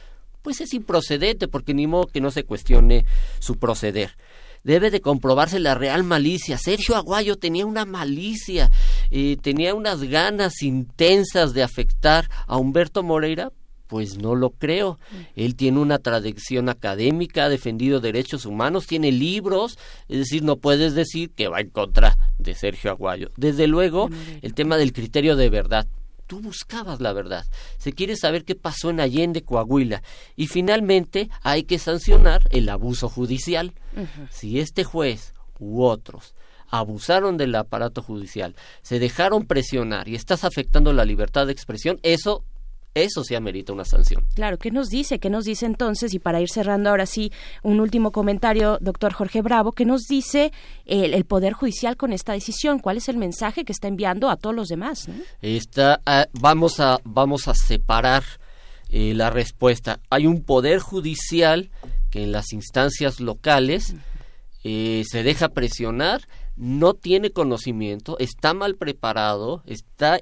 [0.48, 3.04] pues es improcedente porque ni modo que no se cuestione
[3.38, 4.16] su proceder
[4.64, 6.56] debe de comprobarse la real malicia.
[6.56, 8.70] Sergio Aguayo tenía una malicia,
[9.10, 13.52] eh, tenía unas ganas intensas de afectar a Humberto Moreira.
[13.88, 14.98] Pues no lo creo.
[15.36, 20.94] Él tiene una tradición académica, ha defendido derechos humanos, tiene libros, es decir, no puedes
[20.94, 23.32] decir que va en contra de Sergio Aguayo.
[23.36, 24.08] Desde luego,
[24.40, 25.86] el tema del criterio de verdad
[26.28, 27.44] tú buscabas la verdad.
[27.78, 30.02] Se quiere saber qué pasó en Allende, Coahuila.
[30.36, 33.72] Y finalmente hay que sancionar el abuso judicial.
[34.30, 36.34] Si este juez u otros
[36.70, 42.44] abusaron del aparato judicial, se dejaron presionar y estás afectando la libertad de expresión, eso
[42.94, 44.24] eso sí amerita una sanción.
[44.34, 45.18] Claro, ¿qué nos dice?
[45.18, 46.14] ¿Qué nos dice entonces?
[46.14, 47.32] Y para ir cerrando ahora sí,
[47.62, 50.52] un último comentario, doctor Jorge Bravo, ¿qué nos dice
[50.86, 52.78] el, Poder Judicial con esta decisión?
[52.78, 55.08] ¿Cuál es el mensaje que está enviando a todos los demás?
[56.06, 58.24] Ah, vamos, a, vamos a separar
[58.90, 60.00] eh, la respuesta.
[60.10, 61.70] Hay un Poder Judicial
[62.10, 63.94] que en las instancias locales
[64.64, 66.22] eh, se deja presionar,
[66.56, 70.18] no tiene conocimiento, está mal preparado, está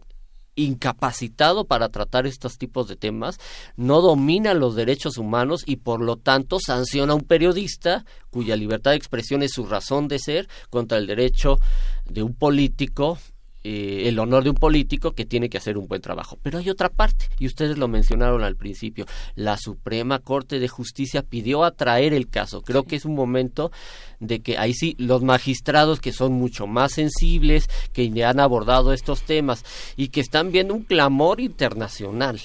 [0.56, 3.38] incapacitado para tratar estos tipos de temas,
[3.76, 8.90] no domina los derechos humanos y por lo tanto sanciona a un periodista cuya libertad
[8.90, 11.58] de expresión es su razón de ser contra el derecho
[12.06, 13.18] de un político
[13.68, 16.38] eh, el honor de un político que tiene que hacer un buen trabajo.
[16.40, 21.22] Pero hay otra parte, y ustedes lo mencionaron al principio, la Suprema Corte de Justicia
[21.22, 22.62] pidió atraer el caso.
[22.62, 23.72] Creo que es un momento
[24.20, 28.92] de que ahí sí los magistrados que son mucho más sensibles, que ya han abordado
[28.92, 29.64] estos temas
[29.96, 32.40] y que están viendo un clamor internacional.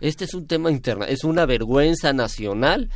[0.00, 2.90] Este es un tema interno, es una vergüenza nacional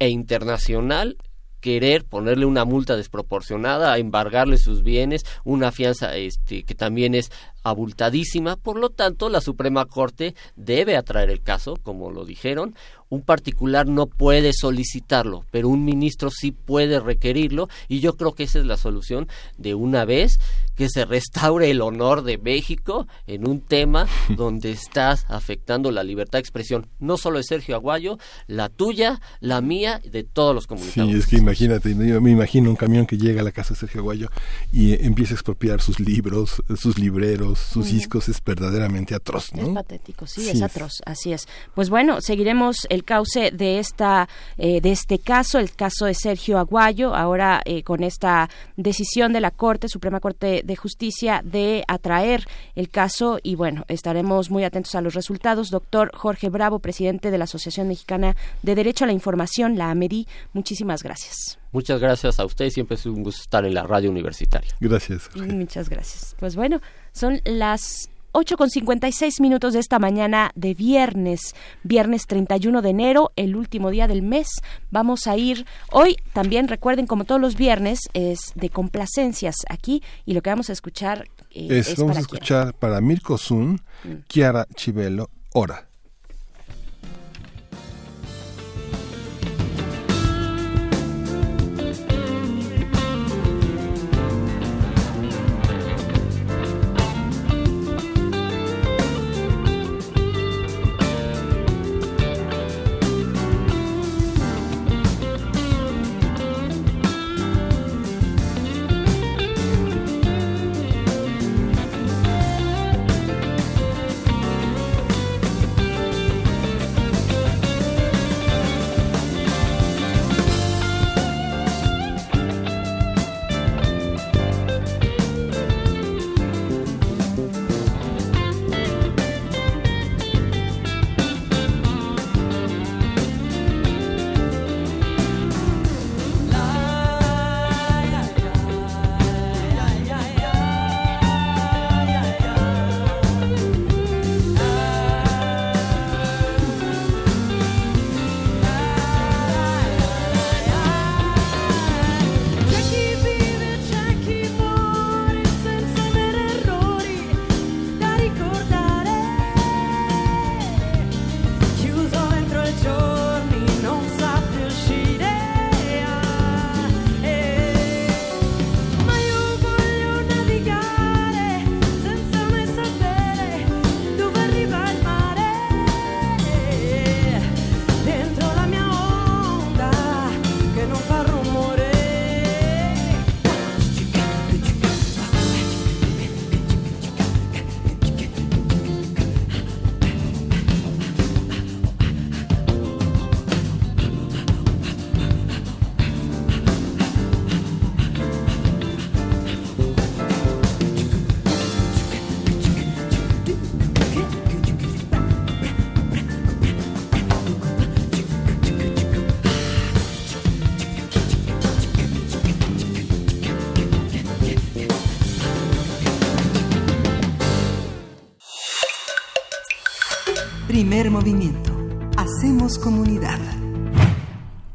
[0.00, 1.16] e internacional
[1.64, 7.32] querer ponerle una multa desproporcionada, a embargarle sus bienes, una fianza este, que también es
[7.64, 12.74] abultadísima, por lo tanto la Suprema Corte debe atraer el caso, como lo dijeron,
[13.14, 18.44] un particular no puede solicitarlo, pero un ministro sí puede requerirlo y yo creo que
[18.44, 20.38] esa es la solución de una vez
[20.74, 26.38] que se restaure el honor de México en un tema donde estás afectando la libertad
[26.38, 31.14] de expresión, no solo de Sergio Aguayo, la tuya, la mía, de todos los comunicadores.
[31.14, 33.80] Sí, es que imagínate, yo me imagino un camión que llega a la casa de
[33.80, 34.28] Sergio Aguayo
[34.72, 39.68] y empieza a expropiar sus libros, sus libreros, sus discos, es verdaderamente atroz, ¿no?
[39.68, 41.46] Es patético, sí, es atroz, así es.
[41.74, 46.58] pues bueno, seguiremos el cauce de esta eh, de este caso, el caso de Sergio
[46.58, 52.46] Aguayo, ahora eh, con esta decisión de la Corte Suprema Corte de Justicia de atraer
[52.74, 55.70] el caso y bueno, estaremos muy atentos a los resultados.
[55.70, 60.26] Doctor Jorge Bravo, presidente de la Asociación Mexicana de Derecho a la Información, la AMEDI,
[60.52, 61.58] muchísimas gracias.
[61.72, 64.70] Muchas gracias a usted, siempre es un gusto estar en la radio universitaria.
[64.78, 65.28] Gracias.
[65.34, 66.36] Muchas gracias.
[66.38, 66.80] Pues bueno,
[67.14, 71.54] son las 8 con 56 minutos de esta mañana de viernes,
[71.84, 74.48] viernes 31 de enero, el último día del mes.
[74.90, 80.34] Vamos a ir hoy también, recuerden, como todos los viernes, es de complacencias aquí y
[80.34, 84.26] lo que vamos a escuchar eh, es, Vamos a escuchar para Mirko Zun, mm.
[84.28, 85.86] Chiara Chivelo, Hora.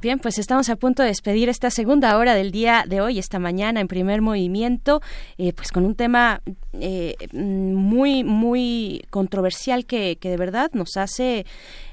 [0.09, 3.37] Bien, pues estamos a punto de despedir esta segunda hora del día de hoy, esta
[3.37, 5.03] mañana en primer movimiento,
[5.37, 6.41] eh, pues con un tema
[6.73, 11.45] eh, muy, muy controversial que, que de verdad nos hace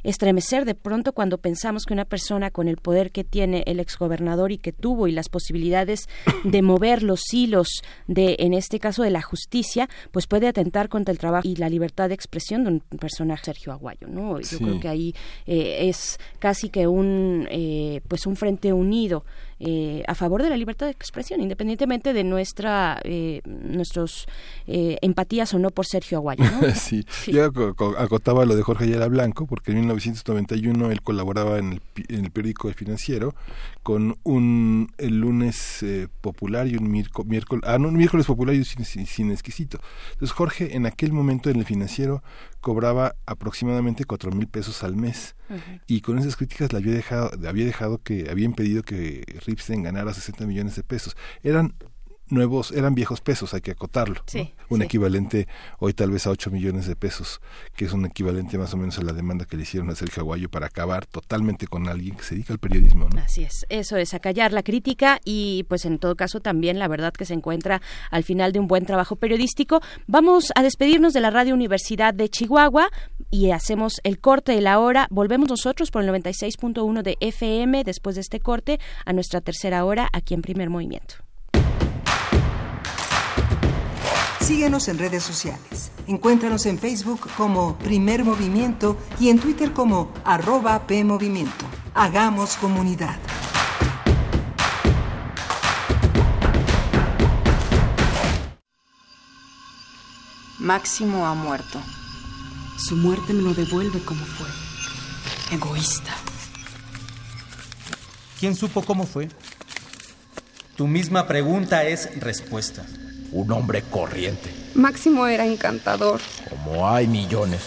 [0.06, 4.52] estremecer de pronto cuando pensamos que una persona con el poder que tiene el exgobernador
[4.52, 6.08] y que tuvo y las posibilidades
[6.44, 11.12] de mover los hilos de, en este caso, de la justicia, pues puede atentar contra
[11.12, 14.40] el trabajo y la libertad de expresión de un personaje Sergio Aguayo, ¿no?
[14.40, 15.14] Yo creo que ahí
[15.46, 19.24] eh, es casi que un, eh, pues un frente unido
[19.58, 24.26] eh, a favor de la libertad de expresión, independientemente de nuestra eh, nuestros
[24.66, 26.44] eh, empatías o no por Sergio Aguayo.
[26.74, 27.06] sí.
[27.26, 27.50] yo
[27.96, 32.30] acotaba lo de Jorge Ayala Blanco, porque en 1991 él colaboraba en el, en el
[32.30, 33.34] periódico El Financiero
[33.82, 35.84] con un el lunes
[36.20, 39.78] popular y un miércoles, ah, no, un miércoles popular y un cine, exquisito.
[40.12, 42.22] Entonces Jorge en aquel momento en El Financiero
[42.60, 45.36] cobraba aproximadamente cuatro mil pesos al mes
[45.86, 50.12] y con esas críticas le había dejado, había dejado que, había impedido que Ripstein ganara
[50.12, 51.16] 60 millones de pesos.
[51.42, 51.74] Eran
[52.28, 54.22] nuevos, eran viejos pesos, hay que acotarlo.
[54.68, 55.46] Un equivalente
[55.78, 57.40] hoy tal vez a 8 millones de pesos,
[57.76, 60.22] que es un equivalente más o menos a la demanda que le hicieron a Sergio
[60.22, 63.08] Aguayo para acabar totalmente con alguien que se dedica al periodismo.
[63.22, 67.12] Así es, eso es acallar la crítica y pues en todo caso también la verdad
[67.12, 67.80] que se encuentra
[68.10, 69.80] al final de un buen trabajo periodístico.
[70.06, 72.88] Vamos a despedirnos de la Radio Universidad de Chihuahua
[73.30, 75.06] y hacemos el corte de la hora.
[75.10, 80.08] Volvemos nosotros por el 96.1 de FM después de este corte a nuestra tercera hora
[80.12, 81.25] aquí en Primer Movimiento.
[84.46, 85.90] Síguenos en redes sociales.
[86.06, 91.64] Encuéntranos en Facebook como Primer Movimiento y en Twitter como arroba PMovimiento.
[91.94, 93.18] Hagamos comunidad.
[100.60, 101.80] Máximo ha muerto.
[102.78, 104.46] Su muerte me lo devuelve como fue.
[105.50, 106.14] Egoísta.
[108.38, 109.28] ¿Quién supo cómo fue?
[110.76, 112.86] Tu misma pregunta es respuesta
[113.32, 114.50] un hombre corriente.
[114.74, 116.20] Máximo era encantador.
[116.48, 117.60] Como hay millones.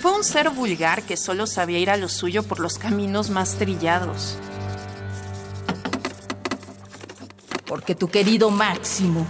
[0.00, 3.54] Fue un ser vulgar que solo sabía ir a lo suyo por los caminos más
[3.54, 4.36] trillados.
[7.66, 9.26] Porque tu querido Máximo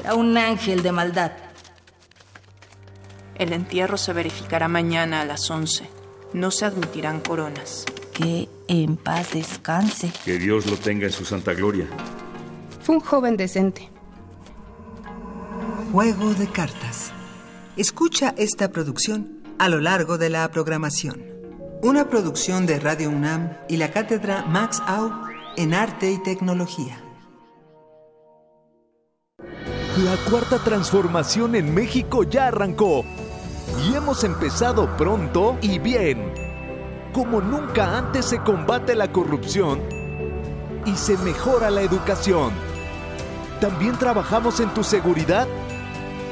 [0.00, 1.32] era un ángel de maldad.
[3.36, 5.88] El entierro se verificará mañana a las 11.
[6.32, 7.84] No se admitirán coronas.
[8.12, 10.10] Que en paz descanse.
[10.24, 11.86] Que Dios lo tenga en su santa gloria.
[12.82, 13.90] Fue un joven decente.
[15.92, 17.12] Juego de cartas.
[17.76, 21.22] Escucha esta producción a lo largo de la programación.
[21.80, 25.12] Una producción de Radio UNAM y la cátedra Max Au
[25.56, 27.00] en Arte y Tecnología.
[29.38, 33.04] La cuarta transformación en México ya arrancó
[33.84, 36.32] y hemos empezado pronto y bien.
[37.12, 39.80] Como nunca antes se combate la corrupción
[40.84, 42.52] y se mejora la educación.
[43.60, 45.46] También trabajamos en tu seguridad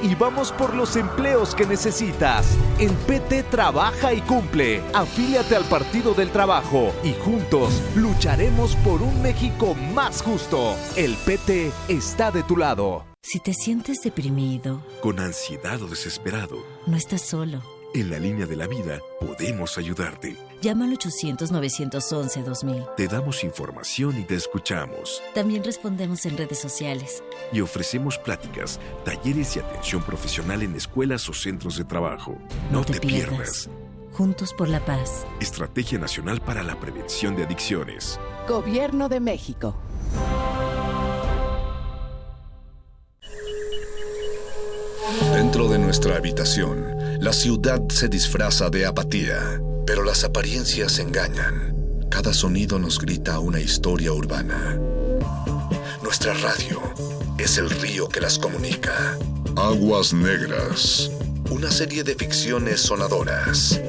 [0.02, 2.46] y vamos por los empleos que necesitas.
[2.78, 4.82] El PT trabaja y cumple.
[4.92, 10.74] Afíliate al Partido del Trabajo y juntos lucharemos por un México más justo.
[10.96, 13.04] El PT está de tu lado.
[13.22, 17.62] Si te sientes deprimido, con ansiedad o desesperado, no estás solo.
[17.94, 20.36] En la línea de la vida podemos ayudarte.
[20.64, 22.94] Llama al 800-911-2000.
[22.96, 25.22] Te damos información y te escuchamos.
[25.34, 27.22] También respondemos en redes sociales.
[27.52, 32.38] Y ofrecemos pláticas, talleres y atención profesional en escuelas o centros de trabajo.
[32.72, 33.68] No, te, pierdas.
[34.12, 35.26] Juntos por la paz.
[35.38, 38.18] Estrategia Nacional para la Prevención de Adicciones.
[38.48, 39.76] Gobierno de México.
[45.34, 51.74] Dentro de nuestra habitación, la ciudad se disfraza de apatía, pero las apariencias engañan.
[52.10, 54.78] Cada sonido nos grita una historia urbana.
[56.02, 56.80] Nuestra radio
[57.38, 59.18] es el río que las comunica.
[59.56, 61.10] Aguas Negras.
[61.50, 63.80] Una serie de ficciones sonadoras.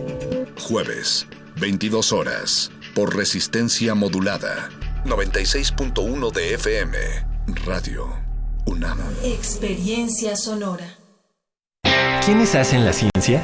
[0.59, 1.27] Jueves,
[1.59, 4.69] 22 horas, por resistencia modulada.
[5.05, 6.97] 96.1 de FM.
[7.65, 8.09] Radio
[8.65, 8.97] UNAM.
[9.23, 10.97] Experiencia sonora.
[12.25, 13.43] ¿Quiénes hacen la ciencia?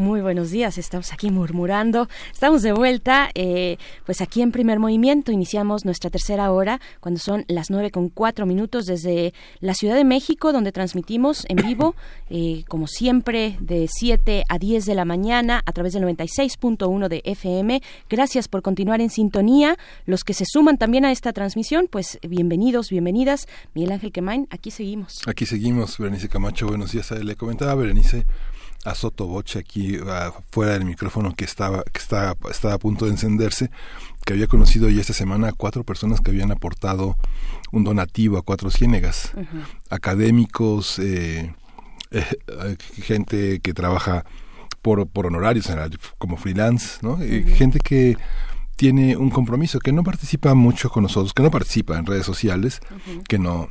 [0.00, 5.30] Muy buenos días, estamos aquí murmurando, estamos de vuelta, eh, pues aquí en primer movimiento
[5.30, 10.04] iniciamos nuestra tercera hora cuando son las nueve con cuatro minutos desde la Ciudad de
[10.04, 11.94] México donde transmitimos en vivo,
[12.30, 17.20] eh, como siempre, de 7 a 10 de la mañana a través del 96.1 de
[17.26, 17.82] FM.
[18.08, 19.76] Gracias por continuar en sintonía.
[20.06, 23.48] Los que se suman también a esta transmisión, pues bienvenidos, bienvenidas.
[23.74, 25.20] Miguel Ángel Quemain, aquí seguimos.
[25.26, 27.10] Aquí seguimos, Berenice Camacho, buenos días.
[27.10, 28.24] Le comentaba Berenice
[28.84, 29.98] a Soto Boche aquí
[30.50, 33.70] fuera del micrófono que estaba que estaba, estaba a punto de encenderse
[34.24, 37.16] que había conocido ya esta semana a cuatro personas que habían aportado
[37.72, 39.32] un donativo a cuatro ciénegas.
[39.90, 41.54] Académicos eh,
[42.10, 44.24] eh, gente que trabaja
[44.82, 45.68] por, por honorarios
[46.18, 48.16] como freelance no gente que
[48.76, 52.80] tiene un compromiso que no participa mucho con nosotros que no participa en redes sociales
[53.28, 53.68] que no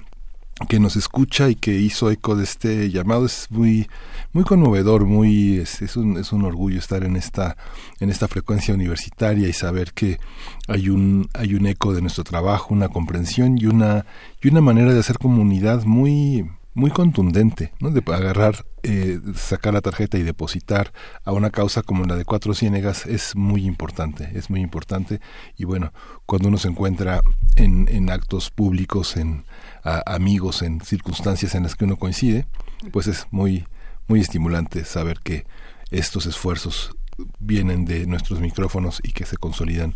[0.68, 3.26] que nos escucha y que hizo eco de este llamado.
[3.26, 3.90] Es muy
[4.34, 7.58] muy conmovedor muy es, es, un, es un orgullo estar en esta
[8.00, 10.20] en esta frecuencia universitaria y saber que
[10.68, 14.06] hay un hay un eco de nuestro trabajo una comprensión y una
[14.42, 16.46] y una manera de hacer comunidad muy
[16.80, 17.92] muy contundente, ¿no?
[17.92, 20.94] De agarrar, eh, sacar la tarjeta y depositar
[21.26, 25.20] a una causa como la de Cuatro Ciénegas es muy importante, es muy importante.
[25.58, 25.92] Y bueno,
[26.26, 27.22] cuando uno se encuentra
[27.56, 29.44] en, en actos públicos, en
[29.84, 32.46] amigos, en circunstancias en las que uno coincide,
[32.92, 33.66] pues es muy,
[34.10, 35.46] muy estimulante saber que
[35.92, 36.98] estos esfuerzos
[37.40, 39.96] vienen de nuestros micrófonos y que se consolidan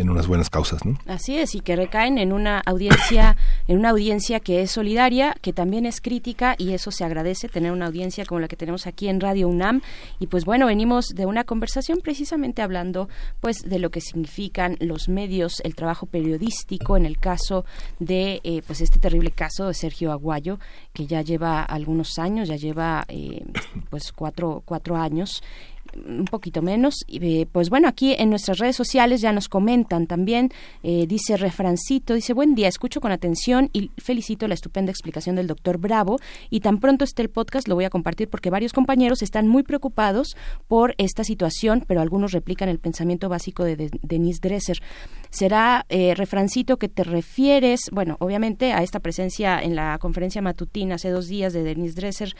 [0.00, 0.98] en unas buenas causas, ¿no?
[1.06, 3.36] Así es, y que recaen en una audiencia,
[3.68, 7.70] en una audiencia que es solidaria, que también es crítica, y eso se agradece, tener
[7.70, 9.82] una audiencia como la que tenemos aquí en Radio UNAM.
[10.18, 13.08] Y pues bueno, venimos de una conversación precisamente hablando
[13.40, 17.66] pues de lo que significan los medios, el trabajo periodístico, en el caso
[17.98, 20.58] de eh, pues este terrible caso de Sergio Aguayo,
[20.94, 23.44] que ya lleva algunos años, ya lleva eh,
[23.90, 25.42] pues cuatro, cuatro años
[25.94, 26.94] un poquito menos.
[27.06, 30.50] Y, pues bueno, aquí en nuestras redes sociales ya nos comentan también,
[30.82, 35.78] dice Refrancito, dice, buen día, escucho con atención y felicito la estupenda explicación del doctor
[35.78, 36.18] Bravo
[36.50, 39.62] y tan pronto esté el podcast lo voy a compartir porque varios compañeros están muy
[39.62, 40.36] preocupados
[40.68, 44.78] por esta situación, pero algunos replican el pensamiento básico de, Denise Dresser.
[45.30, 51.10] ¿Será, Refrancito, que te refieres, bueno, obviamente a esta presencia en la conferencia matutina hace
[51.10, 52.34] dos días de Denise Dresser,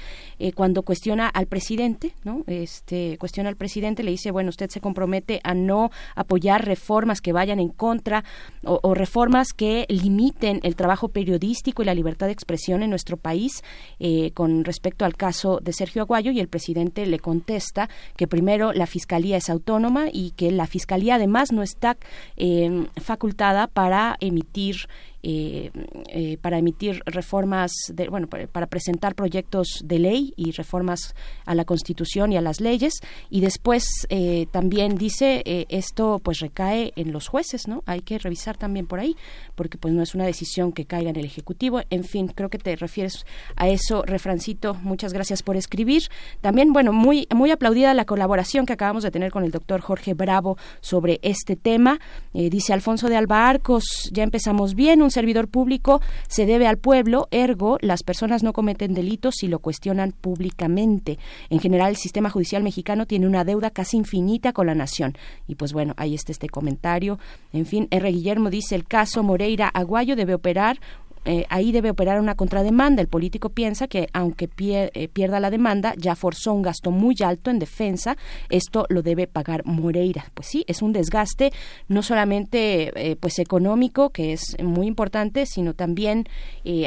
[0.55, 2.45] cuando cuestiona al presidente, ¿no?
[2.47, 7.33] Este, cuestiona al presidente, le dice, bueno, usted se compromete a no apoyar reformas que
[7.33, 8.25] vayan en contra
[8.65, 13.63] o, reformas que limiten el trabajo periodístico y la libertad de expresión en nuestro país
[13.99, 18.73] eh, con respecto al caso de Sergio Aguayo y el presidente le contesta que primero
[18.73, 21.97] la fiscalía es autónoma y que la fiscalía además no está
[22.37, 24.87] eh, facultada para emitir
[25.23, 25.71] eh,
[26.09, 31.15] eh, para emitir reformas, de, bueno, para, presentar proyectos de ley y reformas
[31.45, 32.95] a la Constitución y a las leyes.
[33.29, 37.83] Y después eh, también dice esto pues recae en los jueces, ¿no?
[37.87, 39.15] Hay que revisar también por ahí,
[39.57, 41.83] porque pues no es una decisión que caiga en el Ejecutivo.
[41.91, 43.27] En fin, creo que te refieres
[43.57, 44.75] a eso, refrancito.
[44.75, 46.05] Muchas gracias por escribir.
[46.41, 50.15] También, bueno, muy, muy aplaudida la colaboración que acabamos de tener con el doctor Jorge
[50.15, 52.01] Bravo sobre este tema.
[52.33, 57.29] dice Alfonso de Alba Arcos, ya empezamos bien, un servidor público se debe al pueblo,
[57.31, 61.19] ergo, las personas no cometen delitos si lo cuestionan públicamente.
[61.49, 65.17] En general, el sistema judicial mexicano tiene una deuda casi infinita con la nación.
[65.47, 67.19] Y pues bueno, ahí está este comentario.
[67.53, 68.11] En fin, R.
[68.11, 70.81] Guillermo dice, el caso Moreira Aguayo debe operar
[71.25, 73.03] eh, ahí debe operar una contrademanda.
[73.03, 77.51] El político piensa que aunque eh, pierda la demanda, ya forzó un gasto muy alto
[77.51, 78.17] en defensa,
[78.49, 80.31] esto lo debe pagar Moreira.
[80.35, 81.53] Pues sí, es un desgaste
[81.89, 86.27] no solamente eh, pues económico, que es muy importante, sino también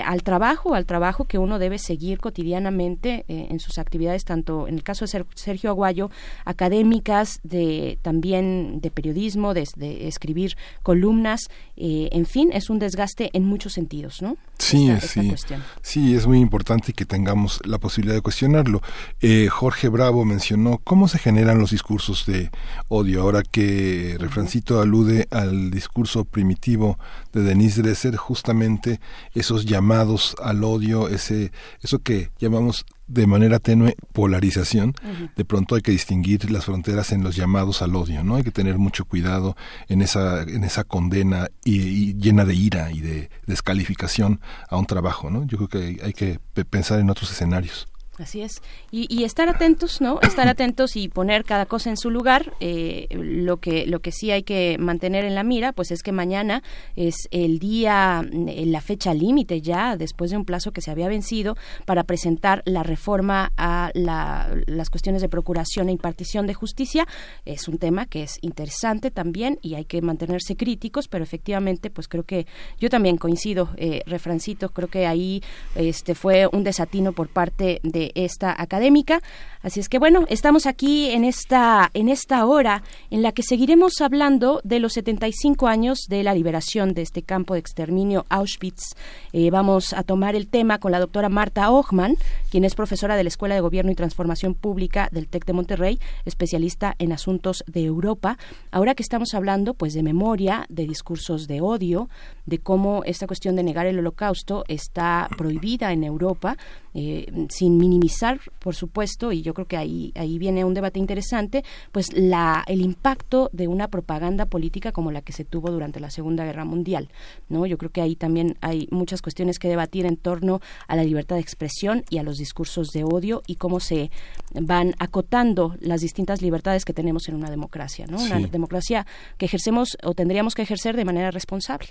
[0.05, 4.84] al trabajo, al trabajo que uno debe seguir cotidianamente en sus actividades, tanto en el
[4.84, 6.10] caso de Sergio Aguayo,
[6.45, 11.41] académicas, de también de periodismo, de, de escribir columnas,
[11.76, 14.23] en fin, es un desgaste en muchos sentidos.
[14.58, 15.34] Sí, sí,
[15.82, 18.82] sí, es muy importante que tengamos la posibilidad de cuestionarlo.
[19.20, 22.50] Eh, Jorge Bravo mencionó cómo se generan los discursos de
[22.88, 23.22] odio.
[23.22, 26.98] Ahora que Refrancito alude al discurso primitivo
[27.34, 28.99] de Denise Dresser, justamente
[29.34, 31.51] esos llamados al odio, ese,
[31.81, 34.95] eso que llamamos de manera tenue polarización,
[35.35, 38.35] de pronto hay que distinguir las fronteras en los llamados al odio, ¿no?
[38.38, 39.55] Hay que tener mucho cuidado
[39.89, 44.39] en esa, en esa condena y, llena de ira y de descalificación
[44.69, 45.45] a un trabajo, ¿no?
[45.45, 46.39] Yo creo que hay que
[46.69, 47.88] pensar en otros escenarios.
[48.19, 48.61] Así es.
[48.91, 50.19] Y, estar atentos, ¿no?
[50.22, 52.53] Estar atentos y poner cada cosa en su lugar.
[52.60, 56.11] Eh, lo que lo que sí hay que mantener en la mira, pues es que
[56.11, 56.61] mañana
[56.95, 61.07] es el día, eh, la fecha límite ya, después de un plazo que se había
[61.07, 67.07] vencido, para presentar la reforma a las cuestiones de procuración e impartición de justicia.
[67.45, 72.07] Es un tema que es interesante también y hay que mantenerse críticos, pero efectivamente, pues
[72.07, 72.45] creo que
[72.80, 75.41] yo también coincido, eh, refrancito, creo que ahí
[75.73, 79.21] este fue un desatino por parte de esta académica.
[79.61, 84.01] Así es que bueno, estamos aquí en esta, en esta hora en la que seguiremos
[84.01, 88.95] hablando de los 75 años de la liberación de este campo de exterminio Auschwitz.
[89.31, 92.17] Eh, vamos a tomar el tema con la doctora Marta Ochman,
[92.51, 95.99] quien es profesora de la Escuela de Gobierno y Transformación Pública del TEC de Monterrey,
[96.25, 98.38] especialista en asuntos de Europa.
[98.71, 102.09] Ahora que estamos hablando pues de memoria, de discursos de odio,
[102.45, 106.57] de cómo esta cuestión de negar el holocausto está prohibida en Europa,
[106.93, 111.64] eh, sin minimizar, por supuesto, y yo creo que ahí, ahí viene un debate interesante,
[111.91, 116.10] pues la, el impacto de una propaganda política como la que se tuvo durante la
[116.10, 117.10] Segunda Guerra Mundial.
[117.49, 117.65] ¿no?
[117.65, 121.36] Yo creo que ahí también hay muchas cuestiones que debatir en torno a la libertad
[121.36, 124.10] de expresión y a los discursos de odio y cómo se
[124.53, 128.18] van acotando las distintas libertades que tenemos en una democracia, ¿no?
[128.22, 129.06] Una democracia
[129.38, 131.90] que ejercemos o tendríamos que ejercer de manera responsable.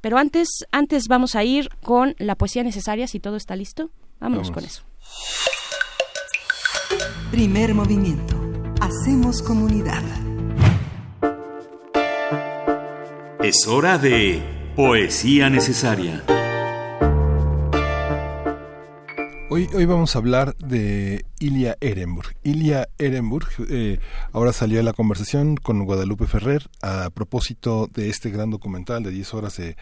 [0.00, 3.90] Pero antes, antes vamos a ir con la poesía necesaria, si todo está listo.
[4.20, 4.87] Vámonos con eso.
[7.30, 8.36] Primer movimiento.
[8.80, 10.02] Hacemos comunidad.
[13.42, 14.42] Es hora de
[14.74, 16.24] poesía necesaria.
[19.50, 22.36] Hoy, hoy vamos a hablar de Ilia Ehrenburg.
[22.42, 23.98] Ilia Ehrenburg, eh,
[24.32, 29.34] ahora salió la conversación con Guadalupe Ferrer a propósito de este gran documental de 10
[29.34, 29.76] horas de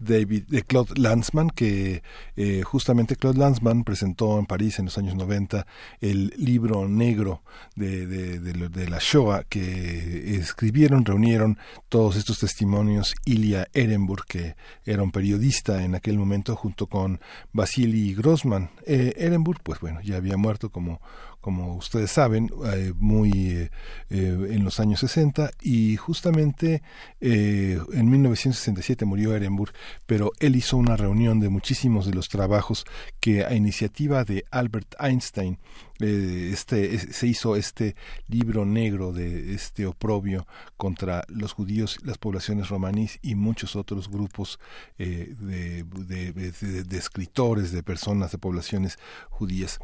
[0.00, 2.02] David, de Claude Lanzmann, que
[2.36, 5.66] eh, justamente Claude Lanzmann presentó en París en los años 90
[6.00, 7.42] el libro negro
[7.76, 11.58] de, de, de, la Shoah que escribieron, reunieron
[11.88, 17.20] todos estos testimonios Ilya Ehrenburg, que era un periodista en aquel momento, junto con
[17.52, 18.70] Vasily Grossman.
[18.86, 21.00] Eh, Ehrenburg, pues bueno, ya había muerto como
[21.40, 23.70] como ustedes saben, eh, muy eh,
[24.10, 26.82] eh, en los años 60 y justamente
[27.20, 29.72] en 1967 murió Ehrenburg,
[30.06, 32.84] pero él hizo una reunión de muchísimos de los trabajos
[33.20, 35.58] que a iniciativa de Albert Einstein
[36.00, 37.94] este, se hizo este
[38.28, 40.46] libro negro de este oprobio
[40.76, 44.58] contra los judíos, las poblaciones romaníes y muchos otros grupos
[44.96, 48.98] de, de, escritores, de personas, de poblaciones
[49.28, 49.78] judías.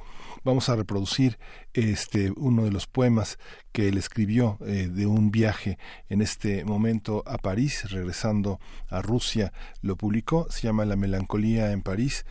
[0.45, 1.39] Vamos a reproducir
[1.75, 3.39] este uno de los poemas
[3.73, 5.79] que él escribió eh, de un viaje
[6.09, 9.53] en este momento a París, regresando a Rusia,
[9.83, 12.25] lo publicó, se llama La melancolía en París.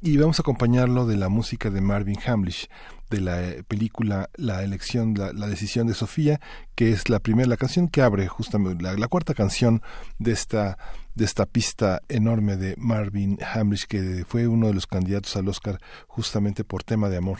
[0.00, 2.68] Y vamos a acompañarlo de la música de Marvin Hamlish
[3.12, 6.40] de la eh, película La elección, la, decisión de Sofía,
[6.74, 9.82] que es la primera, la canción que abre justamente, la, cuarta canción
[10.18, 10.78] de esta,
[11.14, 15.78] de esta pista enorme de Marvin Hamlish, que fue uno de los candidatos al Oscar
[16.08, 17.38] justamente por tema de amor.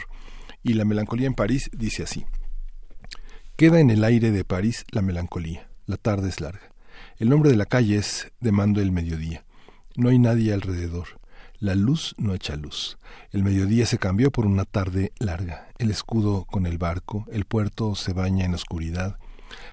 [0.63, 2.27] Y la melancolía en París dice así.
[3.57, 5.69] Queda en el aire de París la melancolía.
[5.87, 6.73] La tarde es larga.
[7.19, 9.45] El nombre de la calle es de mando el mediodía.
[9.97, 11.22] No hay nadie alrededor.
[11.63, 12.99] La luz no echa luz.
[13.31, 15.69] El mediodía se cambió por una tarde larga.
[15.79, 19.17] El escudo con el barco, el puerto se baña en oscuridad.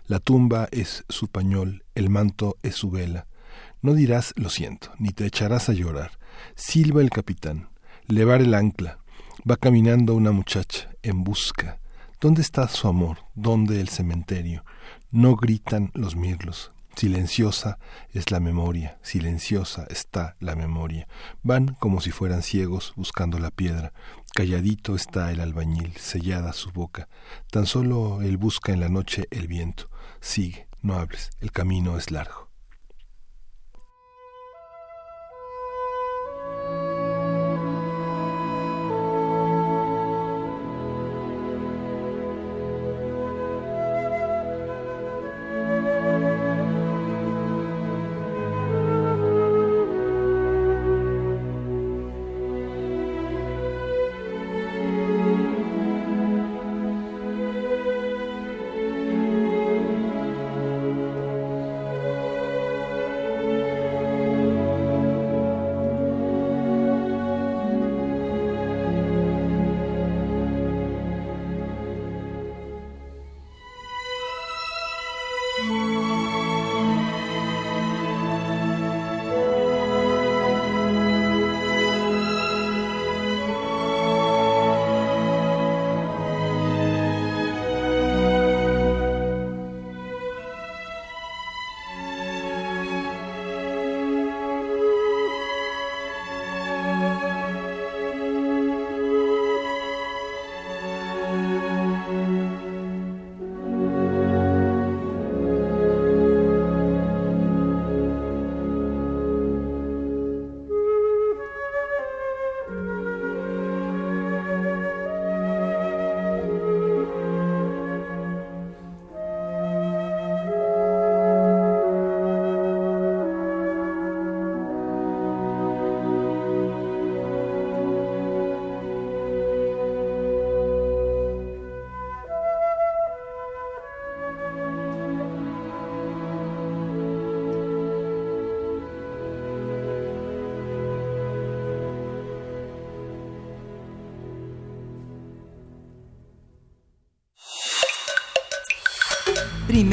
[0.05, 3.25] La tumba es su pañol, el manto es su vela.
[3.81, 6.11] No dirás lo siento, ni te echarás a llorar.
[6.53, 7.69] Silba el capitán.
[8.05, 8.99] Levar el ancla.
[9.49, 11.79] Va caminando una muchacha en busca.
[12.21, 13.17] ¿Dónde está su amor?
[13.33, 14.63] ¿Dónde el cementerio?
[15.09, 16.71] No gritan los mirlos.
[16.99, 17.79] Silenciosa
[18.11, 21.07] es la memoria, silenciosa está la memoria.
[21.43, 23.93] Van como si fueran ciegos buscando la piedra.
[24.35, 27.07] Calladito está el albañil, sellada su boca.
[27.51, 29.89] Tan solo él busca en la noche el viento.
[30.19, 32.48] Sigue, no hables, el camino es largo.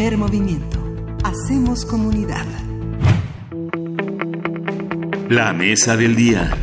[0.07, 0.79] Primer movimiento.
[1.25, 2.47] Hacemos comunidad.
[5.29, 6.57] La mesa del día.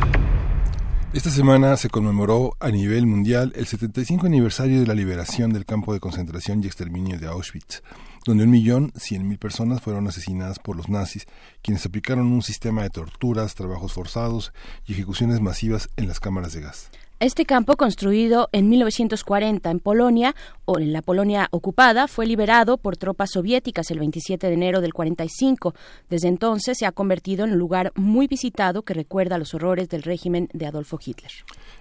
[1.12, 5.92] Esta semana se conmemoró a nivel mundial el 75 aniversario de la liberación del campo
[5.92, 7.82] de concentración y exterminio de Auschwitz,
[8.24, 11.26] donde un millón cien mil personas fueron asesinadas por los nazis,
[11.60, 14.54] quienes aplicaron un sistema de torturas, trabajos forzados
[14.86, 16.90] y ejecuciones masivas en las cámaras de gas.
[17.24, 20.34] Este campo, construido en 1940 en Polonia
[20.66, 24.92] o en la Polonia ocupada, fue liberado por tropas soviéticas el 27 de enero del
[24.92, 25.74] 45.
[26.10, 30.02] Desde entonces se ha convertido en un lugar muy visitado que recuerda los horrores del
[30.02, 31.32] régimen de Adolfo Hitler.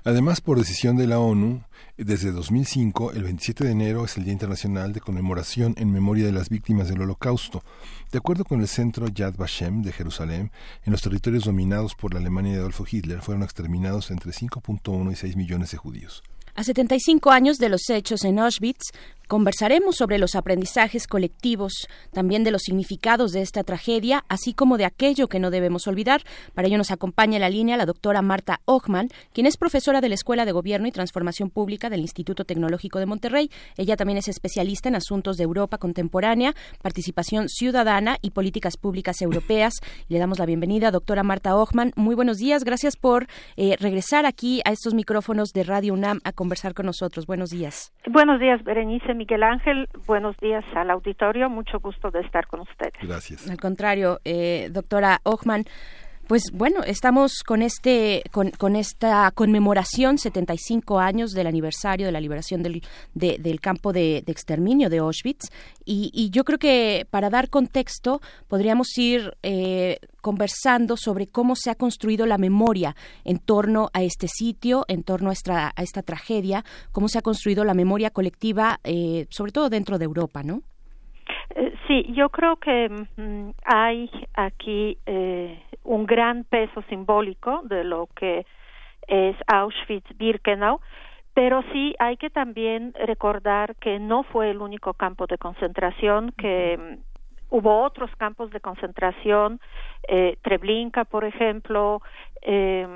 [0.05, 1.61] Además, por decisión de la ONU,
[1.97, 6.49] desde 2005, el 27 de enero es el Día Internacional de Conmemoración en Memoria las
[6.49, 7.63] víctimas del Holocausto.
[8.11, 10.51] De acuerdo con el centro Yad Vashem de Jerusalén,
[10.85, 15.15] en los territorios dominados por la Alemania de Adolfo Hitler fueron exterminados entre 5.1 y
[15.15, 16.23] 6 millones de judíos.
[16.55, 18.91] A 75 años de los hechos en Auschwitz,
[19.27, 24.85] Conversaremos sobre los aprendizajes colectivos, también de los significados de esta tragedia, así como de
[24.85, 26.23] aquello que no debemos olvidar.
[26.53, 30.09] Para ello nos acompaña en la línea la doctora Marta Ochman, quien es profesora de
[30.09, 33.49] la Escuela de Gobierno y Transformación Pública del Instituto Tecnológico de Monterrey.
[33.77, 39.75] Ella también es especialista en asuntos de Europa contemporánea, participación ciudadana y políticas públicas europeas.
[40.09, 41.93] Le damos la bienvenida, doctora Marta Ochman.
[41.95, 46.33] Muy buenos días, gracias por eh, regresar aquí a estos micrófonos de Radio UNAM a
[46.43, 47.25] conversar con nosotros.
[47.25, 47.93] Buenos días.
[48.05, 49.13] Buenos días, Berenice.
[49.13, 49.87] Miguel Ángel.
[50.05, 51.49] Buenos días al auditorio.
[51.49, 52.93] Mucho gusto de estar con ustedes.
[53.01, 53.49] Gracias.
[53.49, 55.63] Al contrario, eh, doctora Ochman.
[56.27, 62.21] Pues bueno, estamos con este con, con, esta conmemoración 75 años del aniversario de la
[62.21, 62.81] liberación del,
[63.13, 65.49] del campo de, exterminio de Auschwitz
[65.83, 71.69] y, y, yo creo que para dar contexto podríamos ir eh, conversando sobre cómo se
[71.69, 72.95] ha construido la memoria
[73.25, 76.63] en torno a este sitio, en torno a esta, a esta tragedia,
[76.93, 80.63] cómo se ha construido la memoria colectiva, eh, sobre todo dentro de Europa, ¿no?
[81.55, 88.07] Eh, sí, yo creo que mm, hay aquí eh, un gran peso simbólico de lo
[88.15, 88.45] que
[89.07, 90.79] es Auschwitz-Birkenau,
[91.33, 96.77] pero sí hay que también recordar que no fue el único campo de concentración, que
[96.77, 99.59] mm, hubo otros campos de concentración,
[100.07, 102.01] eh, Treblinka, por ejemplo,
[102.41, 102.87] eh,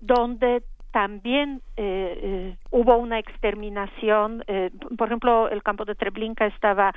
[0.00, 0.62] donde
[0.92, 4.44] también eh, eh hubo una exterminación.
[4.46, 6.94] Eh, por ejemplo, el campo de Treblinka estaba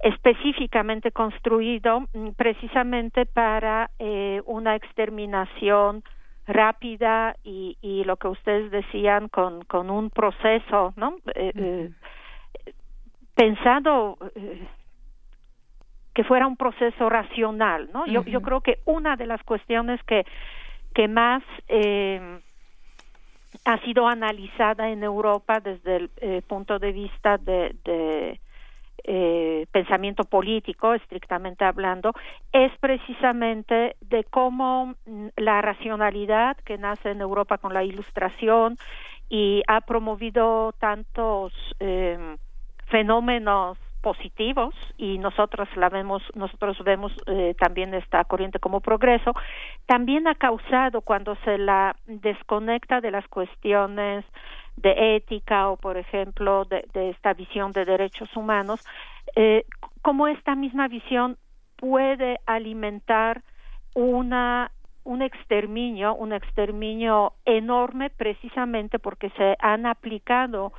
[0.00, 6.02] específicamente construido mm, precisamente para eh, una exterminación
[6.46, 11.16] rápida y, y, lo que ustedes decían con, con un proceso, ¿no?
[11.34, 11.90] Eh, eh,
[13.34, 14.16] pensado
[16.14, 18.06] que fuera un proceso racional, ¿no?
[18.06, 20.24] Yo, yo creo que una de las cuestiones que,
[20.94, 22.40] que más eh,
[23.66, 28.40] ha sido analizada en Europa desde el eh, punto de vista de, de
[29.04, 32.12] eh, pensamiento político, estrictamente hablando,
[32.52, 38.76] es precisamente de cómo mm, la racionalidad que nace en Europa con la Ilustración
[39.28, 42.36] y ha promovido tantos eh,
[42.86, 49.32] fenómenos positivos y nosotros la vemos nosotros vemos eh, también esta corriente como progreso
[49.86, 54.24] también ha causado cuando se la desconecta de las cuestiones
[54.76, 58.84] de ética o por ejemplo de, de esta visión de derechos humanos
[59.34, 59.64] eh,
[60.02, 61.38] cómo esta misma visión
[61.76, 63.42] puede alimentar
[63.94, 64.70] una
[65.04, 70.72] un exterminio un exterminio enorme precisamente porque se han aplicado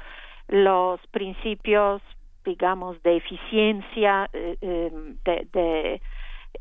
[0.48, 2.02] los principios
[2.48, 4.92] digamos, de eficiencia, eh, eh,
[5.26, 6.02] de, de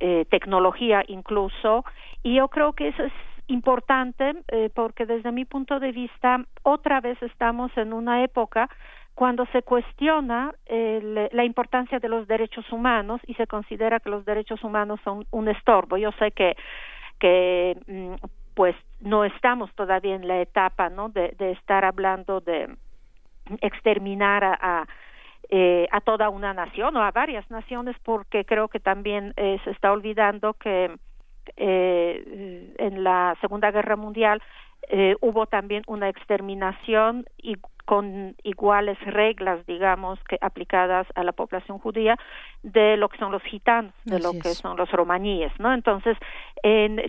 [0.00, 1.84] eh, tecnología incluso,
[2.22, 3.12] y yo creo que eso es
[3.48, 4.34] importante
[4.74, 8.68] porque desde mi punto de vista otra vez estamos en una época
[9.14, 14.24] cuando se cuestiona el, la importancia de los derechos humanos y se considera que los
[14.24, 15.96] derechos humanos son un estorbo.
[15.96, 16.56] Yo sé que
[17.18, 18.14] que mm,
[18.54, 22.74] pues no estamos todavía en la etapa no de, de estar hablando de
[23.60, 24.86] exterminar a, a
[25.48, 29.70] eh, a toda una nación o a varias naciones porque creo que también eh, se
[29.70, 30.92] está olvidando que
[31.56, 34.42] eh, en la Segunda Guerra Mundial
[34.88, 41.78] eh, hubo también una exterminación y con iguales reglas, digamos, que aplicadas a la población
[41.78, 42.16] judía
[42.62, 45.72] de lo que son los gitanos, de lo que son los romaníes, ¿no?
[45.72, 46.16] Entonces,
[46.62, 47.00] en,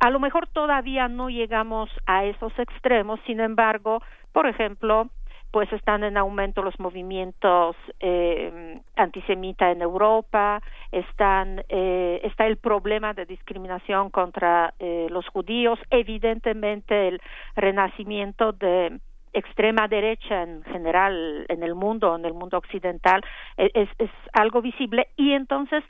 [0.00, 4.02] a lo mejor todavía no llegamos a esos extremos, sin embargo,
[4.32, 5.08] por ejemplo,
[5.50, 10.62] pues están en aumento los movimientos eh, antisemita en Europa,
[10.92, 17.20] están, eh, está el problema de discriminación contra eh, los judíos, evidentemente el
[17.56, 19.00] renacimiento de
[19.32, 23.22] extrema derecha en general en el mundo, en el mundo occidental,
[23.56, 25.08] e, es, es algo visible.
[25.16, 25.84] Y entonces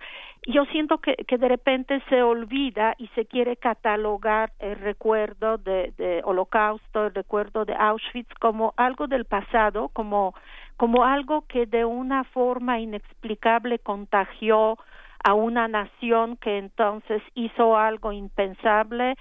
[0.47, 5.93] yo siento que, que de repente se olvida y se quiere catalogar el recuerdo de,
[5.97, 10.35] de Holocausto, el recuerdo de Auschwitz como algo del pasado, como,
[10.77, 14.79] como algo que de una forma inexplicable contagió
[15.25, 19.17] a una nación que entonces hizo algo impensable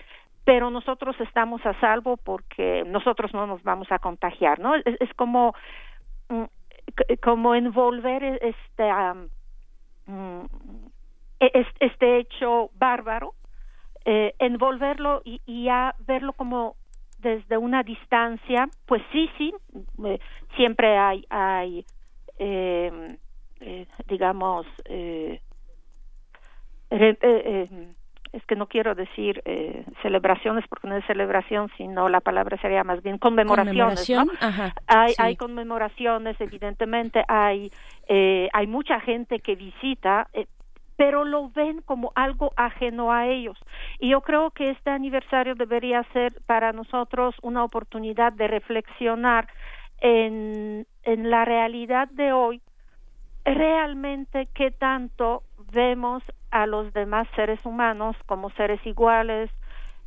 [0.48, 4.76] pero nosotros estamos a salvo porque nosotros no nos vamos a contagiar, ¿no?
[4.76, 5.53] Es, como
[6.30, 6.44] mm,
[7.22, 8.90] como envolver e, este
[10.07, 10.48] um,
[11.41, 13.34] este hecho bárbaro,
[14.06, 15.68] eh, envolverlo y, y
[16.07, 16.78] verlo como
[17.19, 19.53] desde una distancia, pues sí, sí,
[20.06, 20.19] eh,
[20.56, 21.86] siempre hay, hay
[22.40, 23.18] eh,
[24.07, 24.65] digamos,
[28.38, 29.44] es que no quiero decir
[30.02, 34.10] celebraciones porque no es celebración, sino la palabra sería más bien conmemoraciones.
[34.88, 37.72] Hay, hay conmemoraciones, evidentemente, hay,
[38.08, 40.28] hay mucha gente que visita,
[40.98, 43.58] pero lo ven como algo ajeno a ellos.
[44.00, 49.48] Y yo creo que este aniversario debería ser para nosotros una oportunidad de reflexionar
[50.00, 52.62] en, en la realidad de hoy,
[53.46, 59.49] realmente qué tanto vemos a los demás seres humanos como seres iguales,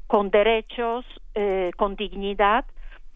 [0.07, 1.05] con derechos,
[1.35, 2.65] eh, con dignidad,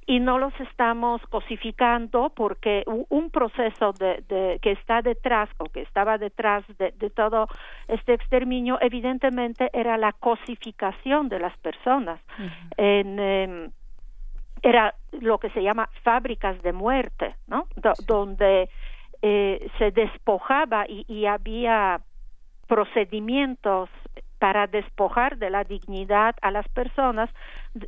[0.07, 6.19] y no los estamos cosificando porque un proceso de, que está detrás o que estaba
[6.19, 7.49] detrás de, todo
[7.89, 12.21] este exterminio evidentemente era la cosificación de las personas.
[12.77, 13.71] En, em,
[14.63, 17.67] era lo que se llama fábricas de muerte no
[18.07, 18.71] donde
[19.21, 22.01] eh, se despojaba y, y había
[22.67, 23.89] procedimientos
[24.39, 27.31] para despojar de la dignidad a las personas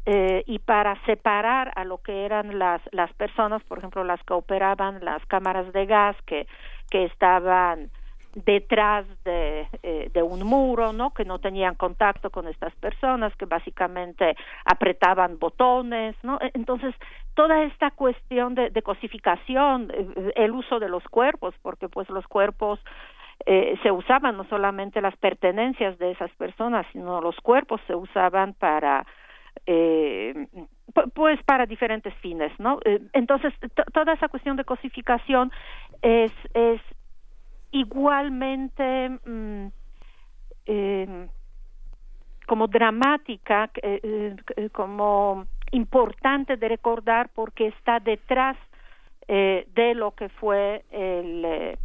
[0.06, 4.32] eh, y para separar a lo que eran las las personas por ejemplo las que
[4.32, 6.46] operaban las cámaras de gas que
[6.90, 7.90] que estaban
[8.44, 11.12] detrás de, eh, de un muro, ¿no?
[11.14, 16.38] Que no tenían contacto con estas personas, que básicamente apretaban botones, ¿no?
[16.52, 16.94] Entonces,
[17.34, 22.26] toda esta cuestión de, de cosificación, eh, el uso de los cuerpos, porque pues los
[22.26, 22.78] cuerpos
[23.44, 28.54] eh, se usaban no solamente las pertenencias de esas personas, sino los cuerpos se usaban
[28.54, 29.06] para
[29.66, 30.46] eh,
[31.14, 32.78] pues para diferentes fines, ¿no?
[32.84, 33.52] Eh, entonces
[33.92, 35.52] toda esa cuestión de cosificación
[36.02, 36.80] es es
[37.72, 39.66] igualmente mm,
[40.66, 41.28] eh,
[42.46, 44.36] como dramática, eh,
[44.72, 48.56] como importante de recordar porque está detrás
[49.28, 51.76] de lo que fue el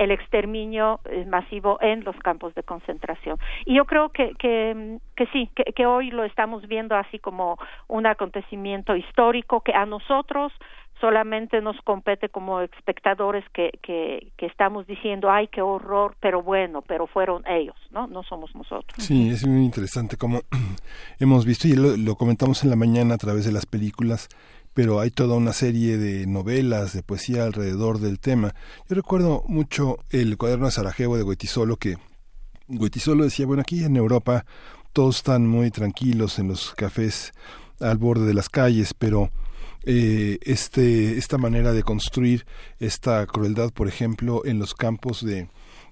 [0.00, 3.38] el exterminio eh, masivo en los campos de concentración.
[3.66, 8.96] Y yo creo que, que, sí, que, hoy lo estamos viendo así como un acontecimiento
[8.96, 10.52] histórico que a nosotros
[11.02, 16.80] solamente nos compete como espectadores que, que, que estamos diciendo, ay, qué horror, pero bueno,
[16.80, 18.06] pero fueron ellos, ¿no?
[18.06, 19.04] No somos nosotros.
[19.04, 20.40] Sí, es muy interesante como
[21.20, 24.30] hemos visto y lo comentamos en la mañana a través de las películas
[24.74, 28.54] pero hay toda una serie de novelas, de poesía alrededor del tema.
[28.88, 31.96] Yo recuerdo mucho el cuaderno de Sarajevo de Goitisolo, que
[32.68, 34.44] Goitisolo decía, bueno, aquí en Europa
[34.92, 37.32] todos están muy tranquilos en los cafés
[37.80, 39.30] al borde de las calles, pero
[39.84, 42.46] eh, este, esta manera de construir
[42.78, 45.48] esta crueldad, por ejemplo, en los campos de,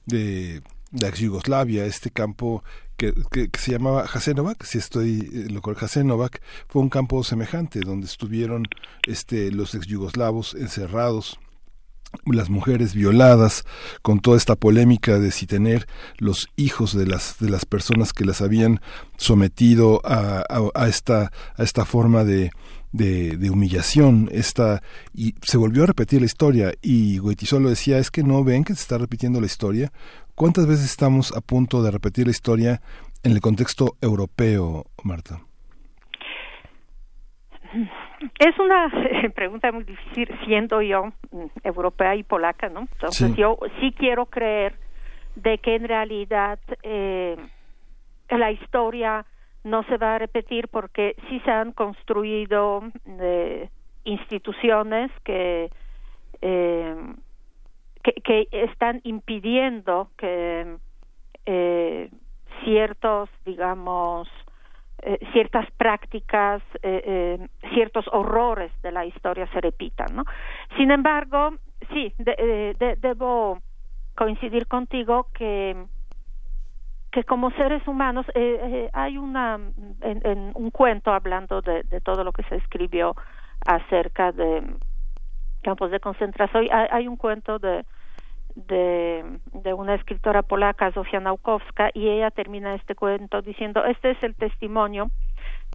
[0.07, 2.63] de la ex Yugoslavia, este campo
[2.99, 8.67] que, se llamaba Jasenovac, si estoy eh, lo Jasenovac, fue un campo semejante donde estuvieron
[9.07, 11.39] este los ex yugoslavos encerrados
[12.25, 13.65] las mujeres violadas
[14.01, 15.87] con toda esta polémica de si tener
[16.17, 18.81] los hijos de las de las personas que las habían
[19.19, 20.43] sometido a,
[20.75, 22.51] a, esta a esta forma de
[22.93, 24.31] de, humillación.
[24.33, 24.83] Esta
[25.15, 28.75] y se volvió a repetir la historia y Goitisolo decía es que no ven que
[28.75, 29.93] se está repitiendo la historia
[30.39, 32.81] ¿Cuántas veces estamos a punto de repetir la historia
[33.25, 35.41] en el contexto europeo, Marta?
[38.39, 38.89] Es una
[39.35, 42.83] pregunta muy difícil, siendo yo mm, europea y polaca, ¿no?
[42.83, 44.77] Entonces yo sí quiero creer
[45.35, 47.37] de que en realidad eh,
[48.31, 49.27] la historia
[49.65, 53.71] no se va a repetir porque sí se han construido eh,
[54.05, 55.69] instituciones que
[56.43, 56.95] eh,
[58.13, 60.77] que, están impidiendo que
[61.47, 62.11] eh,
[62.65, 64.29] ciertos, digamos,
[65.03, 67.39] eh, ciertas prácticas, eh,
[67.73, 70.25] ciertos horrores de la historia se repitan, ¿no?
[70.77, 71.55] Sin embargo,
[71.93, 73.61] sí, debo
[74.15, 75.77] coincidir contigo que
[77.11, 78.27] que como seres humanos
[78.93, 79.59] hay una
[80.03, 83.17] en, un cuento hablando de, de todo lo que se escribió
[83.65, 84.63] acerca de
[85.63, 87.85] campos de concentración hay un cuento de
[88.67, 89.41] de,
[89.75, 95.11] una escritora polaca, Zofia Naukowska, y ella termina este cuento diciendo, este es el testimonio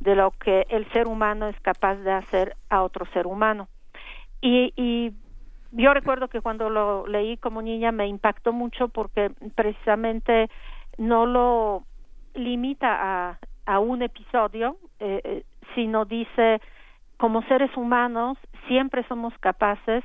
[0.01, 3.67] de lo que el ser humano es capaz de hacer a otro ser humano.
[4.41, 5.13] Y, y
[5.71, 10.49] yo recuerdo que cuando lo leí como niña me impactó mucho porque precisamente
[10.97, 11.83] no lo
[12.33, 15.43] limita a, a un episodio, eh, eh
[15.75, 16.61] sino dice,
[17.17, 18.37] como seres humanos
[18.67, 20.03] siempre somos capaces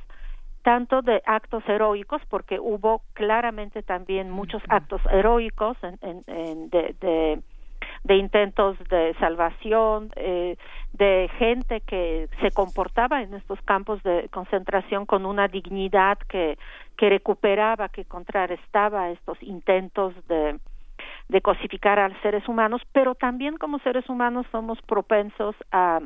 [0.68, 7.42] tanto de actos heroicos, porque hubo claramente también muchos actos heroicos en, en, de,
[8.05, 10.58] de intentos de salvación, eh,
[10.92, 16.58] de gente que se comportaba en estos campos de concentración con una dignidad que,
[16.98, 20.58] que recuperaba, que contrarrestaba estos intentos de,
[21.30, 26.00] de cosificar a los seres humanos, pero también como seres humanos somos propensos a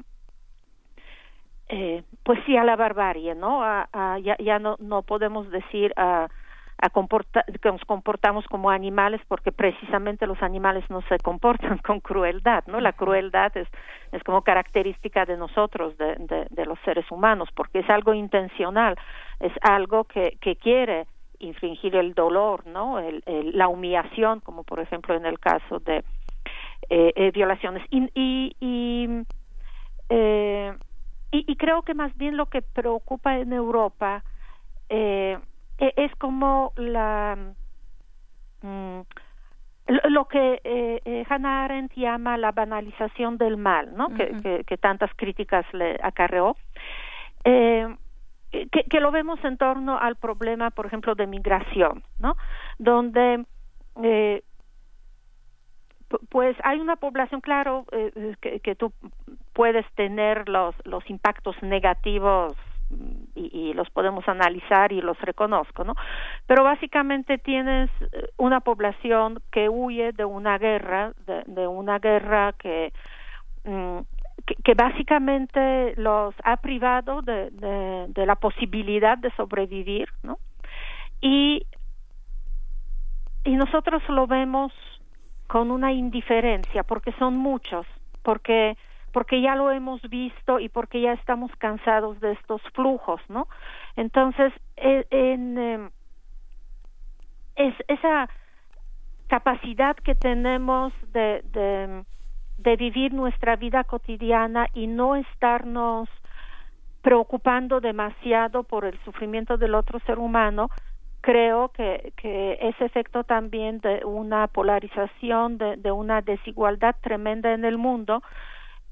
[1.72, 3.64] eh, pues sí a la barbarie, ¿no?
[3.64, 6.28] A, ya, ya no, no podemos decir a
[6.82, 12.64] a que nos comportamos como animales porque precisamente los animales no se comportan con crueldad,
[12.66, 12.80] ¿no?
[12.80, 13.68] La crueldad es,
[14.10, 16.16] es como característica de nosotros, de,
[16.50, 18.96] de, los seres humanos, porque es algo intencional,
[19.38, 21.06] es algo que, que quiere
[21.38, 22.98] infringir el dolor, ¿no?
[22.98, 23.22] El,
[23.54, 25.98] la humillación, como por ejemplo en el caso de
[26.90, 27.86] eh, eh, violaciones.
[27.90, 29.08] Y, y, y,
[30.08, 30.72] eh,
[31.32, 34.22] y, y, creo que más bien lo que preocupa en Europa
[34.88, 35.38] eh,
[35.78, 37.36] e, es como la
[38.62, 39.00] mm,
[39.88, 44.10] lo que eh, eh, Hannah Arendt llama la banalización del mal, ¿no?
[44.14, 46.56] que, que, tantas críticas le acarreó.
[47.44, 47.88] Eh,
[48.50, 52.36] que, que, lo vemos en torno al problema, por ejemplo, de migración, ¿no?
[52.78, 53.44] Donde
[54.02, 54.42] eh,
[56.28, 58.92] pues hay una población, claro, eh, que, que, tú
[59.52, 62.56] puedes tener los, los impactos negativos
[63.34, 65.94] y, los podemos analizar y los reconozco, ¿no?
[66.46, 71.12] Pero básicamente tienes eh, una población que huye de una guerra,
[71.46, 72.92] de, una guerra que,
[73.64, 73.98] mm,
[74.62, 77.50] que, básicamente los ha privado de,
[78.08, 80.38] de, la posibilidad de sobrevivir, ¿no?
[81.20, 81.66] Y,
[83.44, 84.72] y nosotros lo vemos
[85.52, 87.86] con una indiferencia, porque son muchos,
[88.22, 88.74] porque
[89.12, 93.46] porque ya lo hemos visto y porque ya estamos cansados de estos flujos, ¿no?
[93.94, 95.90] Entonces, e, en, em,
[97.56, 98.30] es, esa
[99.26, 102.02] capacidad que tenemos de, de,
[102.56, 106.08] de vivir nuestra vida cotidiana y no estarnos
[107.02, 110.70] preocupando demasiado por el sufrimiento del otro ser humano,
[111.22, 117.78] creo que, que ese efecto también de una polarización, de, una desigualdad tremenda en el
[117.78, 118.22] mundo,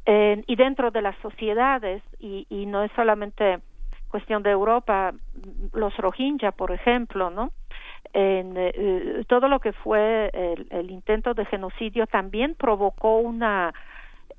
[0.07, 3.61] y dentro de las sociedades, y, y no es solamente
[4.11, 5.13] cuestión de Europa,
[5.73, 7.53] los Rohingya, por ejemplo, ¿no?
[8.13, 13.73] En, eh, todo lo que fue el, intento de genocidio también provocó una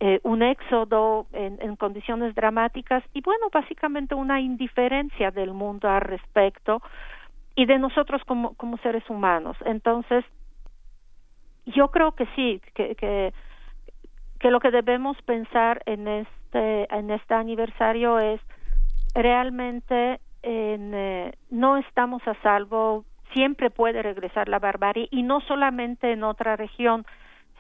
[0.02, 6.82] eh, un éxodo en, condiciones dramáticas y bueno básicamente una indiferencia del mundo al respecto
[7.56, 9.58] y de nosotros como como seres humanos.
[9.66, 10.26] Entonces
[11.66, 13.34] yo creo que sí que, que
[14.40, 18.42] que lo que debemos pensar en este en este aniversario es
[19.14, 26.12] realmente en, eh, no estamos a salvo siempre puede regresar la barbarie y no solamente
[26.12, 27.06] en otra región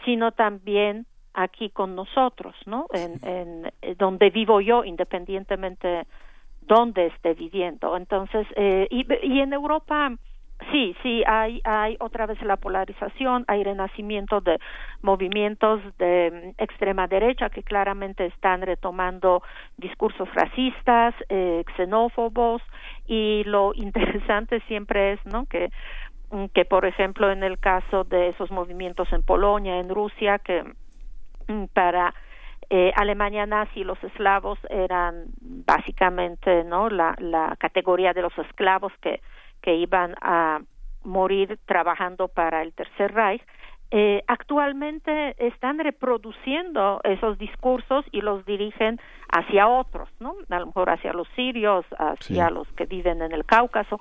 [0.06, 1.06] sino también
[1.36, 6.08] aquí con nosotros no en, en eh, donde vivo yo independientemente
[6.74, 10.11] donde esté viviendo entonces eh, y, y en Europa
[10.69, 14.59] Sí, sí, hay, hay otra vez la polarización, hay renacimiento de
[15.01, 19.41] movimientos de mm, extrema derecha que claramente están retomando
[19.77, 22.61] discursos racistas, eh, xenófobos
[23.08, 25.45] y lo interesante siempre es, ¿no?
[25.48, 25.69] Que
[26.30, 30.64] mm, que por ejemplo en el caso de esos movimientos en Polonia, en Rusia, que
[31.48, 32.14] mm, para
[32.74, 39.22] eh, Alemania nazi los eslavos eran básicamente no la, la categoría de los esclavos que
[39.61, 40.61] que iban a
[41.03, 43.41] morir trabajando para el Tercer Reich,
[43.93, 50.35] eh, actualmente están reproduciendo esos discursos y los dirigen hacia otros, ¿no?
[50.50, 54.00] A lo mejor hacia los sirios, hacia los que viven en el Cáucaso,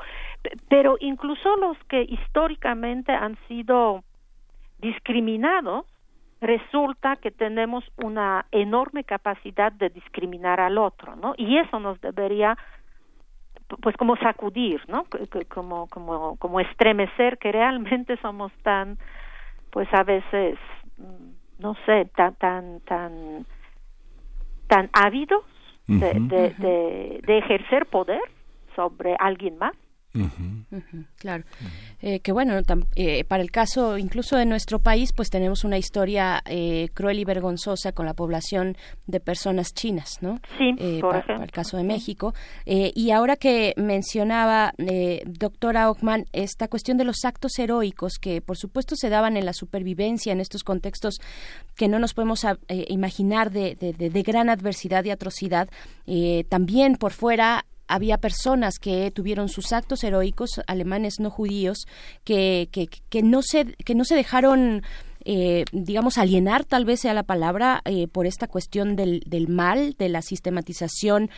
[0.68, 4.05] pero incluso los que históricamente han sido
[4.78, 5.86] discriminados,
[6.41, 11.35] resulta que tenemos una enorme capacidad de discriminar al otro, ¿no?
[11.36, 12.57] Y eso nos debería
[13.83, 15.07] pues como sacudir, ¿no?
[15.49, 18.99] Como, como, como estremecer que realmente somos tan,
[19.70, 20.59] pues a veces,
[20.97, 23.47] mm, no sé, tan, tan, tan,
[24.67, 25.44] tan ávidos
[25.86, 28.23] de, de, de ejercer poder
[28.75, 29.75] sobre alguien más
[31.16, 31.44] claro.
[32.02, 32.60] Eh, que bueno,
[32.97, 37.24] eh, para el caso incluso de nuestro país, pues tenemos una historia eh, cruel y
[37.24, 40.40] vergonzosa con la población de personas chinas, ¿no?
[40.58, 42.34] Sí, por para, para, el caso de México.
[42.66, 44.72] y ahora que mencionaba,
[45.26, 49.52] doctora Ockman, esta cuestión de los actos heroicos que por supuesto se daban en la
[49.52, 51.20] supervivencia en estos contextos
[51.76, 52.44] que no nos podemos
[52.89, 55.68] imaginar de, de, de, gran adversidad y atrocidad,
[56.48, 61.86] también por fuera había personas que tuvieron sus actos heroicos, alemanes no judíos,
[62.25, 64.83] que, que, que no, se, que no se dejaron
[65.25, 69.94] eh, digamos, alienar, tal vez sea la palabra, eh, por esta cuestión del, del mal,
[69.99, 71.28] de la sistematización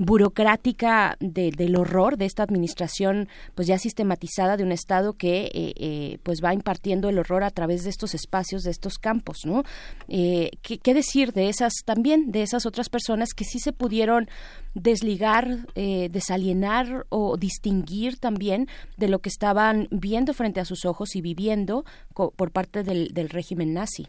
[0.00, 6.18] burocrática del horror de esta administración pues ya sistematizada de un estado que eh, eh,
[6.22, 9.62] pues va impartiendo el horror a través de estos espacios de estos campos no
[10.08, 14.26] eh, ¿qué, decir de esas también de esas otras personas que sí se pudieron
[14.74, 21.20] desligar desalienar o distinguir también de lo que estaban viendo frente a sus ojos y
[21.20, 24.06] viviendo por parte del régimen nazi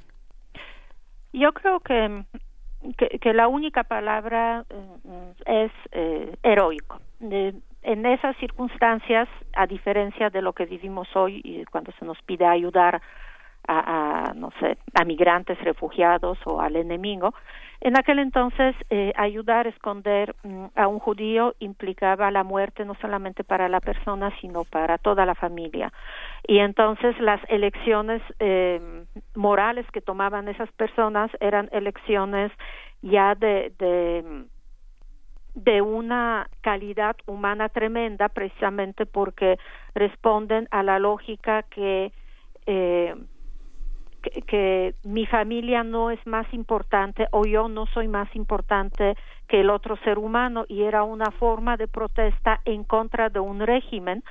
[1.34, 2.26] yo creo que
[2.98, 7.00] que, la única palabra eh, es eh, heroico.
[7.20, 12.46] en esas circunstancias, a diferencia de lo que vivimos hoy, y cuando se nos pide
[12.46, 13.02] ayudar
[13.68, 17.34] a, no sé, a migrantes, refugiados o al enemigo,
[17.84, 22.94] en aquel entonces, eh, ayudar a esconder mm, a un judío implicaba la muerte no
[23.02, 25.92] solamente para la persona, sino para toda la familia.
[26.48, 29.06] Y entonces las elecciones eh,
[29.36, 32.52] morales que tomaban esas personas eran elecciones
[33.02, 33.74] ya de,
[35.54, 39.58] de una calidad humana tremenda precisamente porque
[39.94, 42.12] responden a la lógica que
[42.66, 43.16] eh,
[44.22, 49.16] que, mi familia no es más importante o yo no soy más importante
[49.48, 50.66] que el otro ser humano.
[50.68, 54.24] Y era una forma de protesta en contra de un régimen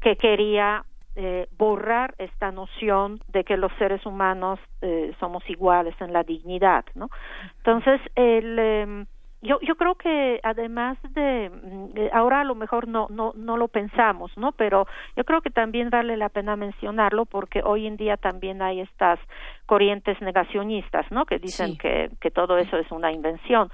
[0.00, 0.84] que quería
[1.14, 6.84] eh, borrar esta noción de que los seres humanos eh, somos iguales en la dignidad,
[6.94, 7.10] ¿no?
[7.58, 9.04] Entonces, el, eh,
[9.42, 13.68] yo yo creo que además de mm, ahora a lo mejor no no no lo
[13.68, 18.16] pensamos no pero yo creo que también vale la pena mencionarlo porque hoy en día
[18.16, 19.18] también hay estas
[19.66, 23.68] corrientes negacionistas no que dicen que que todo eso es una invención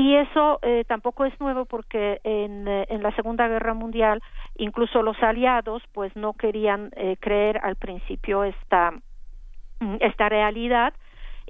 [0.00, 4.22] y eso eh, tampoco es nuevo porque en, eh, en la Segunda Guerra Mundial
[4.56, 8.92] incluso los aliados pues no querían eh, creer al principio esta
[9.80, 10.94] mm, esta realidad.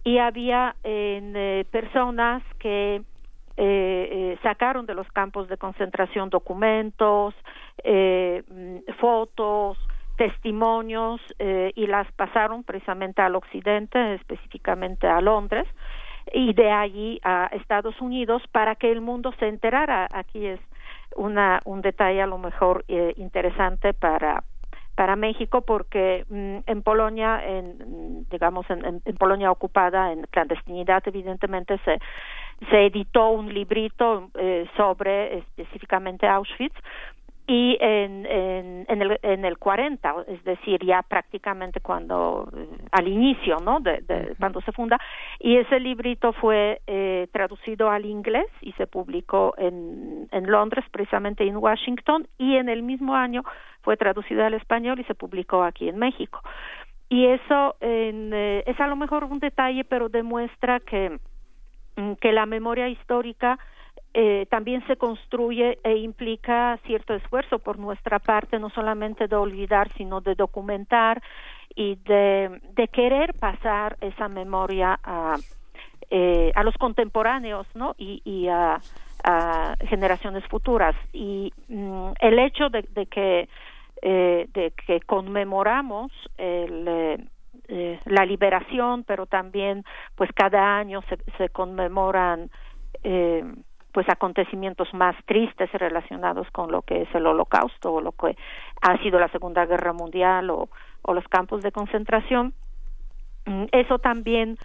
[0.03, 3.03] Y había eh, personas que eh,
[3.57, 7.35] eh, sacaron de los campos de concentración documentos,
[7.85, 9.79] mm, fotos,
[10.17, 15.69] testimonios y las pasaron precisamente al occidente, específicamente a Londres
[16.33, 20.09] y de allí a Estados Unidos para que el mundo se enterara.
[20.13, 20.61] Aquí es
[21.17, 24.43] una, un detalle a lo mejor eh, interesante para
[25.01, 31.79] para México porque mm, en Polonia, en, digamos, en, en, Polonia ocupada, en clandestinidad, evidentemente
[31.87, 31.99] se,
[32.69, 36.77] se editó un librito eh, sobre específicamente Auschwitz
[37.53, 43.09] y en, en, en, el, en el 40, es decir, ya prácticamente cuando, eh, al
[43.09, 43.81] inicio, ¿no?
[43.81, 45.01] De, de, cuando se funda,
[45.41, 51.43] y ese librito fue eh, traducido al inglés y se publicó en, en Londres, precisamente
[51.45, 53.43] en Washington, y en el mismo año
[53.83, 56.41] fue traducido al español y se publicó aquí en México.
[57.09, 61.19] Y eso en, eh, es a lo mejor un detalle, pero demuestra que,
[62.21, 63.59] que la memoria histórica
[64.13, 69.89] eh, también se construye e implica cierto esfuerzo por nuestra parte, no solamente de olvidar,
[69.97, 71.23] sino de documentar
[71.77, 75.37] y de, querer pasar esa memoria a,
[76.11, 77.95] eh, a los contemporáneos ¿no?
[77.99, 78.81] y, y a,
[79.87, 80.97] generaciones futuras.
[81.13, 83.49] Y mm, el hecho de, que,
[84.03, 87.25] eh, de que conmemoramos el, eh,
[87.69, 89.85] eh la liberación, pero también
[90.17, 92.51] pues cada año se, se conmemoran
[93.93, 98.37] pues acontecimientos más tristes relacionados con lo que es el holocausto o lo que
[98.83, 100.69] ha sido la segunda guerra mundial o,
[101.13, 102.55] los campos de concentración.
[103.47, 104.57] Mm, eso también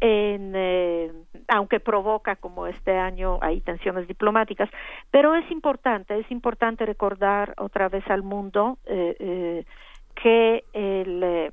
[0.00, 1.12] en, eh,
[1.46, 4.68] aunque provoca como este año hay tensiones diplomáticas
[5.12, 9.64] pero es importante es importante recordar otra vez al mundo eh, eh,
[10.20, 11.52] que el,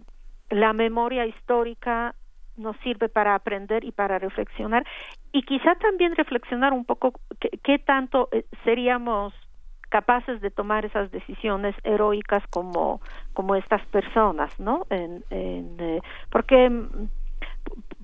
[0.49, 2.15] la memoria histórica
[2.59, 4.85] nos sirve para aprender y para reflexionar.
[5.31, 9.33] Y quizá también reflexionar un poco qué, tanto eh, seríamos
[9.89, 13.01] capaces de tomar esas decisiones heroicas como
[13.33, 16.71] como estas personas no en, eh, porque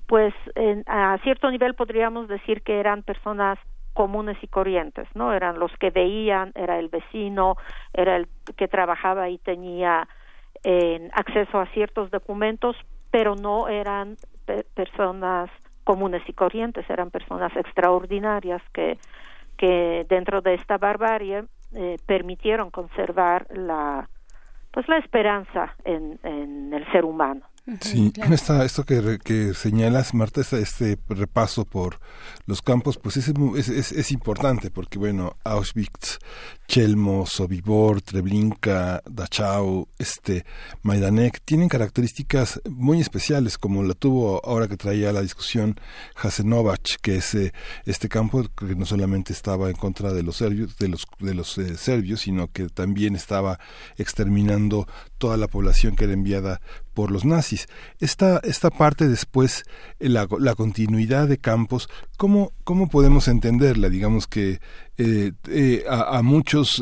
[0.08, 3.60] pues en, a cierto nivel podríamos decir que eran personas
[3.94, 7.56] comunes y corrientes no eran los que veían era el vecino
[7.94, 8.28] era el
[8.58, 10.08] que trabajaba y tenía
[10.64, 12.76] eh, acceso a ciertos documentos
[13.12, 14.18] pero no eran
[14.74, 15.50] personas
[15.84, 18.98] comunes y corrientes, eran personas extraordinarias que,
[19.58, 21.44] que dentro de esta barbarie
[21.74, 24.10] eh, permitieron conservar la
[24.72, 27.46] pues la esperanza en, en el ser humano.
[27.80, 28.14] Sí,
[28.64, 32.00] esto que, que señalas, Marta, este, este, repaso por
[32.46, 33.34] los campos, pues es,
[33.70, 36.20] es, es, importante porque, bueno, Auschwitz,
[36.68, 40.46] Chelmo, Sobibor, Treblinka, Dachau, este,
[40.82, 45.80] Majdanek, tienen características muy especiales, como la tuvo ahora que traía la discusión
[46.16, 47.54] Jasenovac, que es eh,
[47.86, 51.58] este campo que no solamente estaba en contra de los serbios, de los, de los
[51.58, 53.60] eh, serbios, sino que también estaba
[53.98, 54.88] exterminando
[55.18, 56.62] toda la población que era enviada
[56.94, 57.68] por los nazis.
[58.00, 59.64] Esta, esta parte después,
[60.00, 63.90] eh, la, la continuidad de campos, ¿cómo, ¿cómo podemos entenderla?
[63.90, 64.60] Digamos que
[64.98, 66.82] eh, eh, a, muchos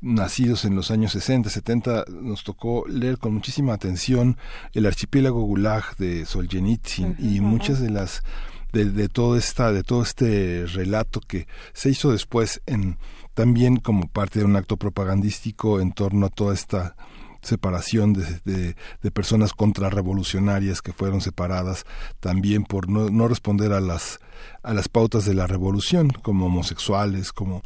[0.00, 4.36] nacidos en los años 60, 70, nos tocó leer con muchísima atención
[4.74, 8.22] el archipiélago Gulag de Solzhenitsyn y muchas de las
[8.72, 12.96] de, de, todo esta de todo este relato que se hizo después en
[13.34, 16.96] también como parte de un acto propagandístico en torno a toda esta
[17.42, 21.84] separación de, de, personas contrarrevolucionarias que fueron separadas
[22.20, 24.20] también por no, no responder a las
[24.62, 27.62] a las pautas de la revolución como homosexuales como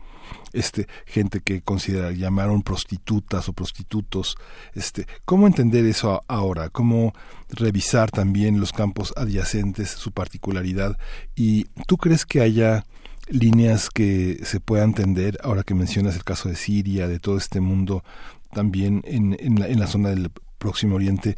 [0.52, 4.36] este gente que considera llamaron prostitutas o prostitutos
[4.74, 7.12] este cómo entender eso ahora cómo
[7.50, 10.98] revisar también los campos adyacentes su particularidad
[11.34, 12.84] y tú crees que haya
[13.28, 17.60] líneas que se puedan entender ahora que mencionas el caso de Siria de todo este
[17.60, 18.04] mundo
[18.52, 21.36] también en, en, la, en la zona del Próximo Oriente.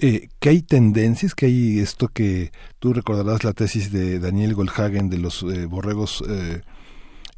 [0.00, 5.08] Eh, que hay tendencias, que hay esto que tú recordarás la tesis de Daniel Goldhagen
[5.08, 6.62] de los eh, borregos eh,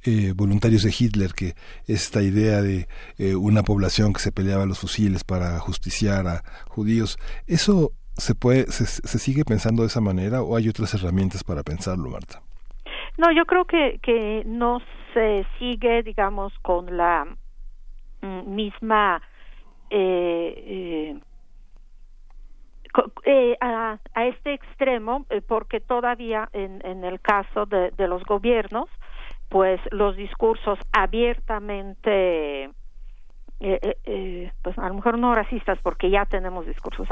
[0.04, 1.54] eh, voluntarios de Hitler, que
[1.86, 2.86] esta idea de
[3.36, 8.86] una población que se peleaba los fusiles para justiciar a judíos, ¿eso se, puede, se,
[8.86, 12.40] se sigue pensando de esa manera o hay otras herramientas para pensarlo, Marta?
[13.18, 14.80] No, yo creo que, que no
[15.12, 17.26] se sigue, digamos, con la
[18.22, 19.20] Mm, misma
[19.90, 21.20] eh, eh,
[23.24, 28.88] eh, a, a, este extremo porque todavía en, en el caso de, los gobiernos
[29.48, 32.70] pues los discursos abiertamente
[33.58, 37.08] pues a lo mejor no racistas porque ya tenemos discursos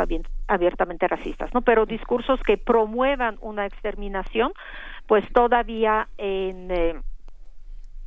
[0.47, 4.53] abiertamente racistas no pero discursos que promuevan una exterminación
[5.07, 7.03] pues todavía en,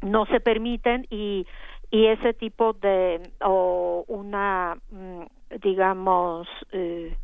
[0.01, 1.47] no se permiten y
[1.89, 5.22] y ese tipo de o una mm,
[5.61, 7.15] digamos eh,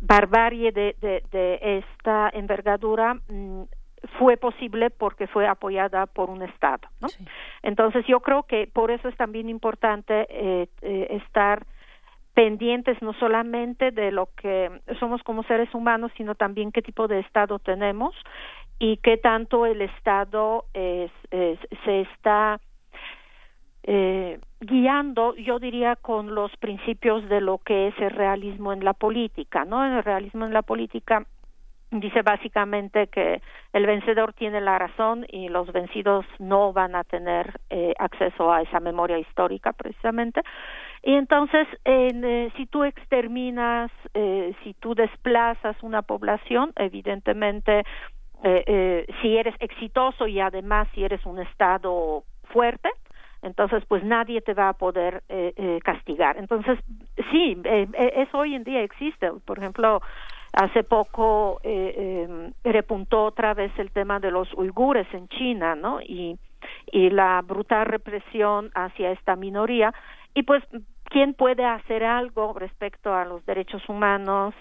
[0.00, 3.62] barbarie de, de, de, esta envergadura mm,
[4.18, 6.88] fue posible porque fue apoyada por un Estado.
[7.00, 7.08] ¿no?
[7.62, 11.66] Entonces yo creo que por eso es también importante eh, eh, estar
[12.34, 17.18] pendientes no solamente de lo que somos como seres humanos, sino también qué tipo de
[17.20, 18.14] Estado tenemos
[18.78, 22.60] y qué tanto el Estado es, se está
[23.90, 28.92] eh, guiando, yo diría, con los principios de lo que es el realismo en la
[28.92, 29.82] política, ¿no?
[29.82, 31.24] El realismo en la política
[31.90, 33.40] dice básicamente que
[33.72, 38.60] el vencedor tiene la razón y los vencidos no van a tener eh, acceso a
[38.60, 40.42] esa memoria histórica precisamente
[41.02, 47.84] y entonces eh, si tú exterminas eh, si tú desplazas una población evidentemente
[48.44, 52.90] eh, si eres exitoso y además si eres un estado fuerte
[53.48, 56.36] entonces pues nadie te va a poder eh, eh, castigar.
[56.36, 56.78] Entonces
[57.32, 59.30] sí, eh, eso hoy en día existe.
[59.44, 60.00] Por ejemplo,
[60.52, 66.00] hace poco eh, repuntó otra vez el tema de los uigures en China, ¿no?
[66.00, 66.38] Y,
[66.92, 69.92] y la brutal represión hacia esta minoría.
[70.34, 70.62] Y pues,
[71.04, 74.54] ¿quién puede hacer algo respecto a los derechos humanos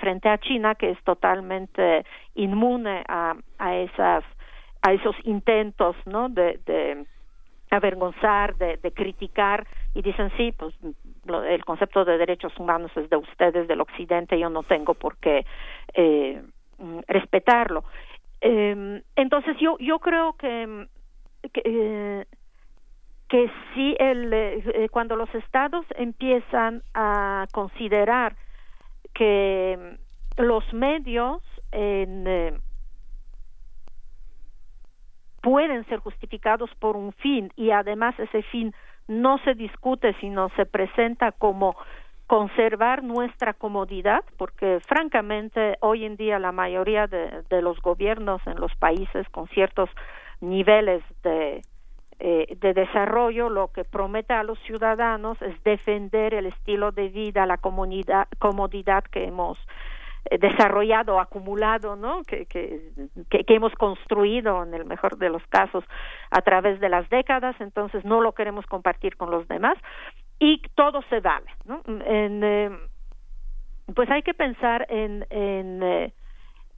[0.00, 2.04] frente a China, que es totalmente
[2.34, 4.24] inmune a, a esas
[4.82, 6.30] a esos intentos, ¿no?
[6.30, 7.04] de
[7.70, 10.74] avergonzar, de, de, criticar y dicen sí, pues
[11.48, 15.46] el concepto de derechos humanos es de ustedes, del Occidente, yo no tengo por qué
[15.94, 16.42] eh,
[17.06, 17.84] respetarlo.
[18.40, 20.86] Eh, entonces yo yo creo que
[21.52, 22.26] que, eh,
[23.98, 28.34] el eh, cuando los estados empiezan a considerar
[29.14, 29.98] que
[30.36, 31.42] los medios
[31.72, 32.58] en eh,
[35.50, 38.72] pueden ser justificados por un fin y además ese fin
[39.08, 41.74] no se discute sino se presenta como
[42.28, 48.72] conservar nuestra comodidad porque francamente hoy en día la mayoría de, los gobiernos en los
[48.76, 49.90] países con ciertos
[50.40, 51.62] niveles de
[52.20, 57.44] eh, de desarrollo lo que promete a los ciudadanos es defender el estilo de vida
[57.44, 59.58] la comodidad que hemos
[60.38, 62.22] desarrollado, acumulado, ¿no?
[62.24, 62.92] Que, que,
[63.30, 65.84] que, hemos construido en el mejor de los casos
[66.30, 69.76] a través de las décadas, entonces no lo queremos compartir con los demás
[70.38, 71.82] y todo se vale, ¿no?
[71.86, 72.70] Eh,
[73.94, 76.12] pues hay que pensar en en, eh,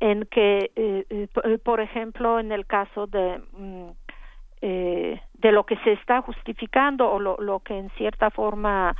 [0.00, 3.90] en que eh, por ejemplo en el caso de mm,
[4.60, 8.94] de lo que se está justificando o lo, lo que en cierta forma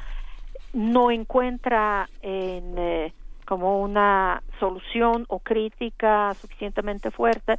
[0.72, 3.12] no encuentra en
[3.52, 7.56] como una solución o crítica suficientemente fuerte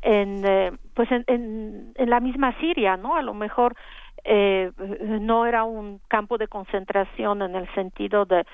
[0.00, 0.42] en
[0.94, 3.76] pues en, en, la misma Siria no a lo mejor
[4.24, 4.72] eh,
[5.20, 8.46] no era un campo de concentración en el sentido de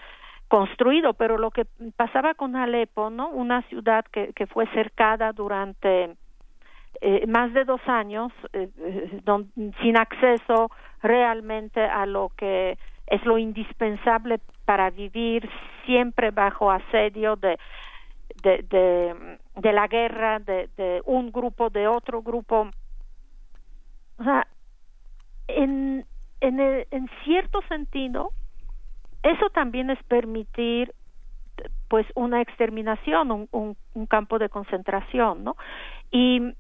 [0.49, 1.65] construido, pero lo que
[1.97, 3.29] pasaba con Alepo, ¿no?
[3.29, 6.17] Una ciudad que, que fue cercada durante
[7.01, 8.69] eh, más de dos años, eh,
[9.81, 15.49] sin acceso realmente a lo que es lo indispensable para vivir
[15.91, 17.59] siempre bajo asedio de
[18.43, 22.71] de, de, la guerra, de, un grupo, de otro grupo.
[24.19, 24.47] O sea,
[25.49, 26.07] en,
[26.41, 28.31] en, en cierto sentido,
[29.23, 30.95] eso también es permitir
[31.89, 35.57] pues una exterminación, un, un, campo de concentración, ¿no?
[36.11, 36.55] Y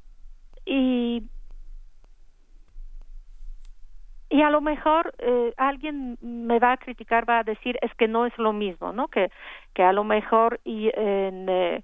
[4.31, 8.09] y a lo mejor eh, alguien me va a criticar, va a decir es que
[8.09, 9.09] no es lo mismo, ¿no?
[9.09, 9.31] Que
[9.75, 11.83] que a lo mejor y en eh,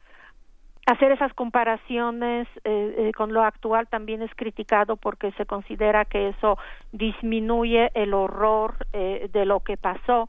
[0.86, 6.28] hacer esas comparaciones eh, eh, con lo actual también es criticado porque se considera que
[6.28, 6.58] eso
[6.92, 10.28] disminuye el horror eh, de lo que pasó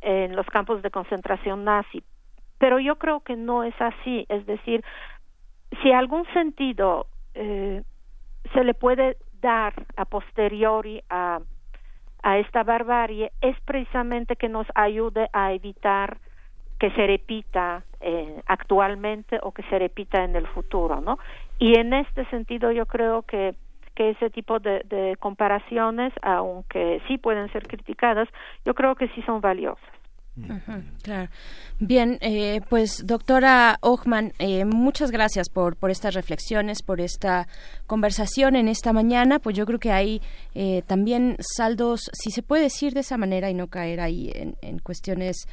[0.00, 2.04] en los campos de concentración nazi.
[2.58, 4.24] Pero yo creo que no es así.
[4.28, 4.84] Es decir,
[5.82, 11.40] si algún sentido se le puede dar a posteriori a,
[12.26, 16.18] a esta barbarie es precisamente que nos ayude a evitar
[16.80, 21.20] que se repita eh, actualmente o que se repita en el futuro, ¿no?
[21.60, 23.54] Y en este sentido yo creo que
[23.94, 28.28] que ese tipo de, de comparaciones, aunque sí pueden ser criticadas,
[28.66, 29.96] yo creo que sí son valiosas.
[31.02, 31.30] Claro.
[31.78, 37.48] Bien, eh, pues doctora Ochman, eh, muchas gracias por, por estas reflexiones, por esta
[37.86, 39.38] conversación en esta mañana.
[39.38, 40.20] Pues yo creo que hay
[40.54, 44.56] eh, también saldos, si se puede decir de esa manera y no caer ahí en,
[44.62, 45.46] en cuestiones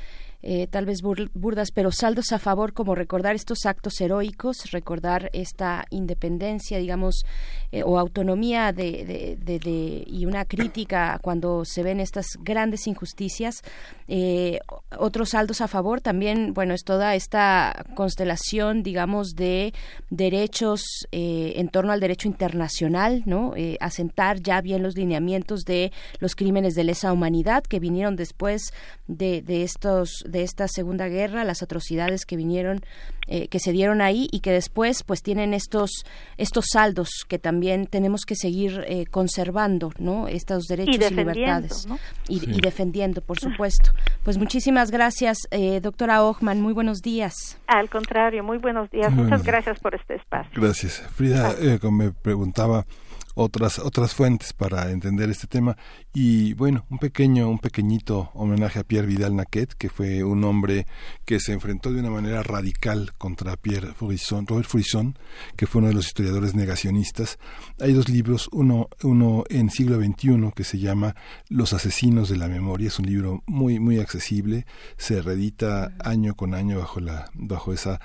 [0.45, 5.85] eh, tal vez burdas, pero saldos a favor como recordar estos actos heroicos, recordar esta
[5.89, 7.23] independencia, digamos,
[7.71, 13.61] eh, o autonomía de, de, y una crítica cuando se ven estas grandes injusticias.
[14.09, 14.59] Eh,
[14.99, 19.73] otros saldos a favor también, bueno, es toda esta constelación, digamos, de
[20.09, 23.53] derechos en torno al derecho internacional, ¿no?
[23.79, 28.73] asentar ya bien los lineamientos de los crímenes de lesa humanidad que vinieron después
[29.07, 32.81] de, de estos de esta Segunda Guerra, las atrocidades que vinieron,
[33.27, 36.03] eh, que se dieron ahí y que después pues tienen estos,
[36.37, 40.27] estos saldos que también tenemos que seguir eh, conservando, ¿no?
[40.27, 41.87] Estos derechos y, libertades.
[42.27, 43.91] Y, defendiendo, por supuesto.
[44.23, 47.57] Pues muchísimas gracias, eh, doctora Ochman, muy buenos días.
[47.67, 49.13] Al contrario, muy buenos días.
[49.13, 50.51] Muchas gracias por este espacio.
[50.59, 51.01] Gracias.
[51.15, 52.85] Frida, como me preguntaba,
[53.35, 55.77] otras otras fuentes para entender este tema.
[56.13, 60.85] Y bueno un pequeño un pequeñito homenaje a Pierre Vidal Naquet que fue un hombre
[61.25, 65.17] que se enfrentó de una manera radical contra Pierre Fourisson, Robert Fourisson
[65.55, 67.39] que fue uno de los historiadores negacionistas.
[67.79, 71.15] Hay dos libros uno uno en siglo XXI que se llama
[71.49, 72.87] Los asesinos de la memoria.
[72.87, 74.65] Es un libro muy muy accesible.
[74.97, 77.99] Se reedita año con año bajo la bajo esa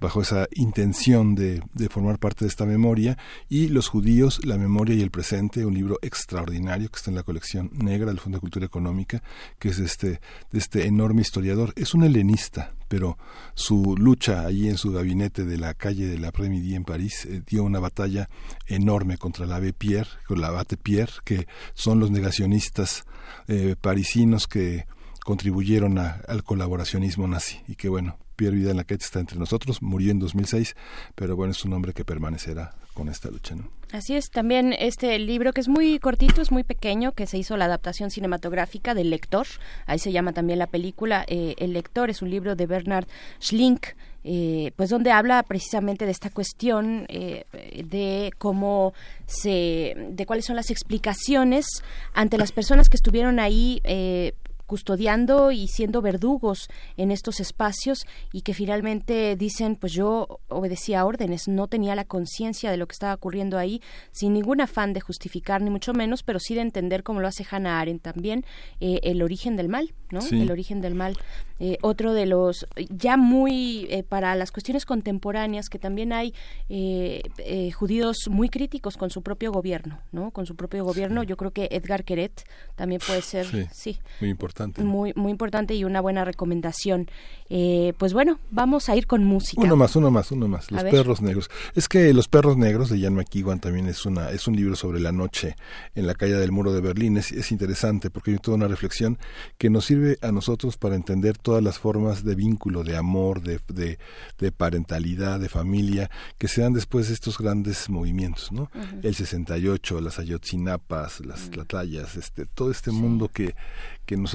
[0.00, 4.94] bajo esa intención de, de, formar parte de esta memoria, y Los judíos, la memoria
[4.94, 8.40] y el presente, un libro extraordinario que está en la colección negra del Fondo de
[8.40, 9.22] Cultura Económica,
[9.58, 10.20] que es este,
[10.50, 11.72] de este enorme historiador.
[11.76, 13.18] Es un helenista, pero
[13.54, 17.42] su lucha allí en su gabinete de la calle de la Premidi en París eh,
[17.46, 18.28] dio una batalla
[18.66, 23.04] enorme contra la Abbé Pierre, Abate Pierre, que son los negacionistas
[23.46, 24.86] eh, parisinos que
[25.24, 30.18] contribuyeron al colaboracionismo nazi y que bueno Pierre Vidal Laquette está entre nosotros, murió en
[30.18, 30.74] 2006,
[31.14, 33.68] pero bueno, es un hombre que permanecerá con esta lucha, ¿no?
[33.92, 37.58] Así es, también este libro que es muy cortito, es muy pequeño, que se hizo
[37.58, 39.46] la adaptación cinematográfica del Lector,
[39.84, 43.08] ahí se llama también la película eh, El Lector, es un libro de Bernard
[43.42, 43.88] Schlink,
[44.24, 47.44] eh, pues donde habla precisamente de esta cuestión eh,
[47.84, 48.94] de cómo
[49.26, 51.66] se, de cuáles son las explicaciones
[52.14, 53.82] ante las personas que estuvieron ahí
[54.70, 61.48] custodiando y siendo verdugos en estos espacios y que finalmente dicen, pues yo obedecía órdenes,
[61.48, 63.82] no tenía la conciencia de lo que estaba ocurriendo ahí,
[64.12, 67.44] sin ningún afán de justificar, ni mucho menos, pero sí de entender, como lo hace
[67.50, 68.44] Hannah Arendt también,
[68.78, 70.20] eh, el origen del mal, ¿no?
[70.20, 71.16] El origen del mal.
[71.58, 76.32] Eh, otro de los, ya muy eh, para las cuestiones contemporáneas, que también hay
[77.74, 80.30] judíos muy críticos con su propio gobierno, ¿no?
[80.30, 81.24] Con su propio gobierno.
[81.24, 82.44] Yo creo que Edgar Queret
[82.76, 84.82] también puede ser, sí, muy importante importante.
[84.84, 87.08] Muy, muy importante y una buena recomendación.
[87.48, 89.62] Eh, pues bueno, vamos a ir con música.
[89.62, 90.70] Uno más, uno más, uno más.
[90.70, 91.50] Los perros negros.
[91.74, 95.00] Es que Los perros negros de Jan McEwan también es una es un libro sobre
[95.00, 95.56] la noche
[95.94, 97.16] en la calle del muro de Berlín.
[97.16, 99.18] Es, es interesante porque hay toda una reflexión
[99.58, 103.60] que nos sirve a nosotros para entender todas las formas de vínculo, de amor, de,
[103.68, 103.98] de,
[104.38, 108.70] de parentalidad, de familia que se dan después de estos grandes movimientos, ¿no?
[109.02, 113.54] El 68, las ayotzinapas, las tlatayas, este, todo este mundo que,
[114.06, 114.34] que nos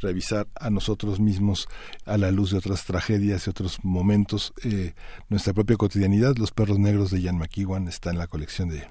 [0.00, 1.68] revisar a nosotros mismos
[2.04, 4.52] a la luz de otras tragedias y otros momentos.
[4.64, 4.94] Eh,
[5.28, 8.88] nuestra propia cotidianidad, Los perros negros de Jan McEwan, está en la colección de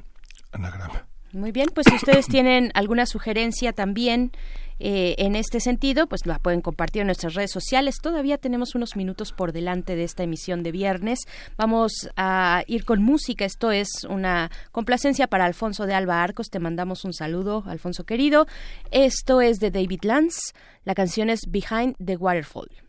[0.52, 1.08] Anagrama.
[1.32, 4.32] Muy bien, pues si ustedes tienen alguna sugerencia también
[4.80, 7.98] eh, en este sentido, pues la pueden compartir en nuestras redes sociales.
[8.02, 11.20] Todavía tenemos unos minutos por delante de esta emisión de viernes.
[11.58, 13.46] Vamos a ir con música.
[13.46, 16.50] Esto es una complacencia para Alfonso de Alba Arcos.
[16.50, 18.48] Te mandamos un saludo, Alfonso querido.
[18.92, 20.54] Esto es de David Lance.
[20.86, 22.89] La canción es Behind the Waterfall.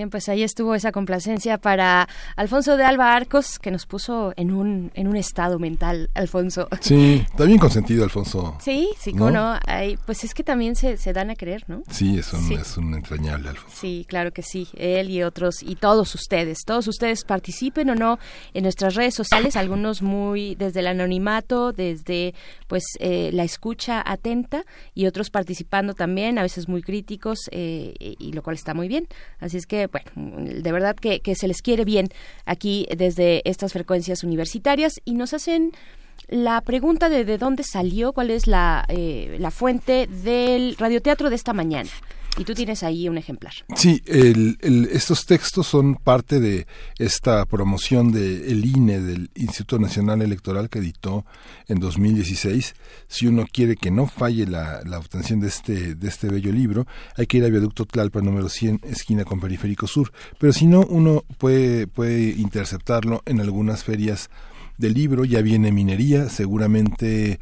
[0.00, 4.50] Bien, pues ahí estuvo esa complacencia para Alfonso de Alba Arcos, que nos puso en
[4.50, 6.68] un, en un estado mental, Alfonso.
[6.80, 8.56] Sí, está bien consentido, Alfonso.
[8.60, 9.30] Sí, sí, ¿no?
[9.30, 9.58] no
[10.06, 11.82] pues es que también se, se, dan a creer, ¿no?
[11.90, 13.76] Sí, es un, es un entrañable, Alfonso.
[13.78, 14.68] Sí, claro que sí.
[14.72, 18.18] Él y otros, y todos ustedes, todos ustedes participen o no
[18.54, 22.34] en nuestras redes sociales, algunos muy desde el anonimato, desde
[22.68, 24.64] pues eh, la escucha atenta,
[24.94, 29.06] y otros participando también, a veces muy críticos, eh, y lo cual está muy bien.
[29.40, 32.08] Así es que bueno, de verdad que, se les quiere bien
[32.44, 35.72] aquí desde estas frecuencias universitarias y nos hacen
[36.28, 41.36] la pregunta de de dónde salió, cuál es la, eh, la fuente del radioteatro de
[41.36, 41.90] esta mañana.
[42.40, 43.52] Y tú tienes ahí un ejemplar.
[43.76, 46.66] Sí, estos textos son parte de
[46.98, 51.26] esta promoción del INE, del Instituto Nacional Electoral, que editó
[51.68, 52.74] en 2016.
[53.08, 57.26] Si uno quiere que no falle la, obtención de este, de este bello libro, hay
[57.26, 60.10] que ir a Viaducto Tlalpa número 100, esquina con Periférico Sur.
[60.38, 64.30] Pero si no, uno puede, puede interceptarlo en algunas ferias
[64.78, 67.38] del libro, ya viene minería, seguramente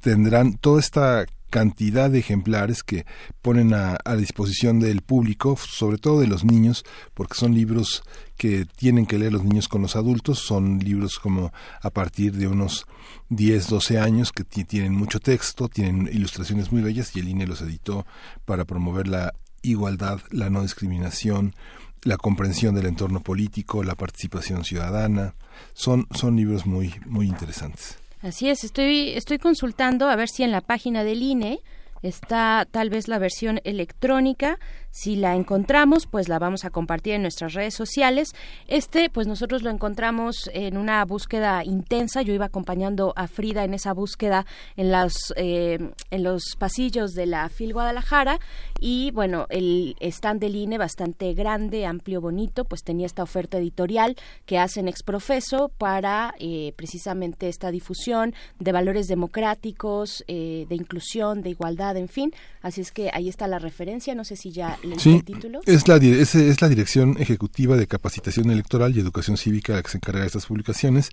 [0.00, 3.06] tendrán toda esta cantidad de ejemplares que
[3.42, 8.02] ponen a, a disposición del público, sobre todo de los niños, porque son libros
[8.36, 12.46] que tienen que leer los niños con los adultos, son libros como a partir de
[12.46, 12.86] unos
[13.30, 17.60] 10, 12 años que tienen mucho texto, tienen ilustraciones muy bellas y el INE los
[17.62, 18.06] editó
[18.44, 21.54] para promover la igualdad, la no discriminación,
[22.02, 25.34] la comprensión del entorno político, la participación ciudadana.
[25.74, 27.98] Son, son libros muy, muy interesantes.
[28.20, 31.60] Así es, estoy, estoy consultando a ver si en la página del INE
[32.02, 34.58] está tal vez la versión electrónica
[34.90, 38.34] si la encontramos, pues la vamos a compartir en nuestras redes sociales.
[38.66, 42.22] Este, pues nosotros lo encontramos en una búsqueda intensa.
[42.22, 44.46] Yo iba acompañando a Frida en esa búsqueda
[44.76, 48.40] en los, eh, en los pasillos de la FIL Guadalajara.
[48.80, 54.16] Y bueno, el stand del INE bastante grande, amplio, bonito, pues tenía esta oferta editorial
[54.46, 61.50] que hacen exprofeso para eh, precisamente esta difusión de valores democráticos, eh, de inclusión, de
[61.50, 62.32] igualdad, en fin.
[62.62, 64.14] Así es que ahí está la referencia.
[64.14, 65.22] No sé si ya sí,
[65.66, 69.90] Es la, es, es, la Dirección Ejecutiva de Capacitación Electoral y Educación Cívica la que
[69.90, 71.10] se encarga de estas publicaciones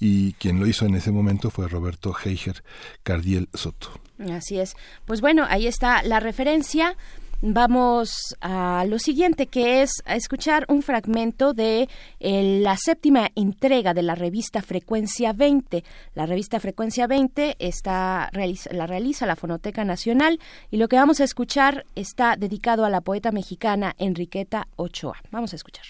[0.00, 2.62] y quien lo hizo en ese momento fue Roberto Heiger
[3.02, 4.00] Cardiel Soto.
[4.32, 4.76] Así es.
[5.04, 6.96] Pues bueno, ahí está la referencia.
[7.42, 13.92] Vamos a lo siguiente, que es a escuchar un fragmento de eh, la séptima entrega
[13.92, 15.84] de la revista Frecuencia 20.
[16.14, 18.30] La revista Frecuencia 20 está,
[18.70, 20.40] la realiza la Fonoteca Nacional
[20.70, 25.16] y lo que vamos a escuchar está dedicado a la poeta mexicana Enriqueta Ochoa.
[25.30, 25.84] Vamos a escuchar.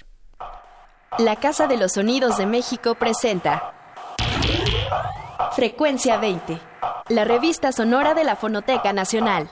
[1.18, 3.72] La Casa de los Sonidos de México presenta
[5.52, 6.58] Frecuencia 20,
[7.10, 9.48] la revista sonora de la Fonoteca Nacional.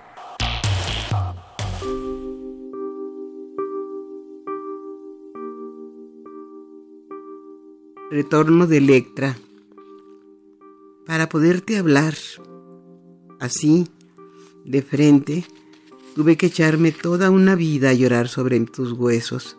[8.17, 9.37] Retorno de Electra.
[11.05, 12.15] Para poderte hablar
[13.41, 13.89] así,
[14.65, 15.45] de frente,
[16.15, 19.57] tuve que echarme toda una vida a llorar sobre tus huesos.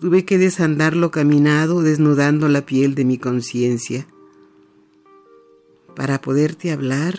[0.00, 4.06] Tuve que desandar lo caminado desnudando la piel de mi conciencia.
[5.94, 7.18] Para poderte hablar,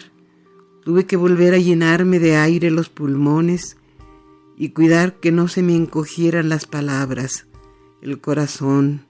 [0.84, 3.78] tuve que volver a llenarme de aire los pulmones
[4.58, 7.46] y cuidar que no se me encogieran las palabras,
[8.02, 9.06] el corazón,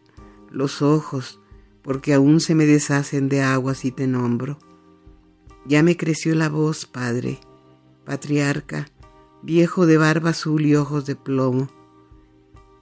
[0.53, 1.39] los ojos,
[1.81, 4.57] porque aún se me deshacen de agua si te nombro.
[5.65, 7.39] Ya me creció la voz, Padre,
[8.05, 8.87] patriarca,
[9.41, 11.69] viejo de barba azul y ojos de plomo.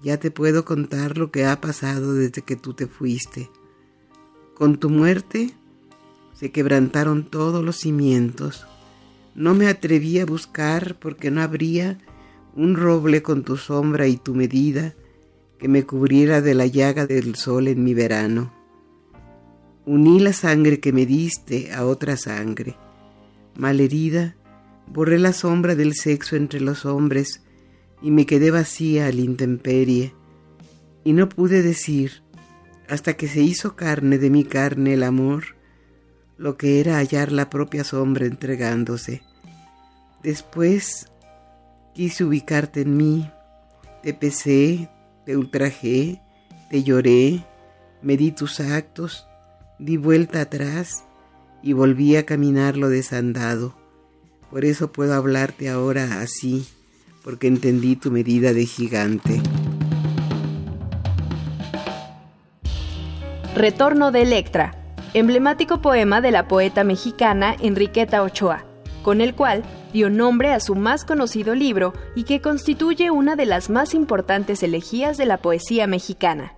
[0.04, 3.50] Ya te puedo contar lo que ha pasado desde que tú te fuiste.
[4.54, 5.54] Con tu muerte
[6.34, 8.66] se quebrantaron todos los cimientos.
[9.34, 12.00] No me atreví a buscar porque no habría
[12.56, 14.94] un roble con tu sombra y tu medida
[15.62, 18.52] que me cubriera de la llaga del sol en mi verano.
[19.86, 22.78] Uní la sangre que me diste a otra sangre.
[23.56, 24.36] Malherida,
[24.88, 27.44] borré la sombra del sexo entre los hombres
[28.02, 30.16] y me quedé vacía al intemperie.
[31.04, 32.24] Y no pude decir,
[32.90, 35.44] hasta que se hizo carne de mi carne el amor,
[36.40, 39.22] lo que era hallar la propia sombra entregándose.
[40.24, 41.06] Después
[41.94, 43.30] quise ubicarte en mí,
[44.02, 44.90] te pesé,
[45.26, 46.22] te ultrajé,
[46.70, 47.44] te lloré,
[48.02, 49.28] medí tus actos,
[49.80, 51.06] di vuelta atrás
[51.62, 53.76] y volví a caminar lo desandado.
[54.50, 56.68] Por eso puedo hablarte ahora así,
[57.24, 59.42] porque entendí tu medida de gigante.
[63.56, 68.71] Retorno de Electra, emblemático poema de la poeta mexicana Enriqueta Ochoa
[69.02, 69.64] con el cual
[69.94, 74.64] dio nombre a su más conocido libro y que constituye una de las más importantes
[74.64, 76.54] elegías de la poesía mexicana.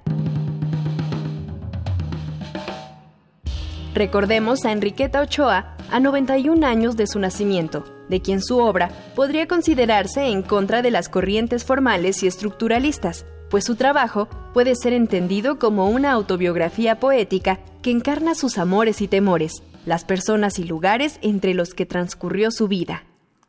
[3.94, 9.48] Recordemos a Enriqueta Ochoa a 91 años de su nacimiento, de quien su obra podría
[9.48, 15.60] considerarse en contra de las corrientes formales y estructuralistas, pues su trabajo puede ser entendido
[15.60, 21.54] como una autobiografía poética que encarna sus amores y temores, las personas y lugares entre
[21.54, 23.04] los que transcurrió su vida.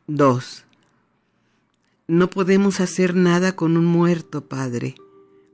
[0.06, 0.64] 2.
[2.06, 4.94] No podemos hacer nada con un muerto, Padre.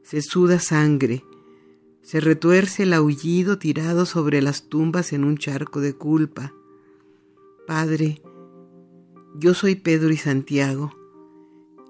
[0.02, 1.24] Se suda sangre.
[2.02, 6.52] Se retuerce el aullido tirado sobre las tumbas en un charco de culpa.
[7.66, 8.20] Padre,
[9.36, 10.92] yo soy Pedro y Santiago.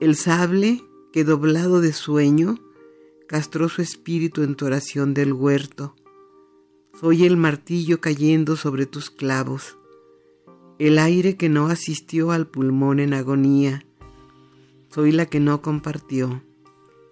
[0.00, 2.58] El sable que doblado de sueño
[3.26, 5.94] castró su espíritu en tu oración del huerto.
[7.00, 9.78] Soy el martillo cayendo sobre tus clavos,
[10.78, 13.86] el aire que no asistió al pulmón en agonía.
[14.90, 16.42] Soy la que no compartió,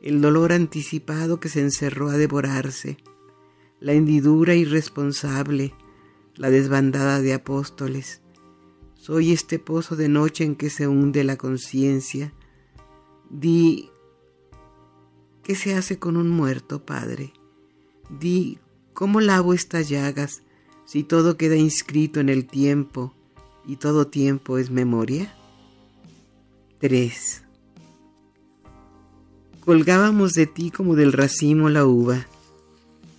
[0.02, 2.98] el dolor anticipado que se encerró a devorarse,
[3.80, 5.72] la hendidura irresponsable,
[6.34, 8.20] la desbandada de apóstoles.
[8.92, 12.34] Soy este pozo de noche en que se hunde la conciencia.
[13.30, 13.88] Di,
[15.42, 17.32] ¿qué se hace con un muerto, Padre?
[18.10, 18.58] Di,
[18.98, 20.42] ¿cómo lavo estas llagas
[20.84, 23.14] si todo queda inscrito en el tiempo
[23.64, 25.32] y todo tiempo es memoria?
[26.80, 27.44] 3.
[29.64, 32.26] Colgábamos de ti como del racimo la uva.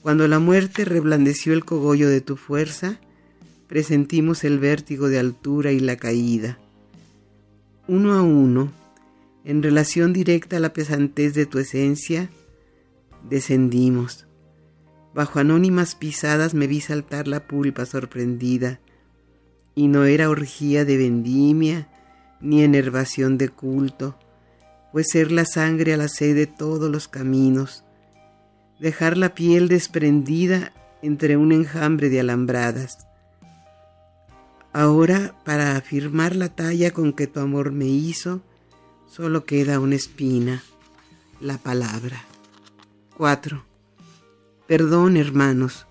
[0.02, 3.00] Cuando la muerte reblandeció el cogollo de tu fuerza,
[3.68, 6.60] presentimos el vértigo de altura y la caída.
[7.88, 8.70] Uno a uno,
[9.46, 12.30] en relación directa a la pesantez de tu esencia,
[13.30, 14.26] descendimos.
[15.14, 18.80] Bajo anónimas pisadas me vi saltar la pulpa sorprendida,
[19.76, 21.88] y no era orgía de vendimia
[22.42, 24.18] ni enervación de culto,
[24.92, 27.84] pues ser la sangre a la sed de todos los caminos,
[28.80, 33.08] dejar la piel desprendida entre un enjambre de alambradas.
[34.72, 38.42] Ahora, para afirmar la talla con que tu amor me hizo,
[39.08, 40.64] solo queda una espina,
[41.42, 42.24] la palabra.
[43.18, 43.69] 4.
[44.70, 45.88] Perdón, hermanos,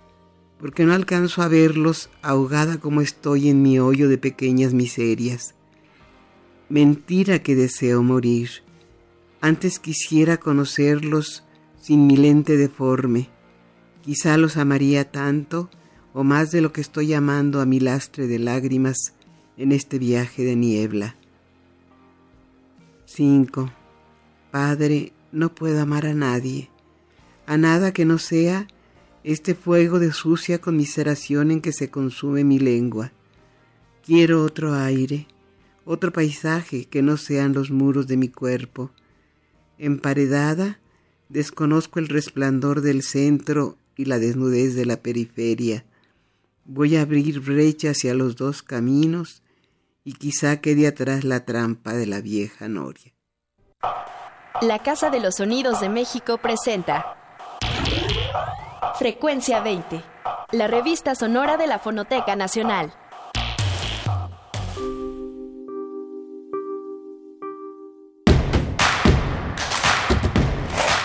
[0.60, 5.56] porque no alcanzo a verlos ahogada como estoy en mi hoyo de pequeñas miserias.
[6.68, 8.62] Mentira que deseo morir.
[9.40, 11.42] Antes quisiera conocerlos
[11.80, 13.28] sin mi lente deforme.
[14.02, 15.70] Quizá los amaría tanto
[16.14, 19.12] o más de lo que estoy amando a mi lastre de lágrimas
[19.56, 21.16] en este viaje de niebla.
[23.06, 23.72] 5.
[24.52, 26.70] Padre, no puedo amar a nadie,
[27.48, 28.68] a nada que no sea
[29.24, 33.10] este fuego de sucia conmiseración en que se consume mi lengua.
[34.04, 35.26] Quiero otro aire,
[35.86, 38.90] otro paisaje que no sean los muros de mi cuerpo.
[39.78, 40.78] Emparedada,
[41.30, 45.86] desconozco el resplandor del centro y la desnudez de la periferia.
[46.66, 49.42] Voy a abrir brecha hacia los dos caminos
[50.04, 53.14] y quizá quede atrás la trampa de la vieja noria.
[54.60, 57.17] La Casa de los Sonidos de México presenta
[58.98, 60.02] Frecuencia 20,
[60.50, 62.92] la revista sonora de la Fonoteca Nacional.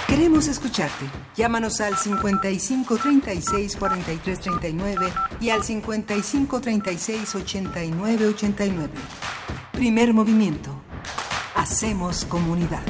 [0.07, 1.05] Queremos escucharte.
[1.35, 8.89] Llámanos al 55 36 43 39 y al 55 36 89 89.
[9.71, 10.71] Primer movimiento.
[11.53, 12.81] Hacemos comunidad.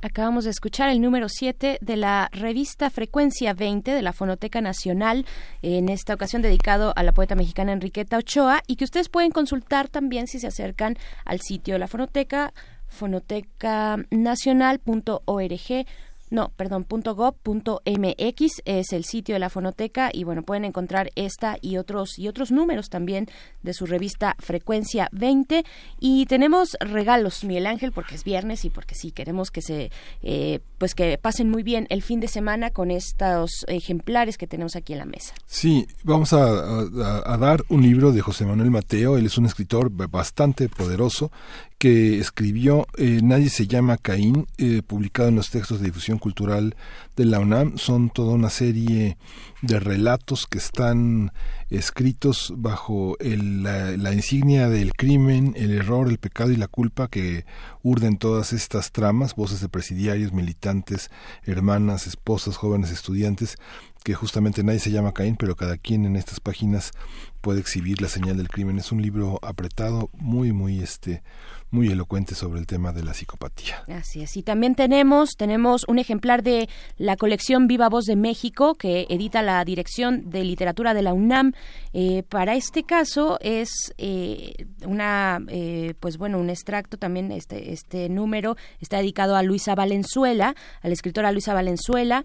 [0.00, 5.26] Acabamos de escuchar el número 7 de la revista Frecuencia 20 de la Fonoteca Nacional,
[5.60, 9.88] en esta ocasión dedicado a la poeta mexicana Enriqueta Ochoa, y que ustedes pueden consultar
[9.88, 12.52] también si se acercan al sitio de la Fonoteca
[12.86, 15.86] fonotecanacional.org
[16.30, 21.76] no, perdón, .gov.mx es el sitio de la fonoteca y bueno, pueden encontrar esta y
[21.76, 23.26] otros y otros números también
[23.62, 25.64] de su revista Frecuencia 20
[26.00, 29.90] y tenemos regalos, Miguel Ángel, porque es viernes y porque sí queremos que se
[30.22, 34.76] eh, pues que pasen muy bien el fin de semana con estos ejemplares que tenemos
[34.76, 35.34] aquí en la mesa.
[35.46, 39.90] Sí, vamos a, a dar un libro de José Manuel Mateo, él es un escritor
[39.90, 41.30] bastante poderoso
[41.78, 46.74] que escribió eh, Nadie se llama Caín, eh, publicado en los textos de difusión cultural
[47.14, 47.78] de la UNAM.
[47.78, 49.16] Son toda una serie
[49.62, 51.32] de relatos que están
[51.70, 57.44] escritos bajo la, la, insignia del crimen, el error, el pecado y la culpa que
[57.82, 61.10] urden todas estas tramas, voces de presidiarios, militantes,
[61.44, 63.56] hermanas, esposas, jóvenes estudiantes,
[64.02, 66.92] que justamente nadie se llama Caín, pero cada quien en estas páginas
[67.40, 68.78] puede exhibir la señal del crimen.
[68.78, 71.22] Es un libro apretado, muy, muy este
[71.70, 73.82] muy elocuente sobre el tema de la psicopatía.
[73.88, 74.36] Así es.
[74.36, 79.42] Y también tenemos, tenemos un ejemplar de la colección Viva Voz de México que edita
[79.42, 81.52] la Dirección de Literatura de la UNAM.
[81.92, 88.08] Eh, para este caso es eh, una, eh, pues bueno, un extracto también, este, este
[88.08, 92.24] número está dedicado a Luisa Valenzuela, a la escritora Luisa Valenzuela,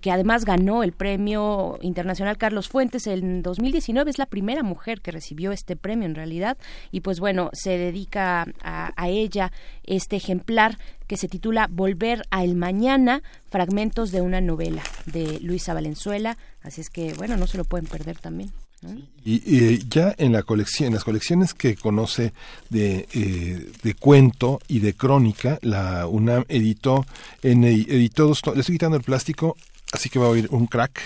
[0.00, 4.10] que además ganó el Premio Internacional Carlos Fuentes en 2019.
[4.10, 6.56] Es la primera mujer que recibió este premio en realidad.
[6.92, 9.52] Y pues bueno, se dedica a a, ella
[9.84, 15.74] este ejemplar que se titula Volver a el Mañana, fragmentos de una novela de Luisa
[15.74, 16.36] Valenzuela.
[16.62, 18.52] Así es que, bueno, no se lo pueden perder también.
[19.24, 22.32] Y, ya en la colección, las colecciones que conoce
[22.68, 27.06] de, eh, de cuento y de crónica, la UNAM editó,
[27.42, 29.56] en, editó dos, le estoy quitando el plástico,
[29.92, 31.00] así que va a oír un crack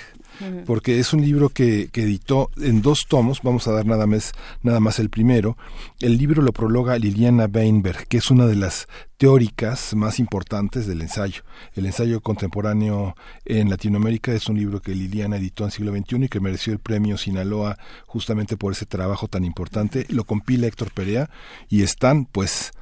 [0.64, 4.32] porque es un libro que, editó en dos tomos, vamos a dar nada más,
[4.62, 5.56] nada más el primero.
[6.00, 11.00] El libro lo prologa Liliana Weinberg, que es una de las teóricas más importantes del
[11.00, 11.42] ensayo.
[11.74, 16.28] El ensayo contemporáneo en Latinoamérica es un libro que Liliana editó en siglo XXI y
[16.28, 20.06] que mereció el premio Sinaloa justamente por ese trabajo tan importante.
[20.10, 21.30] Lo compila Héctor Perea
[21.68, 22.72] y están pues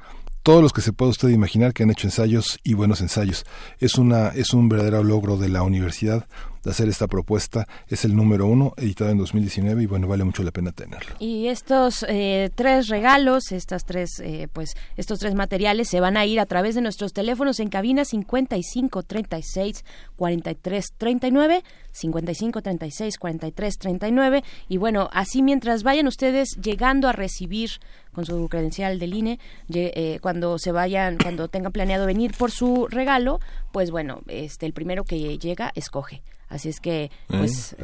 [0.43, 3.45] todos los que se puede usted imaginar que han hecho ensayos y buenos ensayos.
[3.79, 6.27] Es una es un verdadero logro de la universidad
[6.65, 7.67] de hacer esta propuesta.
[7.87, 11.15] Es el número uno, editado en 2019 y bueno, vale mucho la pena tenerlo.
[11.19, 16.25] Y estos eh, tres regalos, estas tres, eh, pues, estos tres materiales se van a
[16.25, 19.85] ir a través de nuestros teléfonos en cabina 55 36
[20.15, 27.69] 43 39, 55 36 43 39 y bueno, así mientras vayan ustedes llegando a recibir
[28.11, 29.39] con su credencial del INE,
[29.73, 33.39] eh, cuando se vayan, cuando tengan planeado venir por su regalo,
[33.71, 36.21] pues bueno, este el primero que llega escoge.
[36.47, 37.75] Así es que, pues,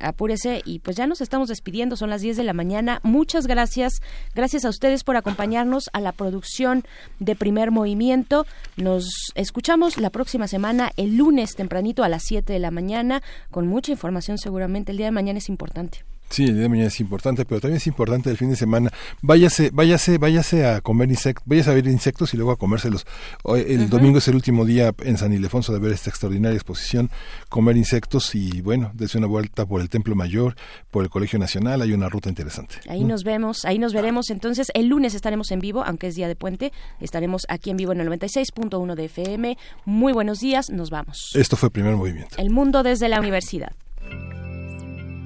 [0.00, 0.62] apúrese.
[0.64, 3.00] y pues ya nos estamos despidiendo, son las 10 de la mañana.
[3.02, 4.00] Muchas gracias,
[4.34, 6.84] gracias a ustedes por acompañarnos a la producción
[7.20, 8.46] de Primer Movimiento.
[8.76, 13.66] Nos escuchamos la próxima semana, el lunes tempranito a las 7 de la mañana, con
[13.66, 14.92] mucha información seguramente.
[14.92, 16.04] El día de mañana es importante.
[16.30, 18.90] Sí, el día de mañana es importante, pero también es importante el fin de semana.
[19.22, 23.06] Váyase, váyase, váyase a comer insectos, váyase a ver insectos y luego a comérselos.
[23.44, 27.10] El domingo es el último día en San Ildefonso de ver esta extraordinaria exposición,
[27.48, 30.54] comer insectos y bueno, desde una vuelta por el Templo Mayor,
[30.90, 32.76] por el Colegio Nacional, hay una ruta interesante.
[32.88, 34.30] Ahí nos vemos, ahí nos veremos.
[34.30, 37.92] Entonces, el lunes estaremos en vivo, aunque es día de puente, estaremos aquí en vivo
[37.92, 39.58] en el 96.1 de FM.
[39.84, 41.30] Muy buenos días, nos vamos.
[41.34, 42.36] Esto fue Primer Movimiento.
[42.38, 43.72] El mundo desde la universidad.